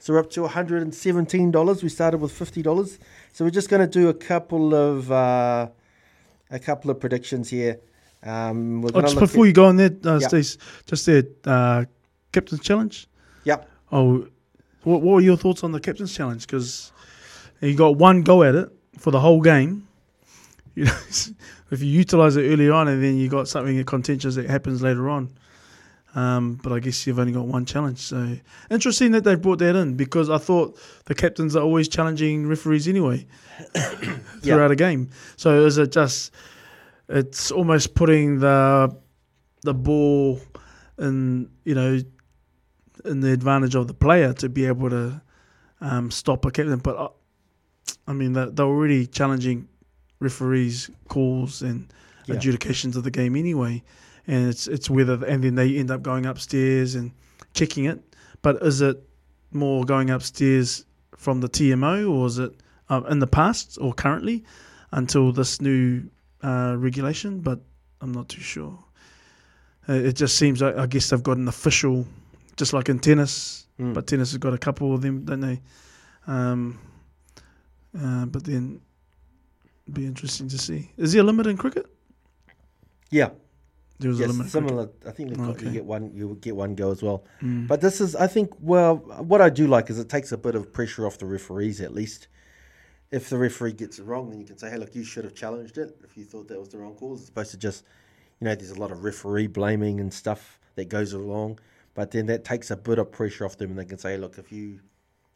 [0.00, 1.82] So we're up to $117.
[1.82, 2.98] We started with $50.
[3.34, 5.68] So we're just going to do a couple of uh,
[6.50, 7.78] a couple of predictions here.
[8.22, 10.28] Um, we're Oh, just look before you go on there, uh, Yeah.
[10.28, 10.56] Stace,
[10.86, 11.84] just there, uh,
[12.32, 13.08] captain's challenge.
[13.44, 13.68] Yep.
[13.92, 14.26] Oh,
[14.84, 16.46] what, what were your thoughts on the captain's challenge?
[16.46, 16.92] Because
[17.60, 19.86] you got one go at it for the whole game.
[20.76, 20.92] You know,
[21.72, 25.10] if you utilize it early on, and then you got something contentious that happens later
[25.10, 25.28] on.
[26.14, 27.98] Um, but I guess you've only got one challenge.
[27.98, 28.36] So
[28.68, 32.88] interesting that they brought that in because I thought the captains are always challenging referees
[32.88, 33.26] anyway
[34.42, 35.10] throughout a game.
[35.36, 36.32] So is it just?
[37.08, 38.96] It's almost putting the
[39.62, 40.40] the ball
[40.98, 42.00] in you know
[43.04, 45.20] in the advantage of the player to be able to
[45.80, 46.78] um, stop a captain.
[46.78, 47.08] But uh,
[48.06, 49.68] I mean, they're, they're already challenging
[50.20, 51.92] referees' calls and
[52.26, 52.34] Yeah.
[52.36, 53.82] adjudications of the game anyway,
[54.30, 57.10] and it's it's whether and then they end up going upstairs and
[57.52, 57.98] checking it.
[58.42, 58.96] But is it
[59.52, 60.84] more going upstairs
[61.16, 62.52] from the TMO, or is it
[62.88, 64.44] uh, in the past or currently
[64.92, 66.02] until this new
[66.42, 67.40] uh, regulation?
[67.40, 67.60] But
[68.00, 68.78] I'm not too sure.
[69.88, 72.06] Uh, it just seems like I guess they've got an official,
[72.56, 73.94] just like in tennis, Mm.
[73.94, 75.58] but tennis has got a couple of them, don't they?
[76.26, 76.78] Um,
[77.98, 78.82] uh, but then,
[79.90, 80.90] be interesting to see.
[80.98, 81.86] Is there a limit in cricket?
[83.10, 83.30] Yeah.
[84.00, 84.46] There was a Yes, limit.
[84.46, 84.68] in cricket.
[84.68, 84.88] similar.
[85.06, 86.10] I think got, you get one.
[86.14, 87.24] You get one go as well.
[87.42, 87.68] Mm.
[87.68, 90.54] But this is, I think, well, what I do like is it takes a bit
[90.54, 92.28] of pressure off the referees at least.
[93.10, 95.34] If the referee gets it wrong, then you can say, hey, look, you should have
[95.34, 97.84] challenged it if you thought that was the wrong call, as opposed to just,
[98.40, 101.58] you know, there's a lot of referee blaming and stuff that goes along.
[101.94, 104.38] But then that takes a bit of pressure off them and they can say, look,
[104.38, 104.78] if you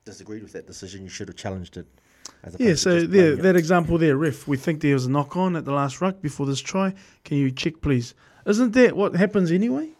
[0.05, 1.87] disagreed with that decision, you should have challenged it.
[2.45, 4.47] As Yeah, so there, that example there, ref.
[4.47, 6.95] We think there was a knock on at the last ruck before this try.
[7.25, 8.15] Can you check, please?
[8.47, 9.91] Isn't that what happens anyway?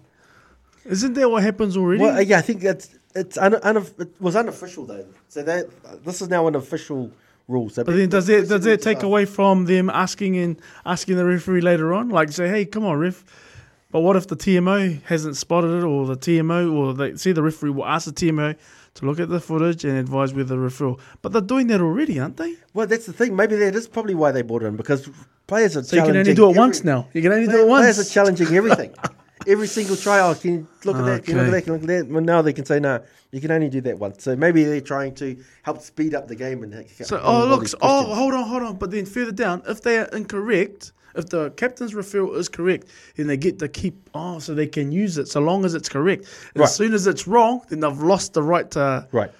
[0.85, 2.03] Isn't that what happens already?
[2.03, 5.07] Well, yeah, I think that's it's un, unof- it was unofficial though.
[5.29, 5.69] So that
[6.05, 7.11] this is now an official
[7.49, 7.71] rule.
[7.71, 11.25] So But then does that does that take away from them asking and asking the
[11.25, 13.25] referee later on, like say, hey, come on, ref.
[13.91, 17.45] But what if the TMO hasn't spotted it, or the TMO, or they see the
[17.45, 18.57] referee will ask the TMO
[18.95, 20.99] to look at the footage and advise with the referral?
[21.23, 22.57] But they're doing that already, aren't they?
[22.75, 23.37] Well, that's the thing.
[23.37, 25.09] Maybe that is probably why they brought in because
[25.47, 25.83] players are.
[25.83, 27.09] So you can only challenging do it once now.
[27.13, 28.95] You can only do it Players are challenging everything.
[29.47, 31.25] Every single try, oh, can you look at that?
[31.25, 31.65] Can you look at that?
[31.65, 32.13] Can you look at that?
[32.13, 33.03] Well, now they can say no.
[33.31, 34.25] You can only do that once.
[34.25, 36.89] So maybe they're trying to help speed up the game and.
[37.03, 38.77] So, oh look, oh hold on, hold on.
[38.77, 43.27] But then further down, if they are incorrect, if the captain's referral is correct, then
[43.27, 44.09] they get to keep.
[44.15, 46.25] Oh, so they can use it so long as it's correct.
[46.55, 46.69] As Right.
[46.69, 49.07] soon as it's wrong, then they've lost the right to.
[49.13, 49.31] Right.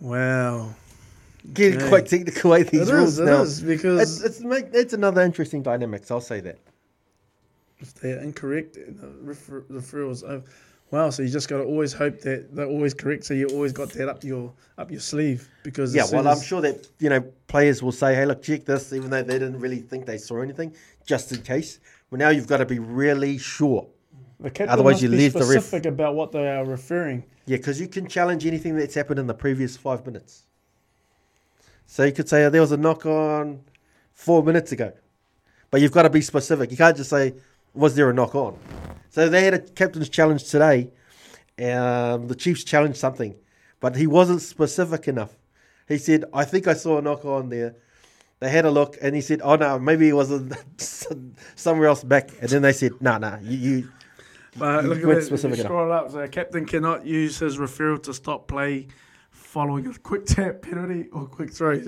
[0.00, 0.74] Wow.
[1.52, 1.88] Getting Okay.
[1.88, 3.42] quite technical way these It rules is, it now.
[3.42, 6.10] is, because- it's, it's make, it's another interesting dynamics.
[6.10, 6.58] I'll say that.
[7.78, 10.22] If they're incorrect, the refer- referrals.
[10.90, 11.10] Wow.
[11.10, 13.24] So you just got to always hope that they're always correct.
[13.24, 16.60] So you always got that up your up your sleeve because Yeah, well, I'm sure
[16.62, 19.80] that you know players will say, "Hey, look, check this," even though they didn't really
[19.80, 20.72] think they saw anything,
[21.04, 21.80] just in case.
[22.10, 23.86] Well, now you've got to be really sure.
[24.68, 27.24] otherwise you leave the ref- specific about what they are referring.
[27.46, 30.45] Yeah, because you can challenge anything that's happened in the previous five minutes.
[31.86, 33.60] So you could say oh, there was a knock on
[34.12, 34.92] four minutes ago,
[35.70, 36.70] but you've got to be specific.
[36.70, 37.34] You can't just say,
[37.74, 38.58] "Was there a knock on?"
[39.10, 40.90] So they had a captain's challenge today.
[41.58, 43.34] Um, the Chiefs challenged something,
[43.80, 45.36] but he wasn't specific enough.
[45.88, 47.76] He said, "I think I saw a knock on there."
[48.38, 50.30] They had a look, and he said, "Oh no, maybe it was
[51.54, 53.88] somewhere else back." And then they said, "No, no, you, you
[54.58, 55.60] But look at specific.
[55.60, 56.10] Scroll up.
[56.10, 58.88] So a captain cannot use his referral to stop play
[59.56, 61.80] following a quick tap penalty or quick throw.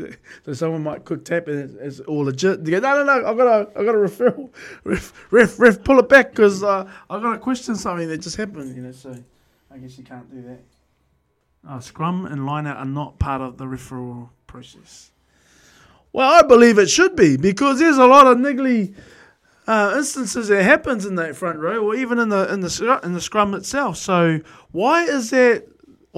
[0.47, 2.65] So someone might quick tap and it's, it's all legit.
[2.65, 4.49] They go, no, no, no, I've got a, I've got a referral.
[4.85, 8.37] Ref, ref, ref, pull it back because uh, I've got to question something that just
[8.37, 8.75] happened.
[8.75, 9.15] You know, so
[9.71, 10.61] I guess you can't do that.
[11.69, 15.11] Uh, scrum and line out are not part of the referral process.
[16.15, 18.95] Well, I believe it should be because there's a lot of niggly
[19.67, 23.13] uh, instances that happens in that front row, or even in the in the in
[23.13, 23.99] the scrum itself.
[23.99, 24.41] So
[24.73, 25.67] why is that?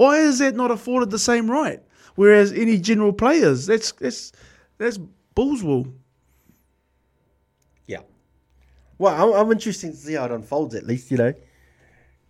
[0.01, 1.79] Why is that not afforded the same right?
[2.15, 4.31] Whereas any general players, that's that's
[4.79, 4.97] that's
[5.35, 5.93] bull's wool.
[7.85, 7.99] Yeah.
[8.97, 10.73] Well, I'm, I'm interested to see how it unfolds.
[10.73, 11.35] At least you know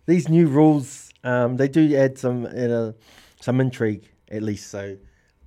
[0.04, 1.14] these new rules.
[1.24, 2.94] Um, they do add some you know,
[3.40, 4.68] some intrigue at least.
[4.68, 4.98] So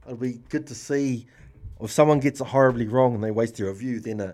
[0.06, 1.28] it'll be good to see
[1.80, 4.00] if someone gets it horribly wrong and they waste their review.
[4.00, 4.34] Then a,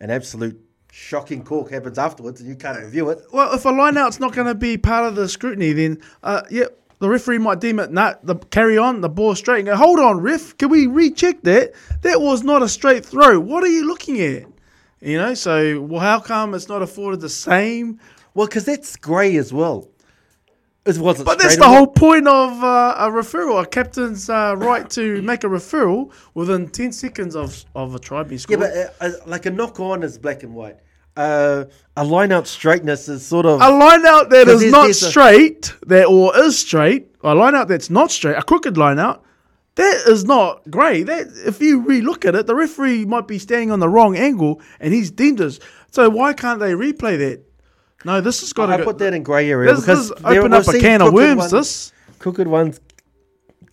[0.00, 0.60] an absolute
[0.90, 3.20] shocking cork happens afterwards, and you can't review it.
[3.32, 6.64] Well, if a lineout's not going to be part of the scrutiny, then uh, yeah,
[6.98, 9.98] the referee might deem it not the carry on the ball straight and go, hold
[9.98, 11.72] on, ref, can we recheck that?
[12.02, 13.38] That was not a straight throw.
[13.38, 14.46] What are you looking at?
[15.00, 18.00] You know, so well, how come it's not afforded the same?
[18.34, 19.88] Well, because that's grey as well.
[20.84, 21.68] It wasn't But that's the it?
[21.68, 23.62] whole point of uh, a referral.
[23.62, 28.22] A captain's uh, right to make a referral within 10 seconds of, of a try
[28.22, 28.60] being scored.
[28.60, 30.78] Yeah, but uh, uh, like a knock on is black and white.
[31.18, 31.64] Uh,
[31.96, 33.60] a line out straightness is sort of.
[33.60, 37.56] a line out that is not there's a- straight, that or is straight, a line
[37.56, 39.24] out that's not straight, a crooked line out,
[39.74, 43.70] that is not great That if you re-look at it, the referee might be standing
[43.72, 45.58] on the wrong angle, and he's deemed as.
[45.90, 47.42] So why can't they replay that?
[48.04, 48.84] No, this has got to I go.
[48.84, 51.38] put that in grey area this, because this open up a can of worms.
[51.38, 51.92] ones- this.
[52.20, 52.78] crooked ones.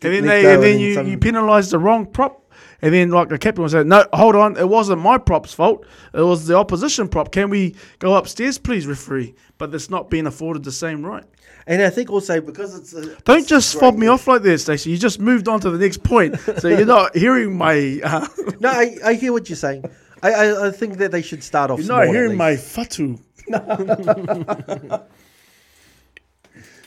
[0.02, 2.42] And then, they, and then you, you penalise the wrong prop.
[2.86, 5.88] And then, like the captain will say, No, hold on, it wasn't my prop's fault.
[6.14, 7.32] It was the opposition prop.
[7.32, 9.34] Can we go upstairs, please, referee?
[9.58, 11.24] But it's not being afforded the same right.
[11.66, 12.94] And I think also because it's.
[12.94, 14.92] A, Don't it's just fob me off like this, Stacey.
[14.92, 16.40] You just moved on to the next point.
[16.60, 18.00] So you're not hearing my.
[18.04, 18.28] Uh,
[18.60, 19.86] No, I, I hear what you're saying.
[20.22, 21.80] I, I, I think that they should start off.
[21.80, 23.18] you're not hearing my fatu.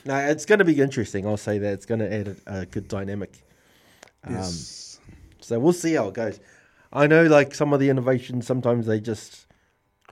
[0.04, 1.26] No, it's going to be interesting.
[1.26, 3.32] I'll say that it's going to add a, a good dynamic.
[4.24, 4.36] Um,
[5.48, 6.40] So we'll see how it goes.
[6.92, 9.46] I know, like some of the innovations, sometimes they just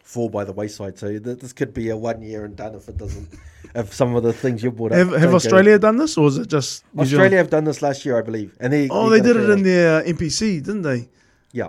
[0.02, 0.98] fall by the wayside.
[0.98, 3.28] So th- this could be a one year and done if it doesn't.
[3.74, 4.98] if some of the things you brought up.
[4.98, 7.34] Have, have go- Australia done this, or is it just New Australia Zealand?
[7.34, 8.88] have done this last year, I believe, and they.
[8.88, 11.08] Oh, they're did it in their NPC, didn't they?
[11.52, 11.68] Yeah,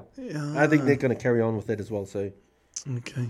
[0.56, 2.06] I think they're going to carry on with that as well.
[2.06, 2.32] So,
[2.98, 3.30] Okay.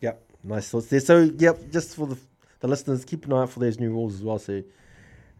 [0.00, 1.00] yep, nice thoughts there.
[1.00, 2.18] So, yep, just for the
[2.60, 4.38] the listeners, keep an eye out for those new rules as well.
[4.38, 4.62] So,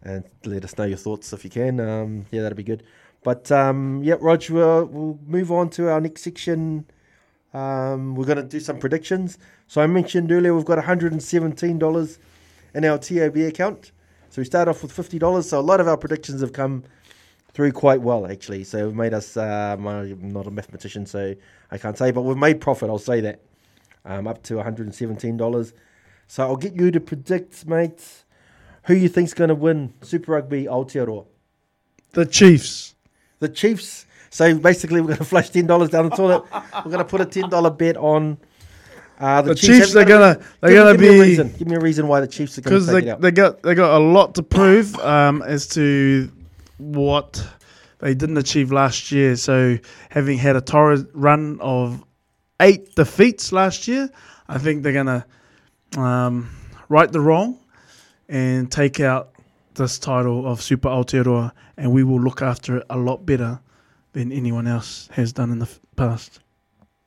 [0.03, 1.79] and let us know your thoughts if you can.
[1.79, 2.83] Um, yeah, that'd be good.
[3.23, 6.85] But um, yeah, Roger, we'll, we'll move on to our next section.
[7.53, 9.37] Um, we're going to do some predictions.
[9.67, 12.17] So I mentioned earlier we've got $117
[12.73, 13.91] in our TAB account.
[14.29, 15.43] So we start off with $50.
[15.43, 16.83] So a lot of our predictions have come
[17.53, 18.63] through quite well, actually.
[18.63, 21.35] So we've made us, um, I'm not a mathematician, so
[21.69, 23.41] I can't say, but we've made profit, I'll say that,
[24.05, 25.73] um, up to $117.
[26.27, 28.23] So I'll get you to predict, mate,
[28.83, 31.25] who you think's going to win Super Rugby Aotearoa.
[32.11, 32.90] The Chiefs.
[33.41, 34.05] The Chiefs.
[34.29, 36.43] So basically, we're going to flush ten dollars down the toilet.
[36.53, 38.37] We're going to put a ten dollar bet on
[39.19, 41.11] uh, the, The Chiefs Have are you got a- gonna they're give, gonna me a
[41.11, 41.51] be reason.
[41.57, 43.21] Give me a reason why the Chiefs are going because to take they it out.
[43.21, 46.31] they got they got a lot to prove um, as to
[46.77, 47.45] what
[47.99, 49.35] they didn't achieve last year.
[49.35, 49.77] So
[50.09, 52.03] having had a torrid run of
[52.59, 54.09] eight defeats last year,
[54.47, 55.25] I think they're gonna
[55.97, 56.49] um,
[56.89, 57.59] right the wrong
[58.29, 59.30] and take out
[59.75, 63.59] this title of Super Aotearoa, and we will look after it a lot better
[64.13, 66.39] than anyone else has done in the f- past.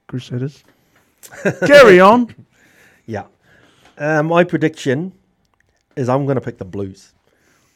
[0.07, 0.63] Crusaders,
[1.67, 2.35] carry on.
[3.07, 3.25] Yeah.
[3.97, 5.13] Uh, my prediction
[5.97, 7.13] is I'm going to pick the Blues.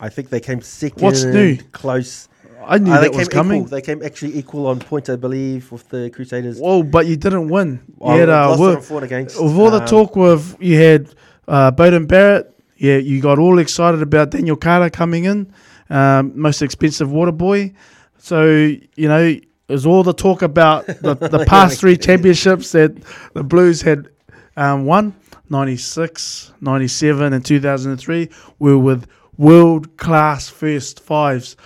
[0.01, 1.02] I think they came second.
[1.02, 1.56] What's new?
[1.73, 2.28] Close.
[2.66, 3.60] I knew Uh, they that came was coming.
[3.62, 3.70] Equal.
[3.70, 6.59] They came actually equal on points, I believe, with the Crusaders.
[6.60, 7.81] Whoa, but you didn't win.
[8.01, 9.40] You had uh, lost wo- it on four against.
[9.43, 11.15] with all the um, talk with you had
[11.47, 12.55] uh, Beauden Barrett.
[12.79, 15.53] Yeah, you got all excited about Daniel Carter coming in,
[15.91, 17.75] um, most expensive water boy.
[18.19, 19.37] So you know,
[19.67, 22.97] there's all the talk about the, the past three championships that
[23.35, 24.09] the Blues had
[24.57, 25.15] um, won
[25.51, 29.07] 96, 97, and 2003 were with
[29.37, 31.57] world class first fives.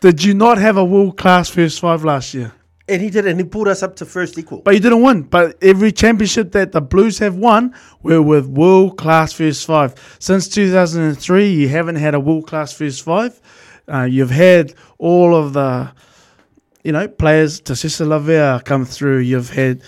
[0.00, 2.52] Did you not have a world class first five last year?
[2.90, 4.62] And he did, and he pulled us up to first equal.
[4.62, 5.22] But you didn't win.
[5.22, 7.72] But every championship that the Blues have won
[8.02, 9.94] were with world class first five.
[10.18, 13.40] Since 2003, you haven't had a world class first five.
[13.86, 15.92] Uh, you've had all of the,
[16.82, 17.60] you know, players.
[17.60, 19.18] Tasesa Lavea come through.
[19.18, 19.82] You've had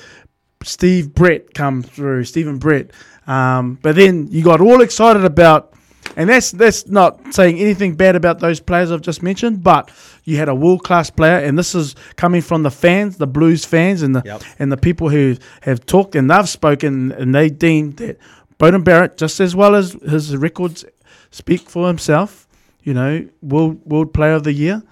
[0.62, 2.24] Steve Brett come through.
[2.24, 2.92] Stephen Brett.
[3.26, 5.71] Um, but then you got all excited about.
[6.16, 9.90] And that's that's not saying anything bad about those players I've just mentioned, but
[10.24, 13.64] you had a world class player, and this is coming from the fans, the Blues
[13.64, 14.42] fans, and the Yep.
[14.58, 18.18] and the people who have talked and they've spoken, and they deemed that
[18.58, 20.84] Beauden Barrett, just as well as his records
[21.30, 22.46] speak for himself,
[22.82, 24.82] you know, world world player of the year.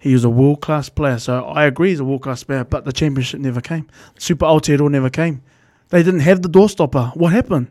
[0.00, 2.62] He was a world class player, so I agree he's a world class player.
[2.64, 3.88] But the championship never came.
[4.16, 5.42] Super Aotearoa never came.
[5.88, 7.16] They didn't have the doorstopper.
[7.16, 7.66] What happened?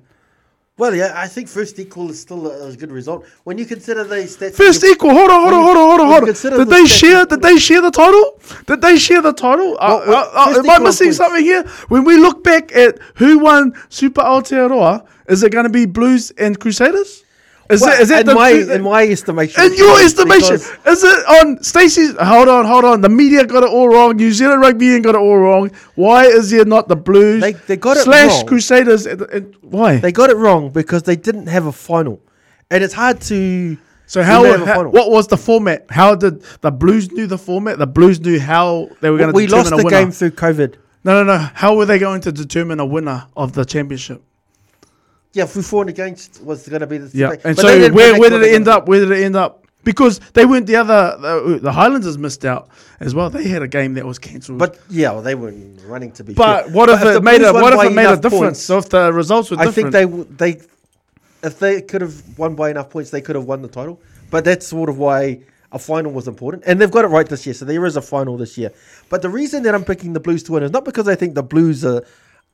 [0.77, 4.03] Well, yeah, I think first equal is still a, a good result when you consider
[4.03, 4.53] the stats.
[4.53, 5.09] First equal.
[5.09, 6.25] Hold on, hold on, hold on, hold on, hold on.
[6.27, 7.25] Did the they share?
[7.25, 8.39] Did they share the title?
[8.67, 9.75] Did they share the title?
[9.79, 11.17] Uh, Well, well, uh, uh, am I missing points.
[11.17, 11.63] something here?
[11.87, 16.31] When we look back at who won Super Aotearoa, is it going to be Blues
[16.37, 17.23] and Crusaders?
[17.69, 19.61] Is Well, that is that in the my in my estimation?
[19.61, 22.15] in your estimation, is it on Stacey's?
[22.17, 23.01] Hold on, hold on.
[23.01, 24.15] The media got it all wrong.
[24.15, 25.71] New Zealand Rugby Union got it all wrong.
[25.95, 27.41] Why is there not the Blues?
[27.41, 28.45] They- they got it slash wrong.
[28.45, 29.05] Crusaders.
[29.05, 29.97] at the- at- why?
[29.97, 32.21] They got it wrong because they didn't have a final,
[32.71, 33.75] and it's hard to.
[34.05, 35.85] so how, have a how- what was the format?
[35.89, 37.79] How did the Blues knew the format?
[37.79, 39.89] The Blues knew how they were going to we lost a the winner.
[39.89, 40.75] game through COVID.
[41.03, 41.37] No, no, no.
[41.53, 44.21] How were they going to determine a winner of the championship?
[45.33, 47.93] Yeah, if we fought against was going to be the Yeah, but and they so
[47.93, 48.87] where where did it end up?
[48.87, 49.65] Where did it end up?
[49.83, 52.67] Because they weren't the other the, the Highlanders missed out
[52.99, 53.29] as well.
[53.29, 54.57] They had a game that was cancelled.
[54.57, 56.33] But yeah, well, they weren't running to be.
[56.33, 56.73] but fair.
[56.73, 58.31] what if But it made a what if it made a difference?
[58.39, 62.01] points, So if the results were I different, I think they they if they could
[62.01, 64.01] have won by enough points, they could have won the title.
[64.31, 65.41] But that's sort of why
[65.71, 67.53] a final was important, and they've got it right this year.
[67.53, 68.71] So there is a final this year.
[69.09, 71.35] But the reason that I'm picking the Blues to win is not because I think
[71.35, 72.03] the Blues are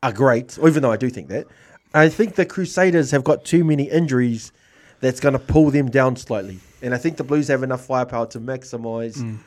[0.03, 1.47] are great, or even though I do think that.
[1.93, 4.51] I think the Crusaders have got too many injuries
[4.99, 8.25] that's going to pull them down slightly, and I think the Blues have enough firepower
[8.27, 9.37] to maximise mm.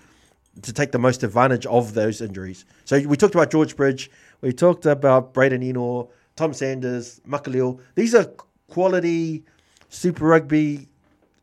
[0.63, 2.65] to take the most advantage of those injuries.
[2.85, 4.11] So we talked about George Bridge,
[4.43, 7.81] we talked about Braydon Ennor, Tom Sanders, Makalio.
[7.95, 8.27] These are
[8.69, 9.45] quality
[9.89, 10.89] Super Rugby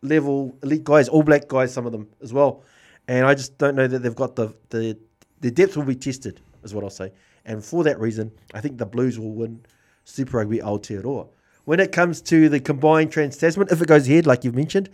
[0.01, 2.63] level elite guys, all black guys, some of them as well.
[3.07, 4.97] And I just don't know that they've got the the
[5.41, 7.11] the depth will be tested, is what I'll say.
[7.45, 9.65] And for that reason, I think the Blues will win
[10.03, 11.27] Super Rugby Aotearoa.
[11.65, 14.89] When it comes to the combined Trans Tasman, if it goes ahead, like you've mentioned,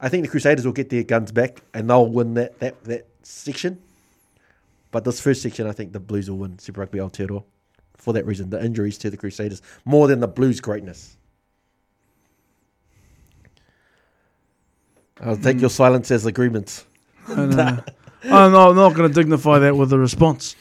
[0.00, 3.06] I think the Crusaders will get their guns back and they'll win that that, that
[3.22, 3.80] section.
[4.90, 7.44] But this first section, I think the Blues will win Super Rugby Aotearoa.
[7.96, 11.16] For that reason, the injuries to the Crusaders more than the Blues' greatness.
[15.20, 15.60] I'll take hmm.
[15.60, 16.84] your silence as agreement.
[17.28, 17.52] I'm
[18.24, 20.56] I'm not going to dignify that with a response.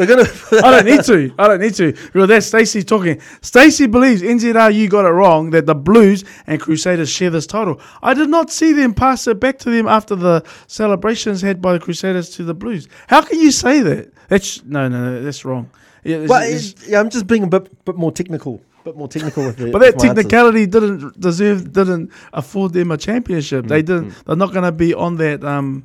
[0.00, 0.24] We're gonna.
[0.64, 1.34] I don't need to.
[1.38, 1.92] I don't need to.
[1.92, 3.20] Because that's Stacey talking.
[3.42, 7.78] Stacey believes NZRU got it wrong that the Blues and Crusaders share this title.
[8.02, 11.74] I did not see them pass it back to them after the celebrations had by
[11.74, 12.88] the Crusaders to the Blues.
[13.08, 14.10] How can you say that?
[14.28, 15.68] That's no, no, no that's wrong.
[16.02, 19.08] Yeah, it's- but it's- yeah, I'm just being a bit, bit more technical, bit more
[19.08, 19.70] technical with it.
[19.70, 23.66] but that technicality didn't deserve, didn't afford them a championship.
[23.66, 24.14] Mm, They didn't.
[24.24, 25.44] They're not going to be on that.
[25.44, 25.84] Um,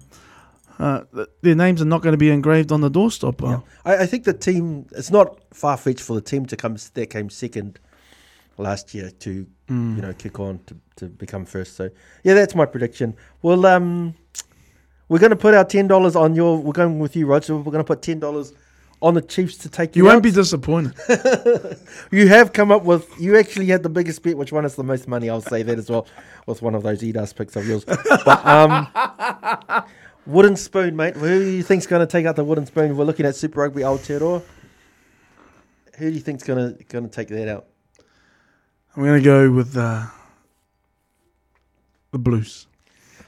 [0.80, 1.04] uh,
[1.42, 3.42] their names are not going to be engraved on the doorstop.
[3.44, 3.62] uh.
[3.86, 4.88] I, I think the team.
[4.92, 7.80] It's not far fetched for the team to come that came second
[8.58, 9.96] last year to Mm.
[9.96, 11.76] you know kick on to, to become first.
[11.76, 11.90] So
[12.24, 13.16] yeah, that's my prediction.
[13.42, 14.14] Well, um,
[15.10, 16.58] we're going to put our ten dollars on your.
[16.60, 17.56] We're going with you, Roger.
[17.56, 18.54] We're going to put ten dollars
[19.02, 20.04] on the Chiefs to take you.
[20.04, 20.24] You won't out.
[20.24, 20.94] be disappointed.
[22.12, 23.10] You have come up with.
[23.20, 24.38] You actually had the biggest bet.
[24.38, 25.32] Which one is the most money?
[25.32, 26.06] I'll say that as well.
[26.46, 27.84] With one of those EDAS picks of yours.
[27.86, 28.88] But um,
[30.26, 31.16] wooden spoon, mate.
[31.16, 32.96] Who do you think's going to take out the wooden spoon?
[32.98, 34.42] We're looking at Super Rugby Aotearoa.
[35.98, 37.66] Who do you think's going to going to take that out?
[38.96, 40.06] I'm going to go with uh,
[42.12, 42.68] the Blues.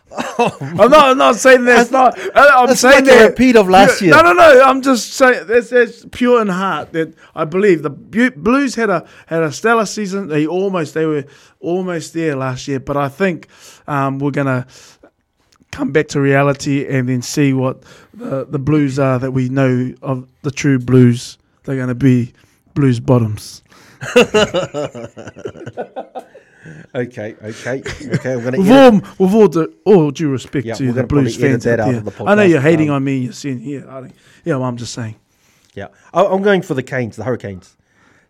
[0.39, 0.93] I'm not.
[1.09, 2.17] I'm not saying that's not.
[2.33, 4.11] I- I'm That's saying like that repeat of last year.
[4.11, 4.63] No, no, no.
[4.63, 9.05] I'm just saying that's, that's pure in heart that I believe the Blues had a
[9.25, 10.29] had a stellar season.
[10.29, 11.25] They almost they were
[11.59, 13.49] almost there last year, but I think
[13.85, 14.65] um, we're gonna
[15.71, 17.83] come back to reality and then see what
[18.13, 21.37] the, the Blues are that we know of the true Blues.
[21.63, 22.33] They're going to be
[22.73, 23.61] Blues bottoms.
[26.93, 28.33] Okay, okay, okay.
[28.33, 28.91] I'm to With all,
[29.25, 32.35] with all, the, all due respect Yeah, to the Blues fans out there, the I
[32.35, 33.19] know you're hating Um, on me.
[33.19, 34.55] You're saying, yeah, I think, yeah.
[34.55, 35.15] Well, I'm just saying.
[35.75, 37.76] Yeah, I- I'm going for the Canes, the Hurricanes.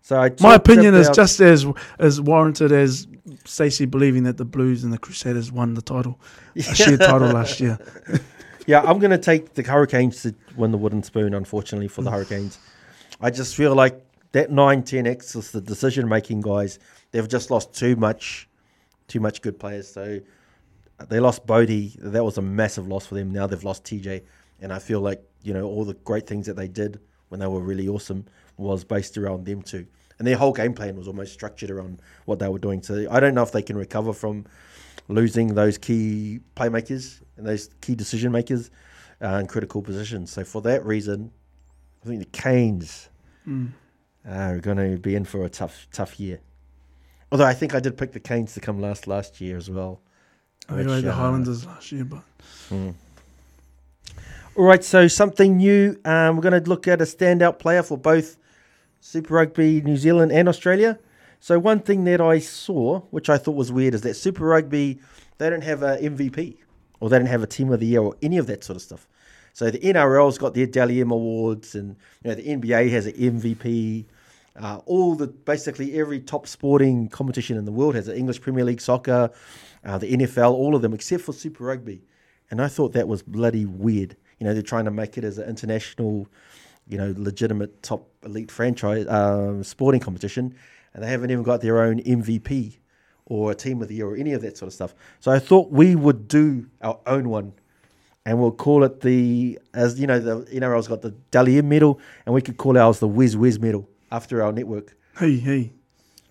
[0.08, 1.66] So My opinion is just as
[2.00, 3.10] as warranted as
[3.44, 6.18] Stacey believing that the Blues and the Crusaders won the title,
[6.56, 7.78] a shared title last year.
[8.68, 12.10] Yeah, I'm going to take the Hurricanes to win the wooden spoon, unfortunately, for the
[12.10, 12.16] mm.
[12.16, 12.60] Hurricanes.
[13.22, 16.78] I just feel like that 9 10x is the decision making guys.
[17.12, 18.50] They've just lost too much,
[19.08, 19.88] too much good players.
[19.88, 20.20] So
[21.00, 21.96] uh, they lost Bodie.
[22.00, 23.32] That was a massive loss for them.
[23.32, 24.24] Now they've lost TJ.
[24.60, 27.48] And I feel like, you know, all the great things that they did when they
[27.48, 28.26] were really awesome
[28.58, 29.88] was based around them too.
[30.20, 32.82] And their whole game plan was almost structured around what they were doing.
[32.82, 34.46] So I don't know if they can recover from
[35.08, 38.72] losing those key playmakers and those key decision makers
[39.22, 40.32] uh, in critical positions.
[40.32, 41.32] So for that reason,
[42.04, 43.10] I think the Canes
[44.28, 46.40] are going to be in for a tough, tough year.
[47.32, 50.02] Although I think I did pick the Canes to come last last year as well.
[50.70, 52.24] I think which, the uh, Highlanders last year, but
[54.56, 56.00] All right, so something new.
[56.04, 58.38] Um, we're going to look at a standout player for both
[59.00, 61.00] Super Rugby New Zealand and Australia.
[61.40, 65.00] So one thing that I saw, which I thought was weird, is that Super Rugby
[65.38, 66.58] they don't have a MVP
[67.00, 68.82] or they don't have a Team of the Year or any of that sort of
[68.82, 69.08] stuff.
[69.54, 73.14] So the NRL's got their Dally M awards, and you know the NBA has an
[73.14, 74.06] MVP.
[74.56, 78.64] Uh, all the basically every top sporting competition in the world has an English Premier
[78.64, 79.32] League soccer,
[79.84, 82.04] uh, the NFL, all of them except for Super Rugby.
[82.52, 84.16] And I thought that was bloody weird.
[84.40, 86.28] You know, they're trying to make it as an international,
[86.90, 90.56] you know, legitimate top elite franchise um, sporting competition,
[90.94, 92.78] and they haven't even got their own MVP
[93.26, 94.96] or a team of the year or any of that sort of stuff.
[95.20, 97.54] So I thought we would do our own one,
[98.26, 102.00] and we'll call it the as you know the NRL's got the Dally M medal,
[102.26, 104.96] and we could call ours the Wes Wes medal after our network.
[105.20, 105.74] hey, hey,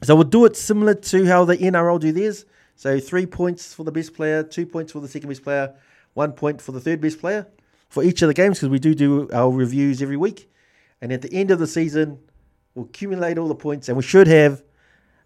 [0.03, 2.47] So we'll do it similar to how the NRL do theirs.
[2.75, 5.75] So three points for the best player, two points for the second best player,
[6.15, 7.47] one point for the third best player
[7.89, 10.51] for each of the games because we do do our reviews every week.
[11.01, 12.19] And at the end of the season,
[12.75, 14.63] we'll accumulate all the points and we should have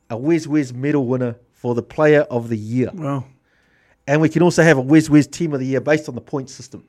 [0.08, 2.90] a Wes Wes medal winner for the player of the year.
[2.92, 3.26] Well,
[4.06, 6.20] And we can also have a Wes Wes team of the year based on the
[6.20, 6.84] point system.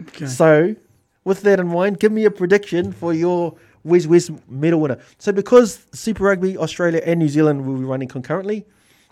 [0.00, 0.26] okay.
[0.26, 0.76] So,
[1.24, 4.98] with that in mind, give me a prediction for your Wes Wes medal winner.
[5.18, 8.64] So, because Super Rugby Australia and New Zealand will be running concurrently,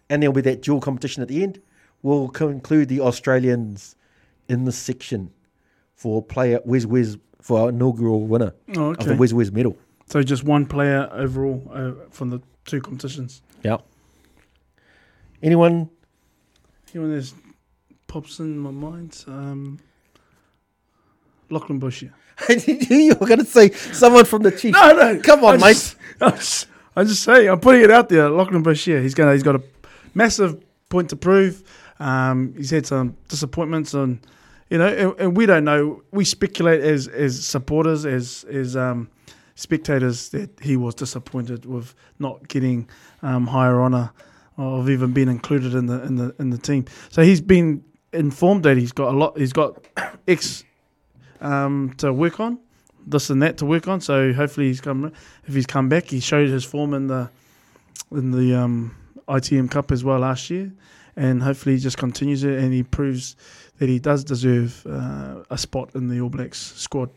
[0.09, 1.61] and there'll be that dual competition at the end,
[2.03, 3.95] we'll conclude the Australians
[4.49, 5.31] in this section
[5.99, 9.16] for player Wes Wes for our inaugural winner Oh, of the okay.
[9.16, 9.77] Wes Wes medal.
[10.07, 13.43] So just one player overall uh, from the two competitions.
[13.62, 13.79] Yeah.
[15.43, 15.91] Anyone?
[16.95, 17.33] Anyone that
[18.07, 19.25] pops in my mind?
[19.27, 19.79] Um,
[21.51, 22.12] Lachlan Boshier.
[22.91, 24.79] you were going to say someone from the Chiefs.
[24.79, 25.73] No, no, Come on, I mate.
[25.75, 26.66] just, I just,
[26.97, 28.31] I just say I'm putting it out there.
[28.31, 29.62] Lachlan Boshier, he's gonna, he's got a
[30.15, 31.62] massive point to prove.
[31.99, 34.20] Um, he's had some disappointments on,
[34.70, 36.03] you know, and, and we don't know.
[36.11, 39.11] We speculate as as supporters, as as um,
[39.55, 42.89] spectators, that he was disappointed with not getting
[43.23, 44.12] um, higher honour
[44.57, 46.85] of even being included in the in the in the team.
[47.11, 49.39] So he's been informed that he's got a lot.
[49.39, 49.86] He's got
[50.28, 50.65] X
[51.40, 52.59] um, to work on,
[53.07, 54.01] this and that to work on.
[54.01, 55.12] So hopefully he's come.
[55.47, 57.31] If he's come back, he showed his form in the
[58.11, 58.97] in the um,
[59.28, 60.73] ITM Cup as well last year,
[61.16, 63.36] and hopefully he just continues it and he proves
[63.79, 67.11] that he does deserve uh, a spot in the All Blacks squad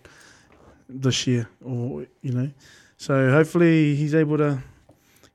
[0.87, 2.51] this year, or you know.
[2.97, 4.61] So hopefully he's able to,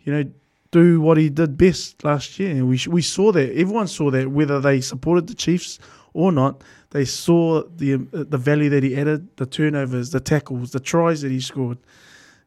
[0.04, 0.30] you know,
[0.70, 2.64] do what he did best last year.
[2.64, 5.78] We we saw that everyone saw that whether they supported the Chiefs
[6.12, 10.70] or not, they saw the uh, the value that he added, the turnovers, the tackles,
[10.70, 11.78] the tries that he scored,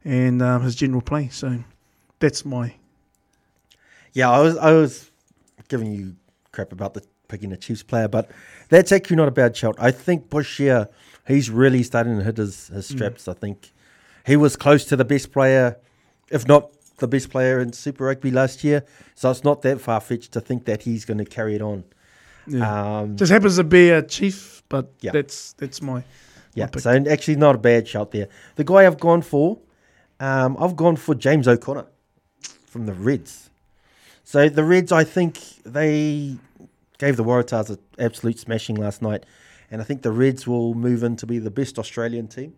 [0.06, 1.28] and um, his general play.
[1.30, 1.64] So
[2.20, 2.74] that's my
[4.14, 5.12] Yeah, I was I was
[5.68, 6.16] giving you
[6.52, 8.30] crap about the picking a Chiefs player, but
[8.68, 9.76] that's actually not a bad shout.
[9.80, 10.90] I think Boshier,
[11.26, 13.30] he's really starting to hit his, his straps.
[13.30, 13.72] I think
[14.26, 15.78] he was close to the best player,
[16.30, 18.84] if not the best player in Super Rugby last year.
[19.16, 21.86] So it's not that far fetched to think that he's going to carry it on.
[22.46, 23.00] yeah.
[23.00, 25.12] Um, just happens to be a chief, but Yeah.
[25.12, 26.04] that's that's my
[26.56, 28.28] yeah, so actually not a bad shout there.
[28.56, 29.60] The guy I've gone for,
[30.20, 31.86] um, I've gone for James O'Connor
[32.66, 33.50] from the Reds.
[34.24, 36.38] So the Reds, I think they
[37.00, 39.26] gave the Waratahs an absolute smashing last night,
[39.72, 42.54] and I think the Reds will move in to be the best Australian team.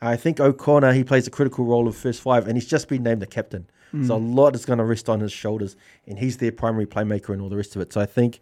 [0.00, 3.02] I think O'Connor he plays a critical role of first five, and he's just been
[3.02, 3.66] named the captain.
[4.06, 4.34] So a mm.
[4.34, 5.76] lot is going to rest on his shoulders,
[6.08, 7.92] and he's their primary playmaker and all the rest of it.
[7.92, 8.40] So I think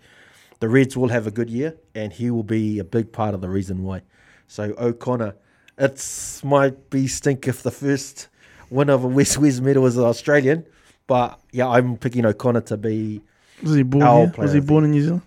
[0.60, 3.42] the Reds will have a good year, and he will be a big part of
[3.42, 4.00] the reason why.
[4.46, 5.34] So O'Connor,
[5.76, 8.28] it might be stink if the first
[8.70, 10.64] winner of a West West medal is an Australian,
[11.06, 13.20] but yeah, I'm picking O'Connor to be
[13.62, 14.30] Was he born Our here?
[14.30, 15.22] player, Was he born in New Zealand?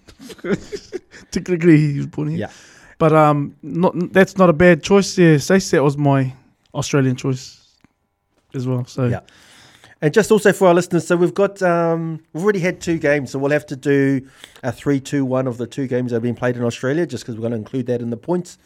[1.32, 2.40] Technically, he was born here.
[2.40, 2.52] yeah.
[2.98, 5.38] But um, not that's not a bad choice there.
[5.40, 6.34] Stacey, that was my
[6.74, 7.62] Australian choice
[8.54, 8.86] as well.
[8.86, 9.20] So Yeah.
[10.02, 13.32] And just also for our listeners, so we've got um, we've already had two games,
[13.32, 14.28] so we'll have to do
[14.62, 17.42] a three-two-one of the two games that have been played in Australia, just because we're
[17.42, 18.58] going to include that in the points.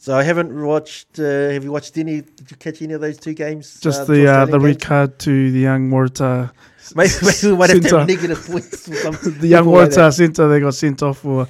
[0.00, 1.18] So I haven't watched.
[1.18, 2.22] Uh, have you watched any?
[2.22, 3.78] Did you catch any of those two games?
[3.80, 4.84] just uh, the uh, the red games?
[4.84, 6.50] card to the young Waratah,
[6.94, 10.12] Maybe, maybe we might have negative points the young people like.
[10.14, 10.48] Centre.
[10.48, 11.46] They got sent off for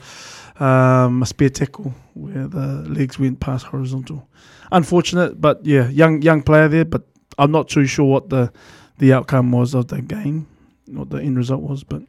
[0.58, 4.28] um, a spear tackle where the legs went past horizontal.
[4.72, 6.84] Unfortunate, but yeah, young young player there.
[6.84, 7.02] But
[7.38, 8.52] I'm not too sure what the
[8.98, 10.48] the outcome was of the game,
[10.86, 11.84] what the end result was.
[11.84, 12.02] But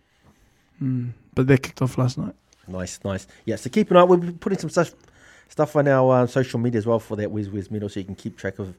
[0.82, 2.34] mm, but they kicked off last night.
[2.68, 3.28] Nice, nice.
[3.46, 4.04] Yeah, so keep an eye.
[4.04, 4.96] We'll be putting some stuff
[5.52, 8.06] stuff on our uh, social media as well for that Whiz Whiz medal, so you
[8.06, 8.74] can keep track of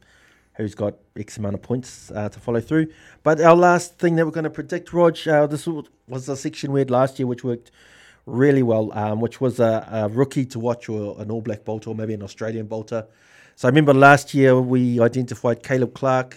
[0.54, 2.86] who's got X amount of points uh, to follow through.
[3.22, 6.72] But our last thing that we're going to predict, Rog, uh, this was a section
[6.72, 7.70] we had last year, which worked
[8.24, 11.90] really well, um, which was a, a rookie to watch or an All Black bolter
[11.90, 13.06] or maybe an Australian bolter.
[13.54, 16.36] So I remember last year we identified Caleb Clarke,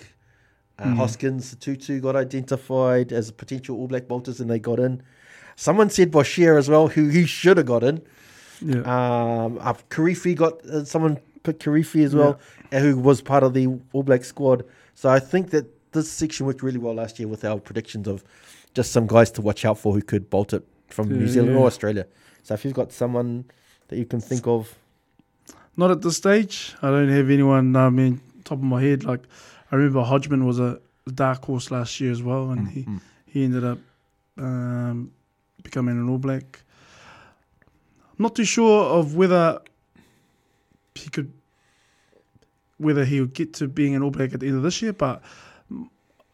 [0.78, 5.02] uh, Hoskins, Tutu got identified as potential All Black bolters and they got in.
[5.56, 8.02] Someone said Boshier as well, who he should have got in.
[8.62, 8.82] Yeah.
[8.82, 12.40] Um, uh, Karifi got uh, someone picked Karifi as well,
[12.72, 14.66] uh, who was part of the All Black squad.
[14.94, 18.24] So I think that this section worked really well last year with our predictions of
[18.74, 21.60] just some guys to watch out for who could bolt it from New Zealand yeah.
[21.60, 22.06] or Australia.
[22.44, 23.46] So if you've got someone
[23.88, 24.76] that you can think of,
[25.78, 26.74] Not at this stage.
[26.82, 27.76] I don't have anyone.
[27.76, 29.22] I mean, top of my head, like
[29.72, 30.80] I remember Hodgman was a
[31.14, 32.88] dark horse last year as well, and he
[33.26, 33.80] he ended up
[34.38, 35.12] um,
[35.64, 36.62] becoming an All Black.
[38.18, 39.60] I'm not too sure of whether
[40.96, 41.34] he could,
[42.78, 44.94] whether he would get to being an All Black at the end of this year,
[44.94, 45.22] but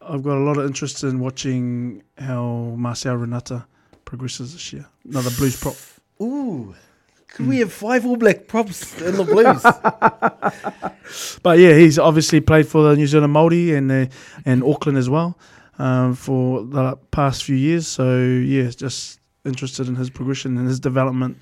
[0.00, 3.66] I've got a lot of interest in watching how Marcel Renata
[4.04, 4.86] progresses this year.
[5.08, 5.76] Another Blues prop.
[6.20, 6.74] Ooh.
[7.28, 9.64] Could we have five All Black props in the Blues?
[11.42, 14.06] But yeah, he's obviously played for the New Zealand Māori and uh,
[14.46, 15.36] and Auckland as well
[15.78, 17.86] um, for the past few years.
[17.86, 21.38] So yeah, just interested in his progression and his development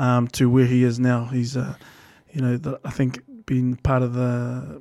[0.00, 1.26] um, to where he is now.
[1.26, 1.74] He's uh,
[2.32, 4.80] you know the, I think been part of the,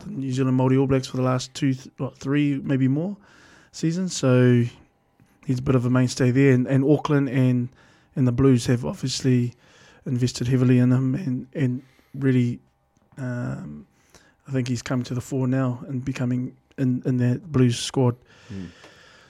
[0.00, 3.16] the New Zealand Māori All Blacks for the last two, th- what, three, maybe more
[3.72, 4.16] seasons.
[4.16, 4.64] So
[5.44, 6.52] he's a bit of a mainstay there.
[6.52, 7.68] And, and Auckland and
[8.16, 9.52] and the Blues have obviously
[10.06, 11.82] invested heavily in him and and
[12.14, 12.58] really.
[13.18, 13.86] Um,
[14.48, 18.14] I think he's come to the fore now and becoming in, in that Blues squad.
[18.52, 18.68] Mm.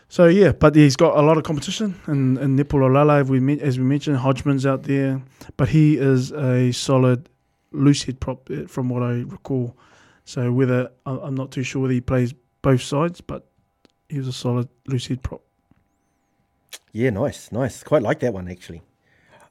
[0.08, 3.60] So yeah, but he's got a lot of competition and Nepo Laulala, as we men-
[3.60, 5.20] as we mentioned, Hodgman's out there,
[5.56, 7.28] but he is a solid
[7.72, 9.76] loose head prop uh, from what I recall.
[10.24, 13.46] So whether I'm not too sure whether he plays both sides, but
[14.08, 15.42] he was a solid loose head prop.
[16.92, 17.82] Yeah, nice, nice.
[17.82, 18.82] Quite like that one actually.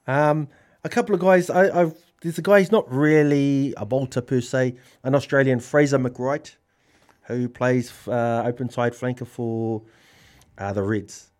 [0.07, 0.47] Um,
[0.83, 1.49] a couple of guys.
[1.49, 2.59] I, I've there's a guy.
[2.59, 4.75] He's not really a bolter per se.
[5.03, 6.55] An Australian, Fraser McReight,
[7.23, 9.83] who plays uh, open side flanker for
[10.57, 11.31] uh, the Reds.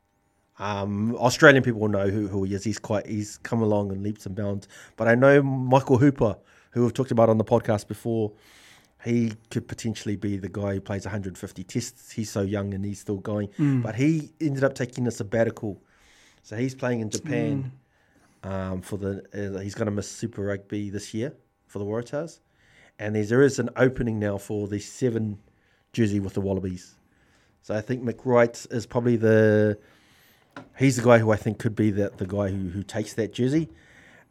[0.58, 2.64] Um, Australian people will know who, who he is.
[2.64, 3.06] He's quite.
[3.06, 4.68] He's come along in leaps and bounds.
[4.96, 6.38] But I know Michael Hooper,
[6.72, 8.32] who we've talked about on the podcast before.
[9.04, 12.12] He could potentially be the guy who plays 150 tests.
[12.12, 13.50] He's so young and he's still going.
[13.84, 15.80] But he ended up taking a sabbatical,
[16.42, 17.72] so he's playing in Japan
[18.44, 19.22] um, for the.
[19.32, 21.34] Uh, he's going to miss Super Rugby this year
[21.68, 22.40] for the Waratahs,
[22.98, 25.38] and there's, there is an opening now for the seven
[25.94, 26.96] jersey with the Wallabies.
[27.66, 29.76] So I think McReight is probably the.
[30.78, 33.34] He's the guy who I think could be the the guy who, who takes that
[33.34, 33.70] jersey.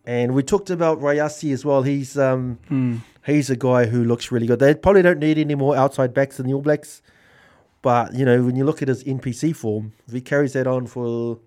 [0.07, 1.83] And we talked about Rayasi as well.
[1.83, 4.61] He's um he's a guy who looks really good.
[4.61, 7.03] They probably don't need any more outside backs than the All Blacks,
[7.83, 10.87] but you know when you look at his NPC form, if he carries that on
[10.87, 11.41] for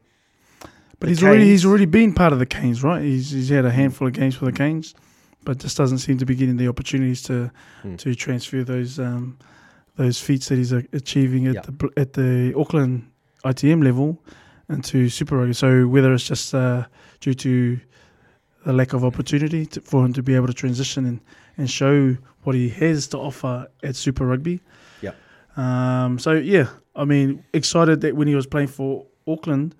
[0.99, 3.01] But he's already he's already been part of the Canes, right?
[3.01, 4.93] He's he's had a handful of games for the Canes,
[5.45, 7.49] but just doesn't seem to be getting the opportunities to
[7.83, 7.95] Hmm.
[7.95, 9.37] to transfer those um,
[9.97, 11.61] those feats that he's uh, achieving at Yeah.
[11.65, 13.09] the at the Auckland
[13.43, 14.17] ITM level
[14.69, 15.53] and to Super Rugby.
[15.53, 16.85] So whether it's just uh,
[17.19, 17.79] due to
[18.65, 21.21] the lack of opportunity to, for him to be able to transition and,
[21.57, 24.59] and show what he has to offer at Super Rugby.
[25.01, 25.15] Yep.
[25.55, 29.73] Um, so yeah, I mean, excited that when he was playing for Auckland,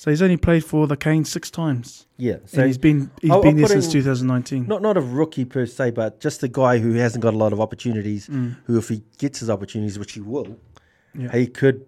[0.00, 2.36] so he's only played for the Canes six times, yeah.
[2.46, 4.66] so and he's been he's I'll- been I'll there since in- 2019.
[4.66, 7.52] not not a rookie per se, but just a guy who hasn't got a lot
[7.52, 8.26] of opportunities.
[8.26, 8.56] Mm.
[8.64, 10.56] Who, if he gets his opportunities, which he will,
[11.14, 11.30] Yeah.
[11.36, 11.84] he could.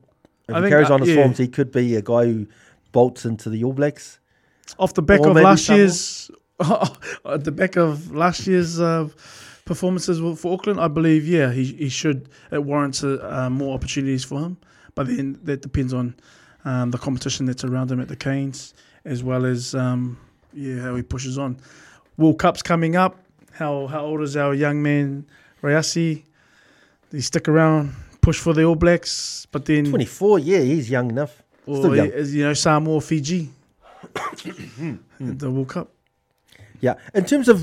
[0.47, 1.23] If I he carries uh, on his yeah.
[1.23, 2.47] forms, he could be a guy who
[2.93, 4.19] bolts into the All Blacks.
[4.79, 6.31] Off the back of last year's,
[7.25, 9.09] at the back of last year's uh,
[9.65, 12.29] performances for Auckland, I believe, yeah, he he should.
[12.51, 14.59] It warrants uh, more opportunities for him,
[14.95, 16.15] but then that depends on
[16.65, 18.75] um, the competition that's around him at the Canes,
[19.05, 20.19] as well as um,
[20.53, 21.57] yeah how he pushes on.
[22.17, 23.19] World Cup's coming up.
[23.53, 25.27] How how old is our young man
[25.63, 26.23] Rayasi?
[27.11, 31.11] He stick around, push for the All Blacks, but then Twenty four, yeah, he's young
[31.11, 31.43] enough.
[31.67, 32.07] or Still young.
[32.09, 33.51] is, you know Samoa, Fiji,
[35.21, 35.91] the World Cup.
[36.81, 37.63] Yeah, in terms of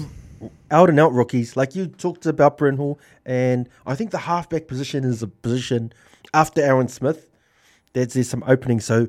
[0.72, 4.68] out and out rookies, like you talked about Bryn Hall, and I think the halfback
[4.68, 5.92] position is a position
[6.34, 7.29] after Aaron Smith.
[7.94, 8.86] There's, there's some openings.
[8.86, 9.08] So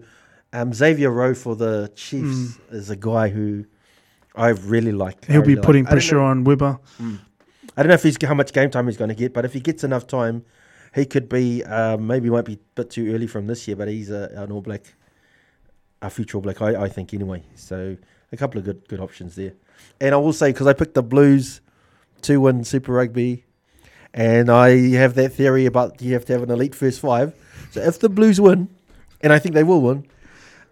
[0.52, 3.64] um, Xavier Roe for the Chiefs is a guy who
[4.34, 5.24] I really like.
[5.26, 5.92] He'll be putting like.
[5.92, 6.78] Pressure know- on Weber.
[7.76, 9.52] I don't know if he's how much game time he's going to get, but if
[9.52, 10.44] he gets enough time,
[10.94, 11.62] he could be.
[11.64, 14.50] Um, maybe won't be a bit too early from this year, but he's a, an
[14.50, 14.94] All Black,
[16.02, 17.44] a future All Black, I, I think anyway.
[17.54, 17.96] So
[18.32, 19.54] a couple of good good options there.
[20.00, 21.60] And I will say because I picked the Blues
[22.22, 23.44] to win Super Rugby,
[24.12, 27.34] and I have that theory about you have to have an elite first five.
[27.70, 28.68] So if the Blues win,
[29.20, 30.06] and I think they will win,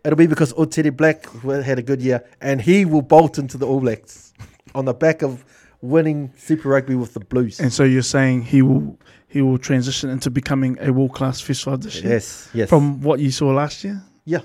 [0.05, 1.27] it'll be because Otere Black
[1.65, 4.33] had a good year, and he will bolt into the All Blacks
[4.75, 5.45] on the back of
[5.81, 7.61] winning Super Rugby with the Blues.
[7.61, 8.99] And so you're saying he will
[9.29, 12.69] he will transition into becoming a world class fish five this year Yes, yes.
[12.71, 14.03] from what you saw last year.
[14.25, 14.41] yeah,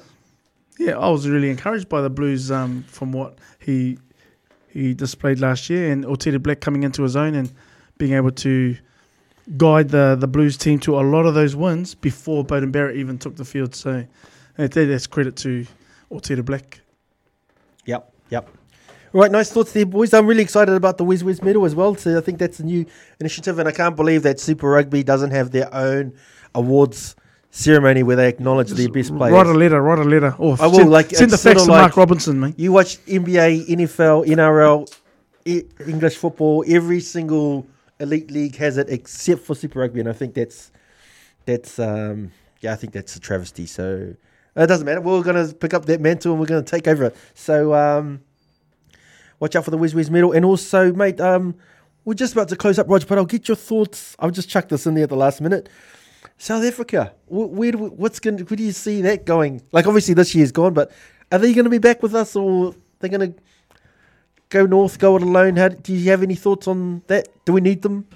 [0.78, 3.98] Yeah, I was really encouraged by the Blues um, from what he
[4.68, 7.52] he displayed last year, and Otere Black coming into his own and
[7.98, 8.76] being able to
[9.58, 13.18] guide the the Blues team to a lot of those wins before Beauden Barrett even
[13.18, 13.76] took the field.
[13.76, 14.06] So
[14.56, 15.66] that's credit to
[16.12, 16.80] Otere Black.
[17.86, 18.48] yep, yep.
[19.16, 20.12] Right, nice thoughts there, boys.
[20.14, 21.96] I'm really excited about the Wiz Wiz medal as well.
[21.96, 22.86] So I think that's a new
[23.20, 26.14] initiative, and I can't believe that Super Rugby doesn't have their own
[26.56, 27.16] awards
[27.52, 29.32] ceremony where they acknowledge their best players.
[29.34, 30.34] Write a letter, write a letter.
[30.40, 32.56] Or I will, send, like, send the fax to like- Mark Robinson, mate.
[32.58, 34.92] You watch NBA, NFL, NRL,
[35.46, 36.64] E- English football.
[36.68, 37.68] Every single
[38.04, 40.72] elite league has it except for Super Rugby, and I think that's
[41.46, 42.32] that's um,
[42.62, 43.66] yeah, I think that's a travesty.
[43.66, 44.16] So
[44.56, 45.02] it doesn't matter.
[45.02, 47.16] We're going to pick up that mantle and we're going to take over it.
[47.34, 48.22] So um,
[49.40, 50.32] watch out for the Whiz Whiz medal.
[50.32, 51.56] And also, mate, um,
[52.06, 54.16] we're just about to close up, Roger, but I'll get your thoughts.
[54.20, 55.70] I'll just chuck this in there at the last minute.
[56.38, 58.40] South Africa, where do we, what's going?
[58.40, 59.62] Where do you see that going?
[59.72, 60.92] Like, obviously this year's gone, but
[61.32, 63.40] are they going to be back with us, or they're going to
[64.54, 65.58] go north, go it alone?
[65.58, 67.28] How do you have any thoughts on that?
[67.44, 68.08] Do we need them?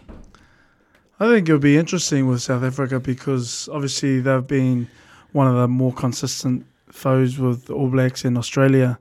[1.20, 4.88] I think it'll be interesting with South Africa because obviously they've been
[5.32, 9.00] one of the more consistent foes with All Blacks in Australia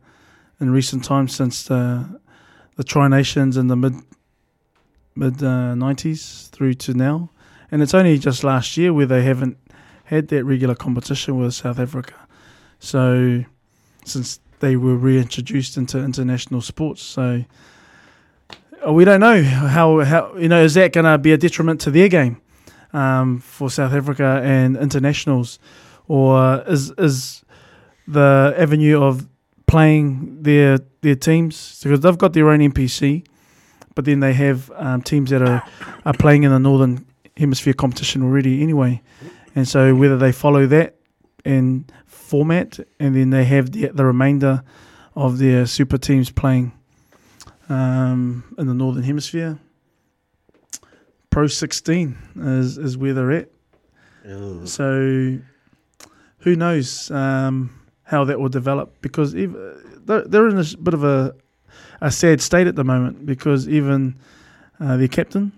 [0.61, 2.21] in recent times since the
[2.77, 3.95] the Tri Nations in the mid
[5.15, 7.31] mid uh, nineties through to now,
[7.71, 9.59] and it's only just last year where they haven't
[10.05, 12.15] had that regular competition with South Africa.
[12.79, 13.45] So
[14.05, 17.45] since they were reintroduced into international sports, so
[18.87, 21.81] uh, we don't know how how you know is that going to be a detriment
[21.83, 22.41] to their game
[22.93, 25.59] um, for South Africa and internationals,
[26.09, 27.45] or is is
[28.09, 29.29] the avenue of
[29.67, 33.27] playing their their teams because they've got their own NPC,
[33.95, 35.63] but then they have um, teams that are
[36.05, 37.05] are playing in the northern
[37.37, 39.03] hemisphere competition already anyway,
[39.55, 40.97] and so whether they follow that
[41.45, 41.85] in
[42.27, 44.63] format and then they have the the remainder
[45.15, 46.73] of their super teams playing
[47.69, 49.59] um, in the northern hemisphere.
[51.31, 53.49] Pro 16 is, is where they're at.
[54.69, 55.39] So
[56.39, 59.55] who knows um, how that will develop because ev
[60.05, 61.35] they're, they're in a bit of a,
[62.01, 64.17] a sad state at the moment because even
[64.81, 65.53] uh, their captain,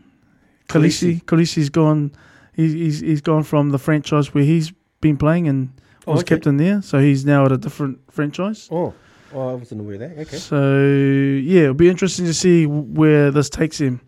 [0.68, 2.12] Kolisi, Kolisi's gone.
[2.54, 5.72] He's, he's he's gone from the franchise where he's been playing and
[6.08, 6.36] Oh, was okay.
[6.36, 8.68] captain there, so he's now at a different franchise.
[8.70, 8.94] Oh,
[9.34, 10.18] oh, I wasn't aware of that.
[10.18, 10.36] Okay.
[10.36, 14.00] So yeah, it'll be interesting to see where this takes him.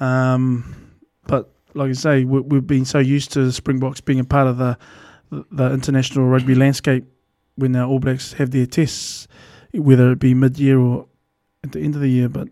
[0.00, 0.92] Um,
[1.26, 4.46] but like I say, we, we've been so used to the Springboks being a part
[4.46, 4.78] of the
[5.50, 7.04] the international rugby landscape
[7.56, 9.26] when our All Blacks have their tests,
[9.72, 11.06] whether it be mid year or
[11.64, 12.28] at the end of the year.
[12.28, 12.48] But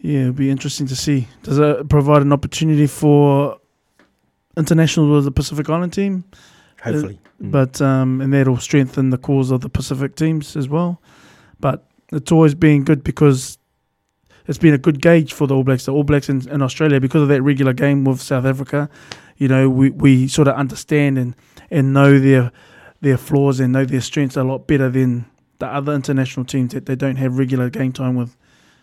[0.00, 1.28] yeah, it'll be interesting to see.
[1.42, 3.58] Does it provide an opportunity for
[4.56, 6.24] international with the Pacific Island team?
[6.82, 7.18] Hopefully.
[7.42, 7.50] Mm.
[7.50, 11.00] but um, and that'll strengthen the cause of the Pacific teams as well.
[11.60, 13.58] But it's always been good because
[14.46, 15.84] it's been a good gauge for the All Blacks.
[15.84, 18.88] The All Blacks in, in Australia because of that regular game with South Africa.
[19.36, 21.36] You know, we, we sort of understand and,
[21.70, 22.50] and know their
[23.00, 25.26] their flaws and know their strengths a lot better than
[25.58, 28.36] the other international teams that they don't have regular game time with.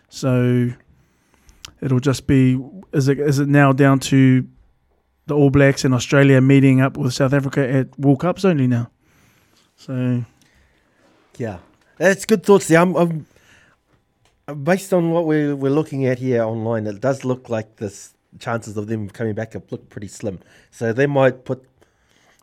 [0.08, 0.70] So
[1.82, 2.60] it'll just be
[2.94, 4.48] is it is it now down to
[5.28, 8.90] the All Blacks in Australia meeting up with South Africa at World Cups only now.
[9.76, 10.24] So
[11.38, 11.58] Yeah,
[11.98, 12.80] that's good thoughts there.
[12.80, 13.26] I'm, I'm
[14.64, 16.88] based on what we're we're looking at here online.
[16.88, 20.40] It does look like this chances of them coming back up look pretty slim.
[20.72, 21.68] So they might put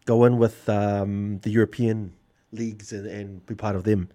[0.05, 2.13] go in with um, the European
[2.51, 4.09] leagues and, and be part of them.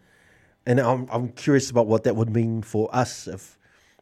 [0.66, 3.28] And I'm I'm curious about what that would mean for us.
[3.28, 3.58] If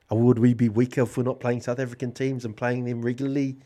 [0.10, 3.58] would we be weaker if we're not playing South African teams and playing them regularly?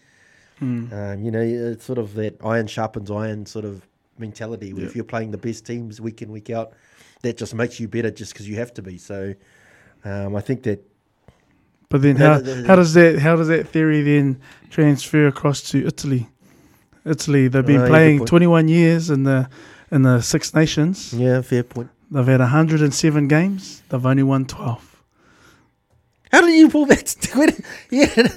[0.61, 3.81] Um, you know, it's sort of that iron sharpens iron sort of
[4.18, 4.73] mentality.
[4.73, 6.73] Where If you're playing the best teams week in week out,
[7.22, 8.98] that just makes you better just because you have to be.
[8.98, 9.34] So,
[10.03, 10.86] um, I think that
[11.90, 12.34] But then how,
[12.65, 16.27] how does that how does that theory then transfer across to Italy?
[17.06, 18.30] Italy they've been Oh, playing point.
[18.30, 19.49] 21 years in the
[19.91, 21.14] in the Six Nations.
[21.14, 21.90] yeah, fair point.
[22.11, 23.81] They've had 107 games.
[23.90, 25.03] They've only won 12.
[26.31, 27.15] How did you pull that?
[27.91, 28.27] yeah,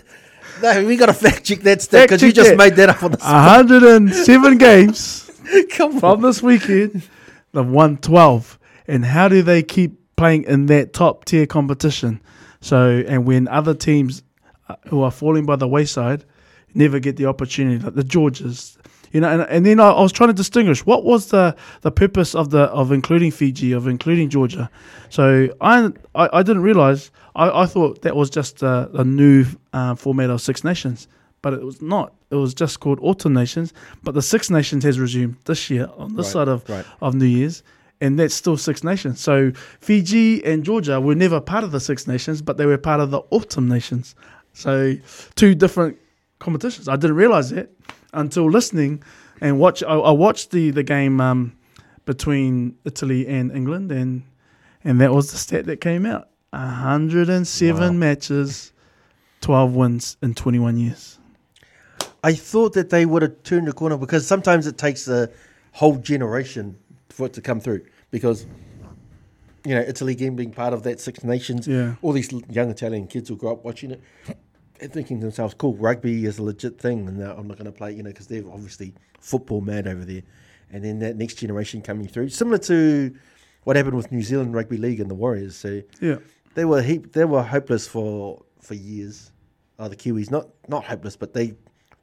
[0.86, 2.59] we got to fact check that stuff because you just that.
[2.59, 3.66] made that up on the spot.
[3.66, 5.30] 107 games
[5.70, 6.01] Come on.
[6.01, 7.09] from this weekend.
[7.52, 8.59] They've won 12.
[8.89, 12.20] And how do they keep playing in that top tier competition?
[12.60, 14.22] So, and when other teams
[14.68, 16.24] uh, who are falling by the wayside
[16.74, 18.78] never get the opportunity, like the Georges,
[19.12, 21.90] you know, and, and then I, I was trying to distinguish what was the, the
[21.90, 24.70] purpose of the of including Fiji, of including Georgia.
[25.10, 27.10] So I I, I didn't realize.
[27.34, 31.09] I, I thought that was just a, a new uh, format of Six Nations,
[31.43, 32.12] but it was not.
[32.30, 33.72] It was just called Autumn Nations.
[34.02, 36.84] But the Six Nations has resumed this year on this Right, side of right.
[37.01, 37.62] of New Year's,
[38.01, 39.20] and that's still Six Nations.
[39.20, 43.01] So Fiji and Georgia were never part of the Six Nations, but they were part
[43.01, 44.14] of the Autumn Nations.
[44.55, 44.94] So
[45.34, 45.98] two different
[46.39, 46.89] competitions.
[46.89, 47.70] I didn't realize that
[48.12, 49.02] until listening
[49.40, 49.82] and watch.
[49.82, 51.52] I, I watched the the game um,
[52.05, 54.22] between Italy and England, and
[54.84, 57.90] and that was the stat that came out: 107 Wow.
[57.93, 58.72] matches,
[59.40, 61.18] 12 wins in 21 years.
[62.24, 65.28] I thought that they would have turned the corner because sometimes it takes a
[65.72, 66.76] whole generation
[67.09, 67.84] for it to come through.
[68.10, 68.47] Because
[69.64, 71.94] you know, Italy game being part of that Six Nations, Yeah.
[72.02, 74.01] all these young Italian kids will grow up watching it,
[74.90, 77.92] thinking to themselves, "Cool, rugby is a legit thing, and I'm not going to play."
[77.94, 80.22] You know, because they're obviously football mad over there.
[80.70, 83.14] And then that next generation coming through, similar to
[83.64, 85.54] what happened with New Zealand Rugby League and the Warriors.
[85.54, 86.16] So Yeah.
[86.54, 89.32] they were heap, they were hopeless for for years.
[89.78, 91.54] Oh, the Kiwis not not hopeless, but they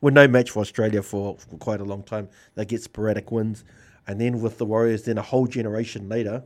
[0.02, 2.30] were no match for Australia for, for quite a long time.
[2.56, 3.64] They get sporadic wins,
[4.08, 6.44] and then with the Warriors, then a whole generation later,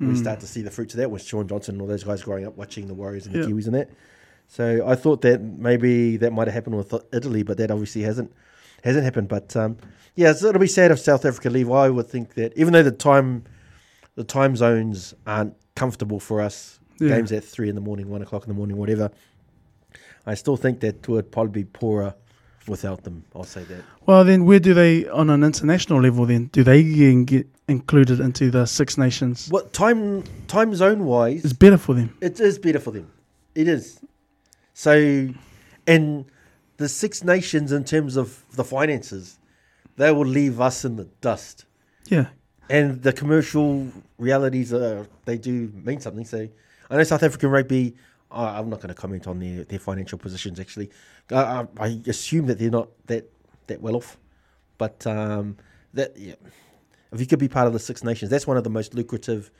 [0.00, 0.14] we hmm.
[0.16, 2.46] start to see the fruits of that with Shaun Johnson and all those guys growing
[2.46, 3.46] up watching the Warriors and the Yeah.
[3.46, 3.90] Kiwis and that.
[4.48, 8.32] So I thought that maybe that might have happened with Italy, but that obviously hasn't
[8.84, 9.28] hasn't happened.
[9.28, 9.76] But um,
[10.14, 11.70] yeah, it'll be sad if South Africa leave.
[11.70, 13.44] I would think that even though the time
[14.14, 17.16] the time zones aren't comfortable for us, Yeah.
[17.16, 19.10] games at three in the morning, one o'clock in the morning, whatever.
[20.26, 22.14] I still think that would probably be poorer
[22.68, 23.24] without them.
[23.34, 23.82] I'll say that.
[24.06, 26.84] Well, then where do they, on an international level, then do they
[27.24, 29.48] get included into the Six Nations?
[29.48, 32.16] What time time zone wise, It's better for them.
[32.20, 33.10] It is better for them.
[33.54, 33.98] It is.
[34.74, 35.28] So,
[35.86, 36.24] and
[36.76, 39.38] the Six Nations, in terms of the finances,
[39.96, 41.64] they will leave us in the dust.
[42.06, 42.28] Yeah.
[42.68, 43.88] And the commercial
[44.18, 46.24] realities, uh, they do mean something.
[46.24, 46.48] So,
[46.90, 47.94] I know South African rugby.
[48.30, 50.58] Uh, I'm not going to comment on their, their financial positions.
[50.58, 50.90] Actually,
[51.30, 53.30] I, I, assume that they're not that
[53.66, 54.16] that well off.
[54.78, 55.56] But um,
[55.94, 56.34] that yeah,
[57.12, 59.50] if you could be part of the Six Nations, that's one of the most lucrative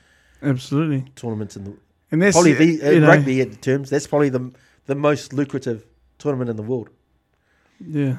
[0.43, 1.10] Absolutely.
[1.14, 1.76] tournaments in the
[2.10, 3.90] And that's probably the uh, uh, you know, rugby terms.
[3.90, 4.52] That's probably the
[4.86, 5.86] the most lucrative
[6.18, 6.90] tournament in the world.
[7.84, 8.18] Yeah.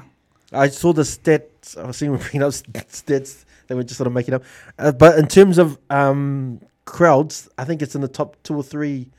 [0.52, 1.78] I saw the stats.
[1.78, 3.46] I was seeing bringing up stats.
[3.68, 4.44] They were just sort of making up.
[4.78, 8.64] Uh, but in terms of um, crowds, I think it's in the top two or
[8.64, 9.10] three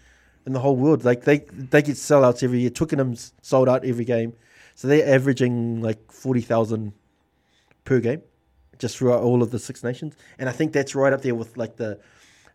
[0.47, 1.05] in the whole world.
[1.05, 2.71] Like they they get sellouts every year.
[2.71, 4.35] Twickenham's sold out every game,
[4.75, 6.93] so they're averaging like forty thousand
[7.85, 8.23] per game,
[8.79, 10.15] just throughout all of the Six Nations.
[10.39, 11.99] And I think that's right up there with like the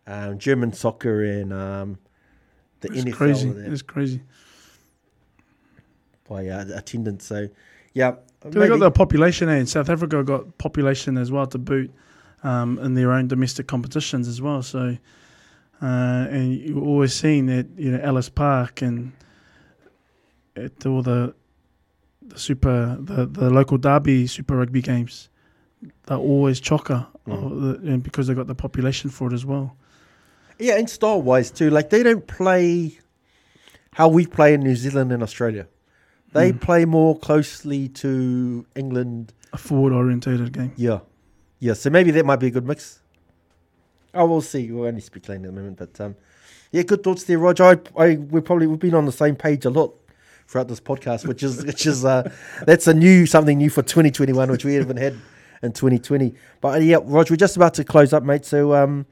[0.08, 1.98] um, German soccer and um,
[2.82, 3.14] the It's NFL.
[3.14, 3.50] crazy.
[3.50, 4.22] that It's crazy.
[6.30, 7.26] By uh, attendance.
[7.26, 7.50] So
[7.94, 9.56] yeah, So they maybe- got the population, eh?
[9.58, 11.92] And South Africa got population as well to boot
[12.44, 14.62] um, in their own domestic competitions as well.
[14.62, 14.98] So,
[15.82, 19.12] uh, and you're always seeing that, you know, Ellis Park and
[20.56, 21.34] at all the
[22.22, 25.30] the super the, the local derby super rugby games,
[26.06, 27.46] they're always chocker, Mm.
[27.46, 29.76] of the- and because they've got the population for it as well.
[30.60, 31.70] Yeah, and style wise too.
[31.70, 32.98] Like they don't play
[33.94, 35.68] how we play in New Zealand and Australia.
[36.34, 36.62] They Mm.
[36.62, 39.34] play more closely to England.
[39.54, 40.74] A forward orientated game.
[40.76, 41.00] Yeah,
[41.60, 41.74] yeah.
[41.74, 43.00] So maybe that might be a good mix.
[44.14, 44.72] Oh, we'll see.
[44.72, 46.16] We're only speculating at the moment, but um,
[46.72, 47.64] yeah, good thoughts there, Roger.
[47.64, 49.94] I, I, we probably we've been on the same page a lot
[50.48, 52.32] throughout this podcast, which is which is uh,
[52.66, 55.14] that's a new something new for 2021, which we haven't had
[55.64, 56.34] in 2020.
[56.62, 58.46] But uh, yeah, Roger, we're just about to close up, mate.
[58.46, 59.06] So um,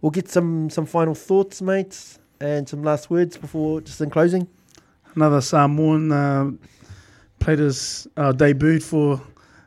[0.00, 4.48] we'll get some some final thoughts, mate, and some last words before just in closing.
[5.18, 6.50] Another Samoan uh,
[7.40, 9.20] played his uh, debut for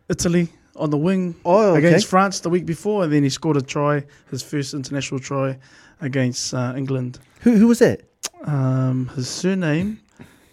[0.08, 0.48] Italy
[0.78, 1.88] on the wing Oh, okay.
[1.88, 5.58] against France the week before, and then he scored a try, his first international try
[6.00, 7.20] against uh, England.
[7.42, 8.00] Who who was that?
[8.46, 10.00] Um, his surname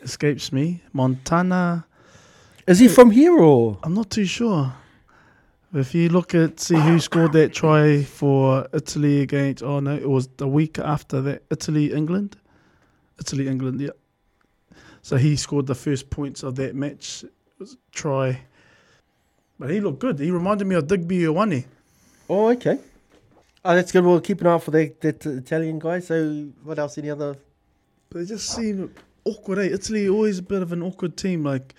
[0.03, 0.83] escapes me.
[0.93, 1.87] Montana.
[2.67, 3.79] Is he from here or?
[3.85, 4.73] I'm not too sure.
[5.75, 10.11] If you look at see who scored that try for Italy against, oh no, it
[10.11, 11.45] was the week after that.
[11.53, 12.37] Italy England,
[13.21, 13.81] Italy England.
[13.81, 13.91] Yeah.
[15.03, 17.25] So he scored the first points of that match.
[17.59, 18.41] Was try.
[19.59, 20.19] But he looked good.
[20.19, 21.65] He reminded me of Digby Ioane.
[22.31, 22.79] Oh, okay.
[23.65, 24.05] Oh, that's good.
[24.05, 25.99] We'll keep an eye out for that, that Italian guy.
[26.01, 26.97] So, what else?
[26.99, 27.37] Any other?
[28.11, 28.95] But they just seem
[29.25, 29.59] awkward.
[29.59, 29.75] Eh?
[29.75, 31.43] Italy always a bit of an awkward team.
[31.43, 31.75] Like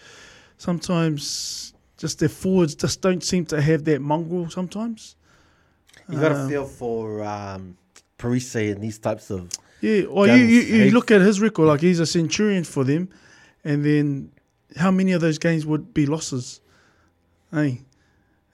[0.58, 4.50] sometimes just their forwards just don't seem to have that mongrel.
[4.50, 5.16] Sometimes.
[6.10, 7.78] You got a Um, feel for um,
[8.18, 9.50] Parisse and these types of.
[9.82, 12.84] Yeah, well, you, Guns, you, you look at his record, like he's a centurion for
[12.84, 13.10] them,
[13.64, 14.32] and then
[14.76, 16.62] how many of those games would be losses?
[17.52, 17.82] Hey,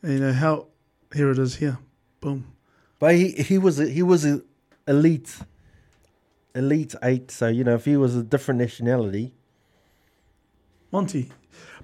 [0.04, 0.68] you know how
[1.14, 1.80] here it is here,
[2.22, 2.52] boom.
[3.00, 4.42] But he he was a, he was a
[4.88, 5.36] elite,
[6.54, 7.32] elite eight.
[7.32, 9.34] So you know if he was a different nationality,
[10.92, 11.32] Monty,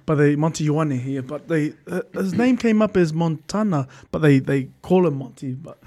[0.06, 4.20] but they Monty Ioane here, but they uh, his name came up as Montana, but
[4.20, 5.78] they they call him Monty, but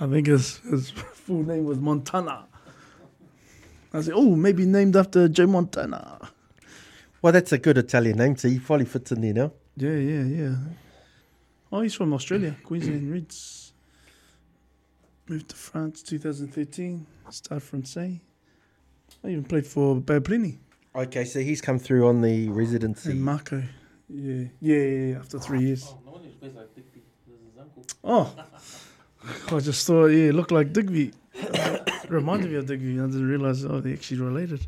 [0.00, 2.46] I think his his full name was Montana.
[3.92, 6.18] I said, oh, maybe named after Joe Montana.
[7.22, 8.36] well, that's a good Italian name.
[8.36, 9.52] So he probably fits in there now.
[9.76, 10.54] Yeah, yeah, yeah.
[11.72, 13.72] Oh, he's from Australia, Queensland Reds.
[15.28, 17.06] Moved to France 2013.
[17.30, 18.20] Stade Francais.
[19.24, 20.58] I even played for Bablini
[20.94, 23.10] Okay, so he's come through on the residency.
[23.10, 23.62] and Marco.
[24.08, 24.44] Yeah.
[24.60, 25.84] yeah, yeah, yeah, after three years.
[25.88, 27.02] Oh, no wonder plays like Digby.
[27.26, 27.84] This is his uncle.
[28.02, 28.34] Oh,
[29.56, 31.12] I just thought, yeah, it looked like Digby.
[32.08, 33.00] Reminded me of Digby.
[33.00, 34.66] I didn't realize, oh, they're actually related.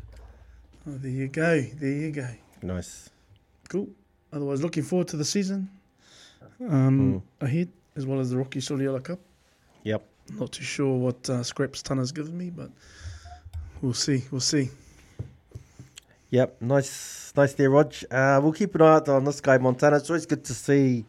[0.87, 1.61] Oh, there you go.
[1.61, 2.27] There you go.
[2.61, 3.09] Nice.
[3.67, 3.87] Cool.
[4.31, 5.69] Otherwise, looking forward to the season
[6.67, 9.19] um, ahead, as well as the Rocky Soliola Cup.
[9.83, 10.05] Yep.
[10.37, 12.69] Not too sure what uh, scraps Tana's given me, but
[13.81, 14.23] we'll see.
[14.31, 14.69] We'll see.
[16.31, 17.91] Yep, nice, nice there, Rog.
[18.11, 19.95] Uh, we'll keep an eye out on this guy, Montana.
[19.95, 21.03] It's always good to see,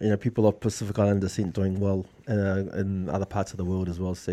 [0.00, 3.64] you know, people of Pacific Island descent doing well uh, in other parts of the
[3.64, 4.14] world as well.
[4.14, 4.32] So,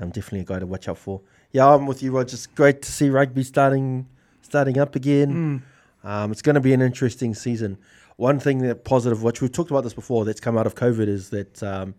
[0.00, 1.20] um, definitely a guy to watch out for.
[1.52, 2.32] Yeah, I'm with you, Rog.
[2.32, 4.06] It's great to see rugby starting,
[4.42, 5.62] starting up again.
[6.04, 7.78] Um, it's going to be an interesting season.
[8.16, 11.08] One thing that positive, which we've talked about this before, that's come out of COVID
[11.08, 11.62] is that.
[11.62, 11.94] Um,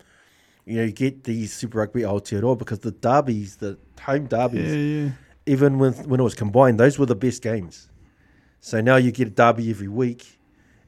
[0.66, 5.04] you know, you get these Super Rugby Aotearoa because the derbies, the home derbies, Yeah,
[5.04, 5.10] yeah.
[5.46, 7.90] even with, when it was combined, those were the best games.
[8.62, 10.40] So now you get a derby every week.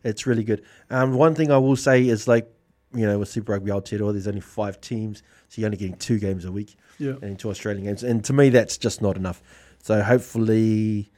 [0.06, 0.64] It's really good.
[0.90, 2.50] Um, one thing I will say is like,
[2.96, 6.18] you know, with Super Rugby Aotearoa, there's only five teams, so you're only getting two
[6.20, 7.16] games a week Yeah.
[7.22, 8.04] and two Australian games.
[8.04, 9.42] And to me, that's just not enough.
[9.84, 11.12] So hopefully,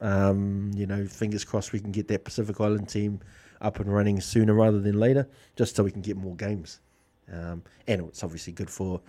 [0.00, 3.20] um, you know, fingers crossed we can get that Pacific Island team
[3.60, 6.80] up and running sooner rather than later, just so we can get more games.
[7.32, 9.00] Um, and it's obviously good for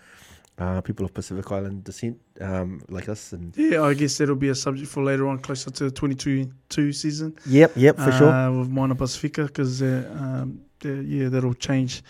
[0.59, 3.33] uh, people of Pacific Island descent um, like us.
[3.33, 6.93] And Yeah, I guess that'll be a subject for later on, closer to the 22-2
[6.93, 7.35] season.
[7.45, 8.29] yep, yep, for sure.
[8.29, 12.03] uh, With Moana Pacifica, because uh, um, the- yeah, that'll change.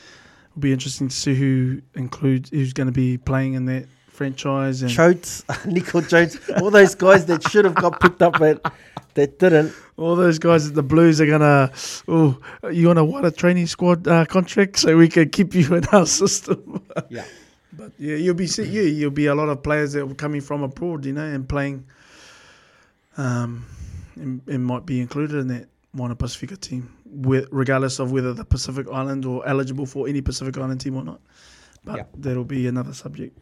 [0.52, 4.82] It'll be interesting to see who includes who's going to be playing in that franchise.
[4.82, 8.62] And Chotes, Nico Jones, all those guys that should have got picked up but
[9.14, 9.74] that didn't.
[9.98, 11.72] all those guys at the Blues are gonna.
[12.08, 12.38] Oh,
[12.72, 15.86] you want to want a training squad uh, contract so we can keep you in
[15.88, 16.82] our system.
[17.10, 17.26] Yeah.
[17.80, 20.42] But yeah, you'll be see, yeah, you'll be a lot of players that are coming
[20.42, 21.86] from abroad, you know, and playing.
[23.18, 23.66] Um,
[24.16, 28.46] and, and might be included in that Moana Pacifica team, with, regardless of whether the
[28.46, 31.22] Pacific Island or eligible for any Pacific Island team or not.
[31.84, 32.04] But Yeah.
[32.18, 33.38] that'll be another subject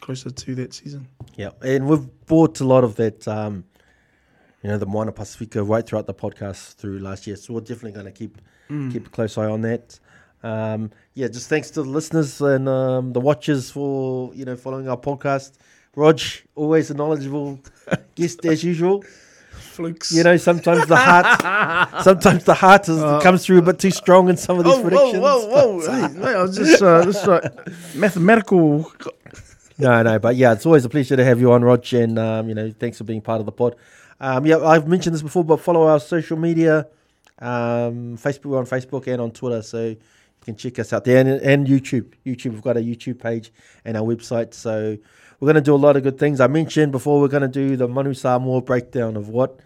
[0.00, 1.06] closer to that season.
[1.36, 3.64] Yeah, and we've brought a lot of that, um,
[4.62, 7.36] you know, the Moana Pacifica right throughout the podcast through last year.
[7.36, 8.38] So we're definitely going to keep
[8.90, 10.00] keep a close eye on that.
[10.42, 14.88] Um, yeah, just thanks to the listeners and um, the watchers for you know following
[14.88, 15.52] our podcast.
[15.94, 16.20] Rog,
[16.54, 17.60] always a knowledgeable
[18.14, 19.04] guest as usual.
[19.52, 20.12] Flukes.
[20.12, 24.28] You know, sometimes the heart, sometimes the heart is, comes through a bit too strong
[24.28, 25.22] in some of these Oh, whoa, predictions.
[25.22, 26.08] whoa, whoa!
[26.08, 27.44] hey, mate, I was just, uh, just like
[27.94, 28.90] mathematical.
[29.78, 32.48] No, no, but yeah, it's always a pleasure to have you on, Rog, and um,
[32.48, 33.76] you know, thanks for being part of the pod.
[34.20, 36.86] Um, yeah, I've mentioned this before, but follow our social media,
[37.38, 39.96] um, Facebook we're on Facebook and on Twitter, so
[40.42, 42.12] you can check us out there, and, and YouTube.
[42.26, 43.52] YouTube, we've got a YouTube page
[43.84, 44.98] and our website, so
[45.38, 46.40] we're going to do a lot of good things.
[46.40, 49.60] I mentioned before we're going to do the Manu Samoa breakdown of what,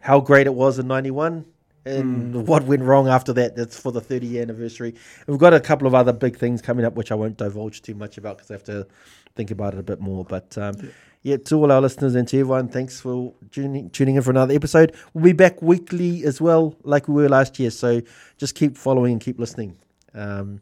[0.00, 1.46] how great it was in '91.
[1.84, 3.56] And what went wrong after that?
[3.56, 4.90] That's for the 30 year anniversary.
[4.90, 7.82] And we've got a couple of other big things coming up, which I won't divulge
[7.82, 8.86] too much about because I have to
[9.34, 10.24] think about it a bit more.
[10.24, 11.38] But um, yeah.
[11.38, 14.94] to all our listeners and to everyone, thanks for tuning, tuning in for another episode.
[15.12, 17.70] We'll be back weekly as well, like we were last year.
[17.70, 18.00] So
[18.38, 19.76] just keep following and keep listening.
[20.14, 20.60] Um,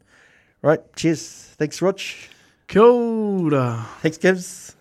[0.62, 1.54] right, cheers.
[1.58, 2.00] Thanks, Rog.
[2.68, 3.86] Kia ora.
[4.00, 4.76] Thanks, Gibbs.